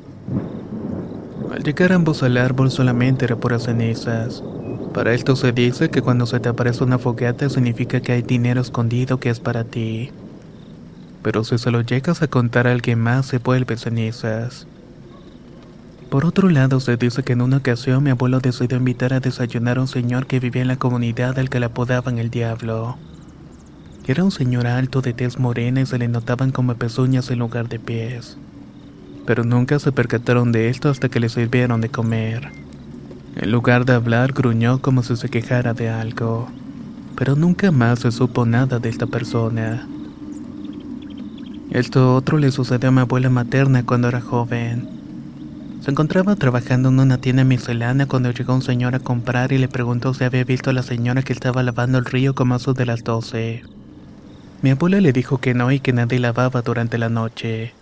Al 1.49 1.63
llegar 1.63 1.93
ambos 1.93 2.23
al 2.23 2.35
árbol 2.35 2.71
solamente 2.71 3.23
era 3.23 3.37
puras 3.37 3.63
cenizas. 3.63 4.43
Para 4.97 5.13
esto 5.13 5.35
se 5.35 5.51
dice 5.51 5.91
que 5.91 6.01
cuando 6.01 6.25
se 6.25 6.39
te 6.39 6.49
aparece 6.49 6.83
una 6.83 6.97
fogata 6.97 7.47
significa 7.49 7.99
que 7.99 8.13
hay 8.13 8.23
dinero 8.23 8.61
escondido 8.61 9.19
que 9.19 9.29
es 9.29 9.39
para 9.39 9.63
ti. 9.63 10.09
Pero 11.21 11.43
si 11.43 11.59
se 11.59 11.69
lo 11.69 11.81
llegas 11.81 12.23
a 12.23 12.27
contar 12.27 12.65
a 12.65 12.71
alguien 12.71 12.97
más 12.97 13.27
se 13.27 13.37
vuelve 13.37 13.77
cenizas. 13.77 14.65
Por 16.09 16.25
otro 16.25 16.49
lado, 16.49 16.79
se 16.79 16.97
dice 16.97 17.21
que 17.21 17.33
en 17.33 17.43
una 17.43 17.57
ocasión 17.57 18.03
mi 18.03 18.09
abuelo 18.09 18.39
decidió 18.39 18.75
invitar 18.75 19.13
a 19.13 19.19
desayunar 19.19 19.77
a 19.77 19.81
un 19.81 19.87
señor 19.87 20.25
que 20.25 20.39
vivía 20.39 20.63
en 20.63 20.67
la 20.67 20.77
comunidad 20.77 21.37
al 21.37 21.51
que 21.51 21.59
le 21.59 21.67
apodaban 21.67 22.17
el 22.17 22.31
diablo. 22.31 22.97
Era 24.07 24.23
un 24.23 24.31
señor 24.31 24.65
alto 24.65 25.03
de 25.03 25.13
tez 25.13 25.37
morena 25.37 25.81
y 25.81 25.85
se 25.85 25.99
le 25.99 26.07
notaban 26.07 26.49
como 26.49 26.73
pezuñas 26.73 27.29
en 27.29 27.37
lugar 27.37 27.69
de 27.69 27.77
pies. 27.77 28.39
Pero 29.27 29.43
nunca 29.43 29.77
se 29.77 29.91
percataron 29.91 30.51
de 30.51 30.69
esto 30.69 30.89
hasta 30.89 31.07
que 31.07 31.19
le 31.19 31.29
sirvieron 31.29 31.81
de 31.81 31.89
comer. 31.89 32.66
En 33.39 33.51
lugar 33.51 33.85
de 33.85 33.93
hablar, 33.93 34.33
gruñó 34.33 34.79
como 34.79 35.03
si 35.03 35.15
se 35.15 35.29
quejara 35.29 35.75
de 35.75 35.89
algo. 35.89 36.47
Pero 37.15 37.35
nunca 37.35 37.69
más 37.69 37.99
se 37.99 38.11
supo 38.11 38.47
nada 38.47 38.79
de 38.79 38.89
esta 38.89 39.05
persona. 39.05 39.87
Esto 41.69 42.15
otro 42.15 42.39
le 42.39 42.49
sucedió 42.49 42.89
a 42.89 42.91
mi 42.91 43.01
abuela 43.01 43.29
materna 43.29 43.85
cuando 43.85 44.07
era 44.07 44.21
joven. 44.21 44.89
Se 45.81 45.91
encontraba 45.91 46.35
trabajando 46.35 46.89
en 46.89 46.99
una 46.99 47.19
tienda 47.19 47.43
miscelánea 47.43 48.07
cuando 48.07 48.31
llegó 48.31 48.55
un 48.55 48.63
señor 48.63 48.95
a 48.95 48.99
comprar 48.99 49.51
y 49.51 49.59
le 49.59 49.67
preguntó 49.67 50.15
si 50.15 50.23
había 50.23 50.43
visto 50.43 50.71
a 50.71 50.73
la 50.73 50.81
señora 50.81 51.21
que 51.21 51.33
estaba 51.33 51.61
lavando 51.61 51.99
el 51.99 52.05
río 52.05 52.33
como 52.33 52.55
a 52.55 52.57
de 52.57 52.85
las 52.87 53.03
doce. 53.03 53.61
Mi 54.63 54.71
abuela 54.71 54.99
le 54.99 55.13
dijo 55.13 55.37
que 55.37 55.53
no 55.53 55.71
y 55.71 55.79
que 55.79 55.93
nadie 55.93 56.17
lavaba 56.17 56.63
durante 56.63 56.97
la 56.97 57.09
noche. 57.09 57.73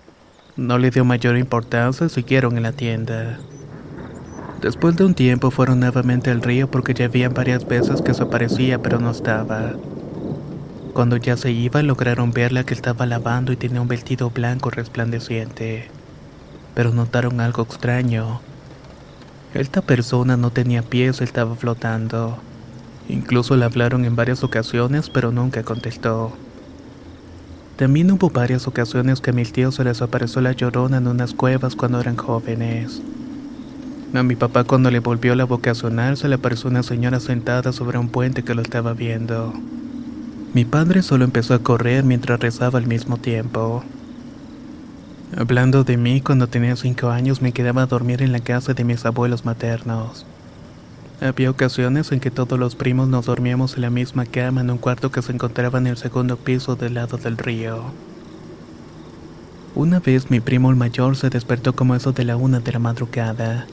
No 0.57 0.77
le 0.79 0.91
dio 0.91 1.05
mayor 1.05 1.37
importancia 1.37 2.07
y 2.07 2.09
siguieron 2.09 2.57
en 2.57 2.63
la 2.63 2.73
tienda. 2.73 3.39
Después 4.65 4.95
de 4.95 5.05
un 5.05 5.13
tiempo 5.13 5.51
fueron 5.51 5.79
nuevamente 5.79 6.31
al 6.31 6.41
río 6.41 6.71
porque 6.71 6.95
ya 6.95 7.05
habían 7.05 7.35
varias 7.35 7.67
veces 7.67 8.01
que 8.01 8.15
se 8.15 8.23
aparecía 8.23 8.81
pero 8.81 8.99
no 8.99 9.11
estaba. 9.11 9.73
Cuando 10.91 11.17
ya 11.17 11.37
se 11.37 11.51
iba 11.51 11.83
lograron 11.83 12.31
verla 12.31 12.63
que 12.63 12.73
estaba 12.73 13.05
lavando 13.05 13.51
y 13.51 13.57
tenía 13.57 13.79
un 13.79 13.87
vestido 13.87 14.31
blanco 14.31 14.71
resplandeciente. 14.71 15.87
Pero 16.73 16.91
notaron 16.93 17.41
algo 17.41 17.61
extraño. 17.61 18.41
Esta 19.53 19.83
persona 19.83 20.35
no 20.35 20.49
tenía 20.49 20.81
pies, 20.81 21.21
estaba 21.21 21.55
flotando. 21.55 22.39
Incluso 23.07 23.55
le 23.57 23.65
hablaron 23.65 24.03
en 24.03 24.15
varias 24.15 24.43
ocasiones 24.43 25.11
pero 25.11 25.31
nunca 25.31 25.61
contestó. 25.61 26.33
También 27.75 28.11
hubo 28.11 28.31
varias 28.31 28.67
ocasiones 28.67 29.21
que 29.21 29.29
a 29.29 29.33
mis 29.33 29.53
tíos 29.53 29.75
se 29.75 29.83
les 29.83 30.01
apareció 30.01 30.41
la 30.41 30.53
llorona 30.53 30.97
en 30.97 31.07
unas 31.07 31.35
cuevas 31.35 31.75
cuando 31.75 32.01
eran 32.01 32.17
jóvenes. 32.17 33.03
A 34.15 34.23
mi 34.23 34.37
papá 34.37 34.63
cuando 34.63 34.89
le 34.91 34.99
volvió 34.99 35.35
la 35.35 35.43
boca 35.43 35.71
a 35.71 35.75
sonar 35.75 36.15
se 36.15 36.29
le 36.29 36.35
apareció 36.35 36.69
una 36.69 36.83
señora 36.83 37.19
sentada 37.19 37.73
sobre 37.73 37.97
un 37.97 38.07
puente 38.07 38.43
que 38.43 38.55
lo 38.55 38.61
estaba 38.61 38.93
viendo. 38.93 39.53
Mi 40.53 40.63
padre 40.63 41.01
solo 41.01 41.25
empezó 41.25 41.53
a 41.53 41.59
correr 41.59 42.05
mientras 42.05 42.39
rezaba 42.39 42.79
al 42.79 42.87
mismo 42.87 43.17
tiempo. 43.17 43.83
Hablando 45.35 45.83
de 45.83 45.97
mí, 45.97 46.21
cuando 46.21 46.47
tenía 46.47 46.77
cinco 46.77 47.09
años 47.09 47.41
me 47.41 47.51
quedaba 47.51 47.81
a 47.81 47.87
dormir 47.87 48.21
en 48.21 48.31
la 48.31 48.39
casa 48.39 48.73
de 48.73 48.85
mis 48.85 49.05
abuelos 49.05 49.43
maternos. 49.43 50.25
Había 51.19 51.49
ocasiones 51.49 52.13
en 52.13 52.21
que 52.21 52.31
todos 52.31 52.57
los 52.57 52.75
primos 52.75 53.09
nos 53.09 53.25
dormíamos 53.25 53.75
en 53.75 53.81
la 53.81 53.89
misma 53.89 54.25
cama 54.25 54.61
en 54.61 54.71
un 54.71 54.77
cuarto 54.77 55.11
que 55.11 55.21
se 55.21 55.33
encontraba 55.33 55.77
en 55.79 55.87
el 55.87 55.97
segundo 55.97 56.37
piso 56.37 56.77
del 56.77 56.93
lado 56.93 57.17
del 57.17 57.37
río. 57.37 57.83
Una 59.75 59.99
vez 59.99 60.31
mi 60.31 60.39
primo 60.39 60.69
el 60.69 60.77
mayor 60.77 61.17
se 61.17 61.29
despertó 61.29 61.75
como 61.75 61.95
eso 61.95 62.13
de 62.13 62.23
la 62.23 62.37
una 62.37 62.61
de 62.61 62.71
la 62.71 62.79
madrugada. 62.79 63.67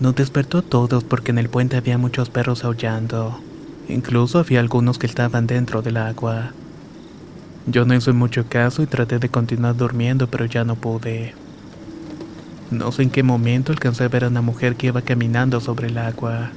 Nos 0.00 0.14
despertó 0.14 0.58
a 0.58 0.62
todos 0.62 1.04
porque 1.04 1.30
en 1.30 1.36
el 1.36 1.50
puente 1.50 1.76
había 1.76 1.98
muchos 1.98 2.30
perros 2.30 2.64
aullando. 2.64 3.38
Incluso 3.86 4.38
había 4.38 4.60
algunos 4.60 4.98
que 4.98 5.06
estaban 5.06 5.46
dentro 5.46 5.82
del 5.82 5.98
agua. 5.98 6.52
Yo 7.66 7.84
no 7.84 7.94
hice 7.94 8.12
mucho 8.12 8.46
caso 8.48 8.82
y 8.82 8.86
traté 8.86 9.18
de 9.18 9.28
continuar 9.28 9.76
durmiendo, 9.76 10.26
pero 10.26 10.46
ya 10.46 10.64
no 10.64 10.74
pude. 10.74 11.34
No 12.70 12.92
sé 12.92 13.02
en 13.02 13.10
qué 13.10 13.22
momento 13.22 13.72
alcancé 13.72 14.04
a 14.04 14.08
ver 14.08 14.24
a 14.24 14.28
una 14.28 14.40
mujer 14.40 14.76
que 14.76 14.86
iba 14.86 15.02
caminando 15.02 15.60
sobre 15.60 15.88
el 15.88 15.98
agua. 15.98 16.50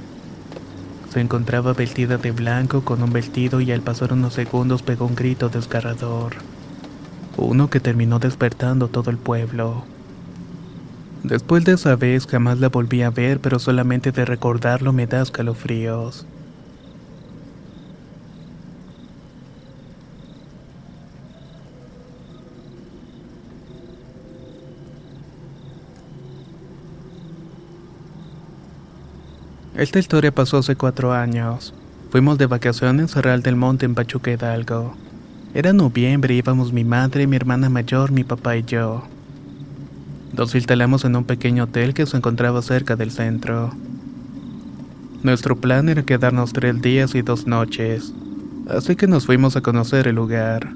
Se 1.12 1.20
encontraba 1.20 1.74
vestida 1.74 2.16
de 2.16 2.30
blanco 2.30 2.82
con 2.82 3.02
un 3.02 3.12
vestido 3.12 3.60
y 3.60 3.72
al 3.72 3.82
pasar 3.82 4.14
unos 4.14 4.32
segundos 4.32 4.82
pegó 4.82 5.04
un 5.04 5.16
grito 5.16 5.50
desgarrador. 5.50 6.36
Uno 7.36 7.68
que 7.68 7.80
terminó 7.80 8.18
despertando 8.18 8.88
todo 8.88 9.10
el 9.10 9.18
pueblo. 9.18 9.84
Después 11.24 11.64
de 11.64 11.72
esa 11.72 11.96
vez 11.96 12.26
jamás 12.26 12.60
la 12.60 12.68
volví 12.68 13.00
a 13.00 13.08
ver, 13.08 13.40
pero 13.40 13.58
solamente 13.58 14.12
de 14.12 14.26
recordarlo 14.26 14.92
me 14.92 15.06
da 15.06 15.22
escalofríos. 15.22 16.26
Esta 29.74 29.98
historia 29.98 30.30
pasó 30.30 30.58
hace 30.58 30.76
cuatro 30.76 31.14
años. 31.14 31.72
Fuimos 32.10 32.36
de 32.36 32.46
vacaciones 32.46 33.16
a 33.16 33.22
Real 33.22 33.42
del 33.42 33.56
Monte 33.56 33.86
en 33.86 33.94
Pachuca 33.94 34.30
Hidalgo. 34.30 34.94
Era 35.54 35.72
noviembre 35.72 36.34
íbamos 36.34 36.70
mi 36.70 36.84
madre, 36.84 37.26
mi 37.26 37.36
hermana 37.36 37.70
mayor, 37.70 38.12
mi 38.12 38.24
papá 38.24 38.58
y 38.58 38.64
yo. 38.64 39.13
Nos 40.36 40.52
instalamos 40.56 41.04
en 41.04 41.14
un 41.14 41.22
pequeño 41.22 41.64
hotel 41.64 41.94
que 41.94 42.06
se 42.06 42.16
encontraba 42.16 42.60
cerca 42.60 42.96
del 42.96 43.12
centro. 43.12 43.72
Nuestro 45.22 45.54
plan 45.56 45.88
era 45.88 46.02
quedarnos 46.02 46.52
tres 46.52 46.82
días 46.82 47.14
y 47.14 47.22
dos 47.22 47.46
noches, 47.46 48.12
así 48.68 48.96
que 48.96 49.06
nos 49.06 49.26
fuimos 49.26 49.54
a 49.54 49.60
conocer 49.60 50.08
el 50.08 50.16
lugar. 50.16 50.72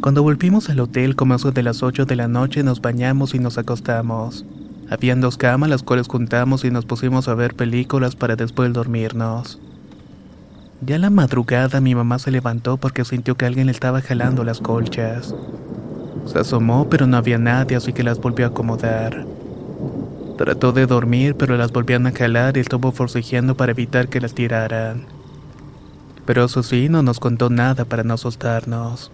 Cuando 0.00 0.22
volvimos 0.22 0.70
al 0.70 0.80
hotel 0.80 1.14
como 1.14 1.34
eso 1.34 1.52
de 1.52 1.62
las 1.62 1.82
8 1.82 2.06
de 2.06 2.16
la 2.16 2.26
noche 2.26 2.62
nos 2.62 2.80
bañamos 2.80 3.34
y 3.34 3.38
nos 3.38 3.58
acostamos. 3.58 4.46
Habían 4.88 5.20
dos 5.20 5.36
camas 5.36 5.68
las 5.68 5.82
cuales 5.82 6.08
juntamos 6.08 6.64
y 6.64 6.70
nos 6.70 6.86
pusimos 6.86 7.28
a 7.28 7.34
ver 7.34 7.54
películas 7.54 8.16
para 8.16 8.34
después 8.34 8.72
dormirnos. 8.72 9.60
Ya 10.80 10.98
la 10.98 11.10
madrugada 11.10 11.82
mi 11.82 11.94
mamá 11.94 12.18
se 12.18 12.30
levantó 12.30 12.78
porque 12.78 13.04
sintió 13.04 13.36
que 13.36 13.44
alguien 13.44 13.66
le 13.66 13.72
estaba 13.72 14.00
jalando 14.00 14.42
las 14.42 14.60
colchas. 14.60 15.34
Se 16.26 16.38
asomó 16.38 16.88
pero 16.88 17.06
no 17.06 17.16
había 17.16 17.38
nadie 17.38 17.76
así 17.76 17.92
que 17.92 18.02
las 18.02 18.20
volvió 18.20 18.46
a 18.46 18.48
acomodar. 18.48 19.26
Trató 20.38 20.72
de 20.72 20.86
dormir 20.86 21.34
pero 21.36 21.56
las 21.56 21.72
volvían 21.72 22.06
a 22.06 22.12
jalar 22.12 22.56
y 22.56 22.60
estuvo 22.60 22.92
forcejeando 22.92 23.56
para 23.56 23.72
evitar 23.72 24.08
que 24.08 24.20
las 24.20 24.34
tiraran. 24.34 25.06
Pero 26.24 26.44
eso 26.44 26.62
sí, 26.62 26.88
no 26.88 27.02
nos 27.02 27.18
contó 27.18 27.50
nada 27.50 27.84
para 27.84 28.04
no 28.04 28.14
asustarnos. 28.14 29.10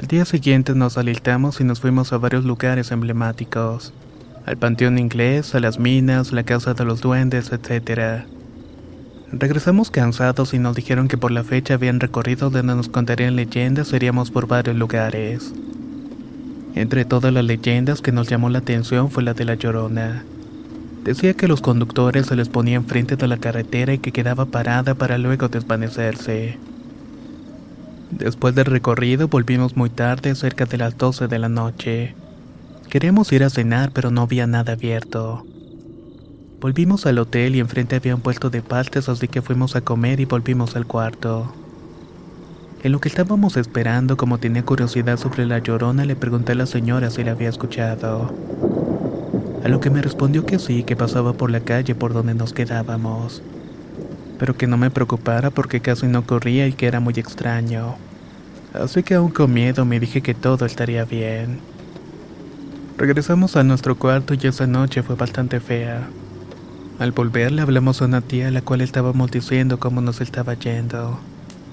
Al 0.00 0.08
día 0.08 0.24
siguiente 0.24 0.74
nos 0.74 0.98
alistamos 0.98 1.60
y 1.60 1.64
nos 1.64 1.80
fuimos 1.80 2.12
a 2.12 2.18
varios 2.18 2.44
lugares 2.44 2.90
emblemáticos. 2.90 3.92
Al 4.44 4.56
Panteón 4.56 4.98
Inglés, 4.98 5.54
a 5.54 5.60
las 5.60 5.78
minas, 5.78 6.32
la 6.32 6.42
Casa 6.42 6.74
de 6.74 6.84
los 6.84 7.00
Duendes, 7.00 7.52
etc. 7.52 8.26
Regresamos 9.36 9.90
cansados 9.90 10.54
y 10.54 10.60
nos 10.60 10.76
dijeron 10.76 11.08
que 11.08 11.18
por 11.18 11.32
la 11.32 11.42
fecha 11.42 11.74
habían 11.74 11.98
recorrido 11.98 12.50
donde 12.50 12.76
nos 12.76 12.88
contarían 12.88 13.34
leyendas, 13.34 13.88
seríamos 13.88 14.30
por 14.30 14.46
varios 14.46 14.76
lugares. 14.76 15.52
Entre 16.76 17.04
todas 17.04 17.32
las 17.32 17.44
leyendas 17.44 18.00
que 18.00 18.12
nos 18.12 18.28
llamó 18.28 18.48
la 18.48 18.60
atención 18.60 19.10
fue 19.10 19.24
la 19.24 19.34
de 19.34 19.44
la 19.44 19.54
Llorona. 19.54 20.24
Decía 21.02 21.34
que 21.34 21.48
los 21.48 21.60
conductores 21.60 22.26
se 22.26 22.36
les 22.36 22.48
ponía 22.48 22.76
enfrente 22.76 23.16
de 23.16 23.26
la 23.26 23.38
carretera 23.38 23.92
y 23.92 23.98
que 23.98 24.12
quedaba 24.12 24.46
parada 24.46 24.94
para 24.94 25.18
luego 25.18 25.48
desvanecerse. 25.48 26.56
Después 28.12 28.54
del 28.54 28.66
recorrido 28.66 29.26
volvimos 29.26 29.76
muy 29.76 29.90
tarde, 29.90 30.36
cerca 30.36 30.64
de 30.64 30.78
las 30.78 30.96
12 30.96 31.26
de 31.26 31.38
la 31.40 31.48
noche. 31.48 32.14
Queríamos 32.88 33.32
ir 33.32 33.42
a 33.42 33.50
cenar, 33.50 33.90
pero 33.92 34.12
no 34.12 34.22
había 34.22 34.46
nada 34.46 34.74
abierto. 34.74 35.44
Volvimos 36.64 37.04
al 37.04 37.18
hotel 37.18 37.56
y 37.56 37.60
enfrente 37.60 37.94
había 37.94 38.14
un 38.14 38.22
puesto 38.22 38.48
de 38.48 38.62
pastes, 38.62 39.10
así 39.10 39.28
que 39.28 39.42
fuimos 39.42 39.76
a 39.76 39.82
comer 39.82 40.18
y 40.20 40.24
volvimos 40.24 40.76
al 40.76 40.86
cuarto. 40.86 41.52
En 42.82 42.90
lo 42.90 43.00
que 43.00 43.10
estábamos 43.10 43.58
esperando, 43.58 44.16
como 44.16 44.38
tenía 44.38 44.64
curiosidad 44.64 45.18
sobre 45.18 45.44
la 45.44 45.58
llorona, 45.58 46.06
le 46.06 46.16
pregunté 46.16 46.52
a 46.52 46.54
la 46.54 46.64
señora 46.64 47.10
si 47.10 47.22
la 47.22 47.32
había 47.32 47.50
escuchado. 47.50 48.32
A 49.62 49.68
lo 49.68 49.78
que 49.80 49.90
me 49.90 50.00
respondió 50.00 50.46
que 50.46 50.58
sí, 50.58 50.84
que 50.84 50.96
pasaba 50.96 51.34
por 51.34 51.50
la 51.50 51.60
calle 51.60 51.94
por 51.94 52.14
donde 52.14 52.32
nos 52.32 52.54
quedábamos 52.54 53.42
pero 54.38 54.56
que 54.56 54.66
no 54.66 54.78
me 54.78 54.90
preocupara 54.90 55.50
porque 55.50 55.80
casi 55.80 56.06
no 56.06 56.26
corría 56.26 56.66
y 56.66 56.72
que 56.72 56.86
era 56.86 56.98
muy 56.98 57.12
extraño. 57.18 57.96
Así 58.72 59.02
que 59.02 59.16
aún 59.16 59.32
con 59.32 59.52
miedo 59.52 59.84
me 59.84 60.00
dije 60.00 60.22
que 60.22 60.32
todo 60.32 60.64
estaría 60.64 61.04
bien. 61.04 61.60
Regresamos 62.96 63.54
a 63.54 63.64
nuestro 63.64 63.98
cuarto 63.98 64.32
y 64.32 64.46
esa 64.46 64.66
noche 64.66 65.02
fue 65.02 65.14
bastante 65.14 65.60
fea. 65.60 66.08
Al 66.98 67.10
volver 67.10 67.50
le 67.50 67.60
hablamos 67.60 68.00
a 68.00 68.04
una 68.04 68.20
tía 68.20 68.46
a 68.48 68.50
la 68.52 68.62
cual 68.62 68.80
estábamos 68.80 69.28
diciendo 69.32 69.80
cómo 69.80 70.00
nos 70.00 70.20
estaba 70.20 70.54
yendo. 70.54 71.18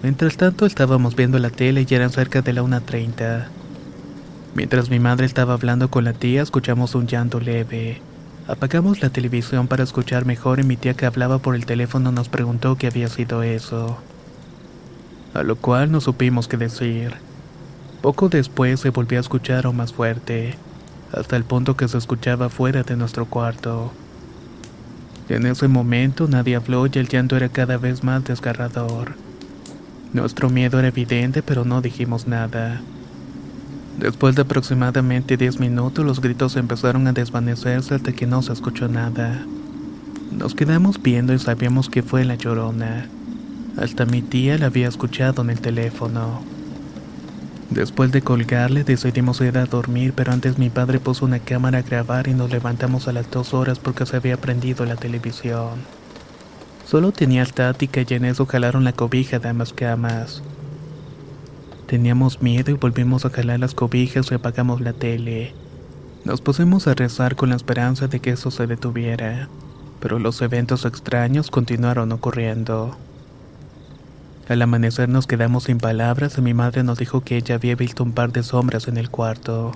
Mientras 0.01 0.35
tanto 0.35 0.65
estábamos 0.65 1.15
viendo 1.15 1.37
la 1.37 1.51
tele 1.51 1.85
y 1.87 1.93
eran 1.93 2.09
cerca 2.09 2.41
de 2.41 2.53
la 2.53 2.63
1.30. 2.63 3.45
Mientras 4.55 4.89
mi 4.89 4.99
madre 4.99 5.27
estaba 5.27 5.53
hablando 5.53 5.91
con 5.91 6.05
la 6.05 6.13
tía 6.13 6.41
escuchamos 6.41 6.95
un 6.95 7.05
llanto 7.05 7.39
leve. 7.39 8.01
Apagamos 8.47 9.03
la 9.03 9.11
televisión 9.11 9.67
para 9.67 9.83
escuchar 9.83 10.25
mejor 10.25 10.59
y 10.59 10.63
mi 10.63 10.75
tía 10.75 10.95
que 10.95 11.05
hablaba 11.05 11.37
por 11.37 11.53
el 11.53 11.67
teléfono 11.67 12.11
nos 12.11 12.27
preguntó 12.27 12.75
qué 12.75 12.87
había 12.87 13.07
sido 13.07 13.43
eso. 13.43 13.99
A 15.35 15.43
lo 15.43 15.55
cual 15.55 15.91
no 15.91 16.01
supimos 16.01 16.47
qué 16.47 16.57
decir. 16.57 17.13
Poco 18.01 18.27
después 18.27 18.79
se 18.79 18.89
volvió 18.89 19.19
a 19.19 19.21
escuchar 19.21 19.67
aún 19.67 19.77
más 19.77 19.93
fuerte, 19.93 20.55
hasta 21.13 21.35
el 21.37 21.43
punto 21.43 21.77
que 21.77 21.87
se 21.87 21.99
escuchaba 21.99 22.49
fuera 22.49 22.81
de 22.81 22.97
nuestro 22.97 23.27
cuarto. 23.27 23.91
En 25.31 25.45
ese 25.45 25.69
momento 25.69 26.27
nadie 26.27 26.57
habló 26.57 26.87
y 26.87 26.91
el 26.95 27.07
llanto 27.07 27.37
era 27.37 27.47
cada 27.47 27.77
vez 27.77 28.03
más 28.03 28.21
desgarrador. 28.25 29.13
Nuestro 30.11 30.49
miedo 30.49 30.77
era 30.77 30.89
evidente 30.89 31.41
pero 31.41 31.63
no 31.63 31.81
dijimos 31.81 32.27
nada. 32.27 32.81
Después 33.97 34.35
de 34.35 34.41
aproximadamente 34.41 35.37
10 35.37 35.61
minutos 35.61 36.05
los 36.05 36.19
gritos 36.19 36.57
empezaron 36.57 37.07
a 37.07 37.13
desvanecerse 37.13 37.95
hasta 37.95 38.11
que 38.11 38.27
no 38.27 38.41
se 38.41 38.51
escuchó 38.51 38.89
nada. 38.89 39.45
Nos 40.37 40.53
quedamos 40.53 41.01
viendo 41.01 41.33
y 41.33 41.39
sabíamos 41.39 41.87
que 41.89 42.03
fue 42.03 42.25
la 42.25 42.35
llorona. 42.35 43.07
Hasta 43.77 44.05
mi 44.05 44.21
tía 44.21 44.57
la 44.57 44.65
había 44.65 44.89
escuchado 44.89 45.43
en 45.43 45.51
el 45.51 45.61
teléfono. 45.61 46.50
Después 47.71 48.11
de 48.11 48.21
colgarle 48.21 48.83
decidimos 48.83 49.39
ir 49.39 49.57
a 49.57 49.65
dormir, 49.65 50.11
pero 50.13 50.33
antes 50.33 50.57
mi 50.57 50.69
padre 50.69 50.99
puso 50.99 51.23
una 51.23 51.39
cámara 51.39 51.79
a 51.79 51.81
grabar 51.81 52.27
y 52.27 52.33
nos 52.33 52.51
levantamos 52.51 53.07
a 53.07 53.13
las 53.13 53.31
dos 53.31 53.53
horas 53.53 53.79
porque 53.79 54.05
se 54.05 54.17
había 54.17 54.35
prendido 54.35 54.85
la 54.85 54.97
televisión. 54.97 55.79
Solo 56.85 57.13
tenía 57.13 57.43
estática 57.43 58.01
y 58.05 58.13
en 58.13 58.25
eso 58.25 58.45
jalaron 58.45 58.83
la 58.83 58.91
cobija 58.91 59.39
de 59.39 59.47
ambas 59.47 59.71
camas. 59.71 60.43
Teníamos 61.87 62.41
miedo 62.41 62.71
y 62.71 62.73
volvimos 62.73 63.23
a 63.25 63.29
jalar 63.29 63.61
las 63.61 63.73
cobijas 63.73 64.29
y 64.31 64.33
apagamos 64.35 64.81
la 64.81 64.91
tele. 64.91 65.53
Nos 66.25 66.41
pusimos 66.41 66.87
a 66.87 66.93
rezar 66.93 67.37
con 67.37 67.51
la 67.51 67.55
esperanza 67.55 68.07
de 68.07 68.19
que 68.19 68.31
eso 68.31 68.51
se 68.51 68.67
detuviera, 68.67 69.47
pero 70.01 70.19
los 70.19 70.41
eventos 70.41 70.83
extraños 70.83 71.49
continuaron 71.49 72.11
ocurriendo. 72.11 72.97
Al 74.51 74.61
amanecer 74.61 75.07
nos 75.07 75.27
quedamos 75.27 75.63
sin 75.63 75.77
palabras 75.77 76.37
y 76.37 76.41
mi 76.41 76.53
madre 76.53 76.83
nos 76.83 76.97
dijo 76.97 77.21
que 77.21 77.37
ella 77.37 77.55
había 77.55 77.73
visto 77.73 78.03
un 78.03 78.11
par 78.11 78.33
de 78.33 78.43
sombras 78.43 78.89
en 78.89 78.97
el 78.97 79.09
cuarto. 79.09 79.71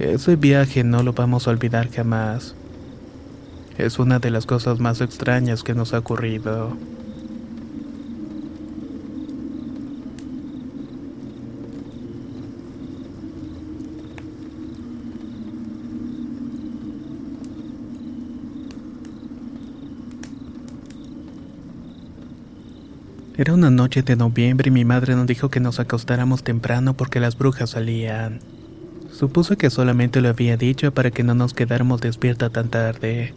Ese 0.00 0.34
viaje 0.34 0.82
no 0.82 1.04
lo 1.04 1.12
vamos 1.12 1.46
a 1.46 1.52
olvidar 1.52 1.92
jamás. 1.92 2.56
Es 3.78 4.00
una 4.00 4.18
de 4.18 4.32
las 4.32 4.46
cosas 4.46 4.80
más 4.80 5.00
extrañas 5.00 5.62
que 5.62 5.74
nos 5.74 5.94
ha 5.94 6.00
ocurrido. 6.00 6.76
Era 23.40 23.54
una 23.54 23.70
noche 23.70 24.02
de 24.02 24.16
noviembre 24.16 24.68
y 24.68 24.70
mi 24.70 24.84
madre 24.84 25.16
nos 25.16 25.26
dijo 25.26 25.48
que 25.48 25.60
nos 25.60 25.80
acostáramos 25.80 26.44
temprano 26.44 26.92
porque 26.92 27.20
las 27.20 27.38
brujas 27.38 27.70
salían. 27.70 28.40
Supuse 29.10 29.56
que 29.56 29.70
solamente 29.70 30.20
lo 30.20 30.28
había 30.28 30.58
dicho 30.58 30.92
para 30.92 31.10
que 31.10 31.22
no 31.22 31.34
nos 31.34 31.54
quedáramos 31.54 32.02
despierta 32.02 32.50
tan 32.50 32.68
tarde. 32.68 33.32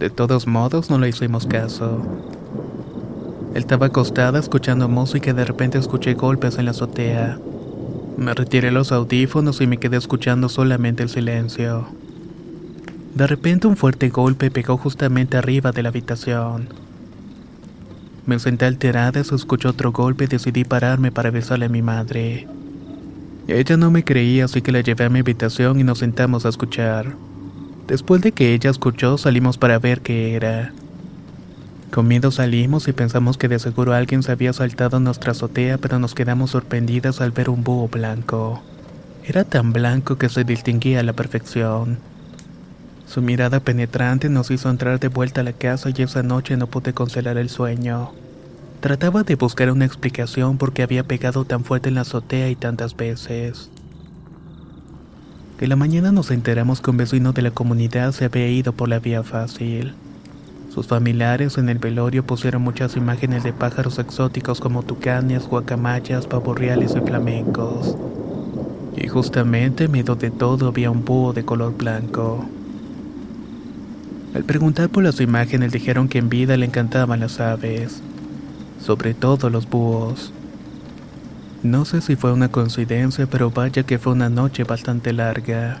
De 0.00 0.08
todos 0.08 0.46
modos, 0.46 0.88
no 0.88 0.98
le 0.98 1.10
hicimos 1.10 1.46
caso. 1.46 2.00
Estaba 3.54 3.88
acostada 3.88 4.38
escuchando 4.38 4.88
música 4.88 5.32
y 5.32 5.34
de 5.34 5.44
repente 5.44 5.76
escuché 5.76 6.14
golpes 6.14 6.56
en 6.56 6.64
la 6.64 6.70
azotea. 6.70 7.38
Me 8.16 8.32
retiré 8.32 8.70
los 8.70 8.92
audífonos 8.92 9.60
y 9.60 9.66
me 9.66 9.76
quedé 9.76 9.98
escuchando 9.98 10.48
solamente 10.48 11.02
el 11.02 11.10
silencio. 11.10 11.86
De 13.14 13.26
repente 13.26 13.66
un 13.66 13.76
fuerte 13.76 14.08
golpe 14.08 14.50
pegó 14.50 14.78
justamente 14.78 15.36
arriba 15.36 15.70
de 15.70 15.82
la 15.82 15.90
habitación. 15.90 16.83
Me 18.26 18.38
senté 18.38 18.64
alterada, 18.64 19.22
se 19.22 19.34
escuchó 19.34 19.70
otro 19.70 19.92
golpe 19.92 20.24
y 20.24 20.28
decidí 20.28 20.64
pararme 20.64 21.12
para 21.12 21.30
besarle 21.30 21.66
a 21.66 21.68
mi 21.68 21.82
madre. 21.82 22.46
Ella 23.46 23.76
no 23.76 23.90
me 23.90 24.04
creía, 24.04 24.46
así 24.46 24.62
que 24.62 24.72
la 24.72 24.80
llevé 24.80 25.04
a 25.04 25.10
mi 25.10 25.18
habitación 25.18 25.78
y 25.78 25.84
nos 25.84 25.98
sentamos 25.98 26.46
a 26.46 26.48
escuchar. 26.48 27.14
Después 27.86 28.22
de 28.22 28.32
que 28.32 28.54
ella 28.54 28.70
escuchó, 28.70 29.18
salimos 29.18 29.58
para 29.58 29.78
ver 29.78 30.00
qué 30.00 30.34
era. 30.34 30.72
Con 31.90 32.08
miedo 32.08 32.30
salimos 32.30 32.88
y 32.88 32.92
pensamos 32.92 33.36
que 33.36 33.48
de 33.48 33.58
seguro 33.58 33.92
alguien 33.92 34.22
se 34.22 34.32
había 34.32 34.54
saltado 34.54 34.98
nuestra 35.00 35.32
azotea, 35.32 35.76
pero 35.76 35.98
nos 35.98 36.14
quedamos 36.14 36.52
sorprendidas 36.52 37.20
al 37.20 37.30
ver 37.30 37.50
un 37.50 37.62
búho 37.62 37.88
blanco. 37.88 38.62
Era 39.22 39.44
tan 39.44 39.72
blanco 39.72 40.16
que 40.16 40.30
se 40.30 40.44
distinguía 40.44 41.00
a 41.00 41.02
la 41.02 41.12
perfección. 41.12 41.98
Su 43.06 43.22
mirada 43.22 43.60
penetrante 43.60 44.28
nos 44.28 44.50
hizo 44.50 44.70
entrar 44.70 44.98
de 44.98 45.08
vuelta 45.08 45.42
a 45.42 45.44
la 45.44 45.52
casa 45.52 45.90
y 45.94 46.02
esa 46.02 46.22
noche 46.22 46.56
no 46.56 46.66
pude 46.66 46.94
concelar 46.94 47.36
el 47.38 47.48
sueño. 47.48 48.12
Trataba 48.80 49.22
de 49.22 49.36
buscar 49.36 49.70
una 49.70 49.84
explicación 49.84 50.58
por 50.58 50.72
qué 50.72 50.82
había 50.82 51.04
pegado 51.04 51.44
tan 51.44 51.64
fuerte 51.64 51.88
en 51.88 51.94
la 51.94 52.02
azotea 52.02 52.50
y 52.50 52.56
tantas 52.56 52.96
veces. 52.96 53.70
En 55.60 55.68
la 55.68 55.76
mañana 55.76 56.12
nos 56.12 56.30
enteramos 56.30 56.80
que 56.80 56.90
un 56.90 56.96
vecino 56.96 57.32
de 57.32 57.42
la 57.42 57.50
comunidad 57.50 58.12
se 58.12 58.24
había 58.24 58.48
ido 58.48 58.72
por 58.72 58.88
la 58.88 58.98
vía 58.98 59.22
fácil. 59.22 59.94
Sus 60.74 60.88
familiares 60.88 61.56
en 61.56 61.68
el 61.68 61.78
velorio 61.78 62.26
pusieron 62.26 62.62
muchas 62.62 62.96
imágenes 62.96 63.44
de 63.44 63.52
pájaros 63.52 64.00
exóticos 64.00 64.60
como 64.60 64.82
tucanes, 64.82 65.46
guacamayas, 65.46 66.26
pavorreales 66.26 66.96
y 66.96 67.00
flamencos. 67.00 67.96
Y 68.96 69.06
justamente 69.06 69.84
en 69.84 69.92
medio 69.92 70.16
de 70.16 70.30
todo 70.30 70.68
había 70.68 70.90
un 70.90 71.04
búho 71.04 71.32
de 71.32 71.44
color 71.44 71.76
blanco. 71.76 72.44
Al 74.34 74.42
preguntar 74.42 74.88
por 74.88 75.04
las 75.04 75.20
imágenes 75.20 75.70
dijeron 75.70 76.08
que 76.08 76.18
en 76.18 76.28
vida 76.28 76.56
le 76.56 76.66
encantaban 76.66 77.20
las 77.20 77.38
aves, 77.38 78.02
sobre 78.80 79.14
todo 79.14 79.48
los 79.48 79.70
búhos. 79.70 80.32
No 81.62 81.84
sé 81.84 82.00
si 82.00 82.16
fue 82.16 82.32
una 82.32 82.48
coincidencia, 82.48 83.26
pero 83.26 83.52
vaya 83.52 83.84
que 83.84 84.00
fue 84.00 84.12
una 84.12 84.28
noche 84.28 84.64
bastante 84.64 85.12
larga. 85.12 85.80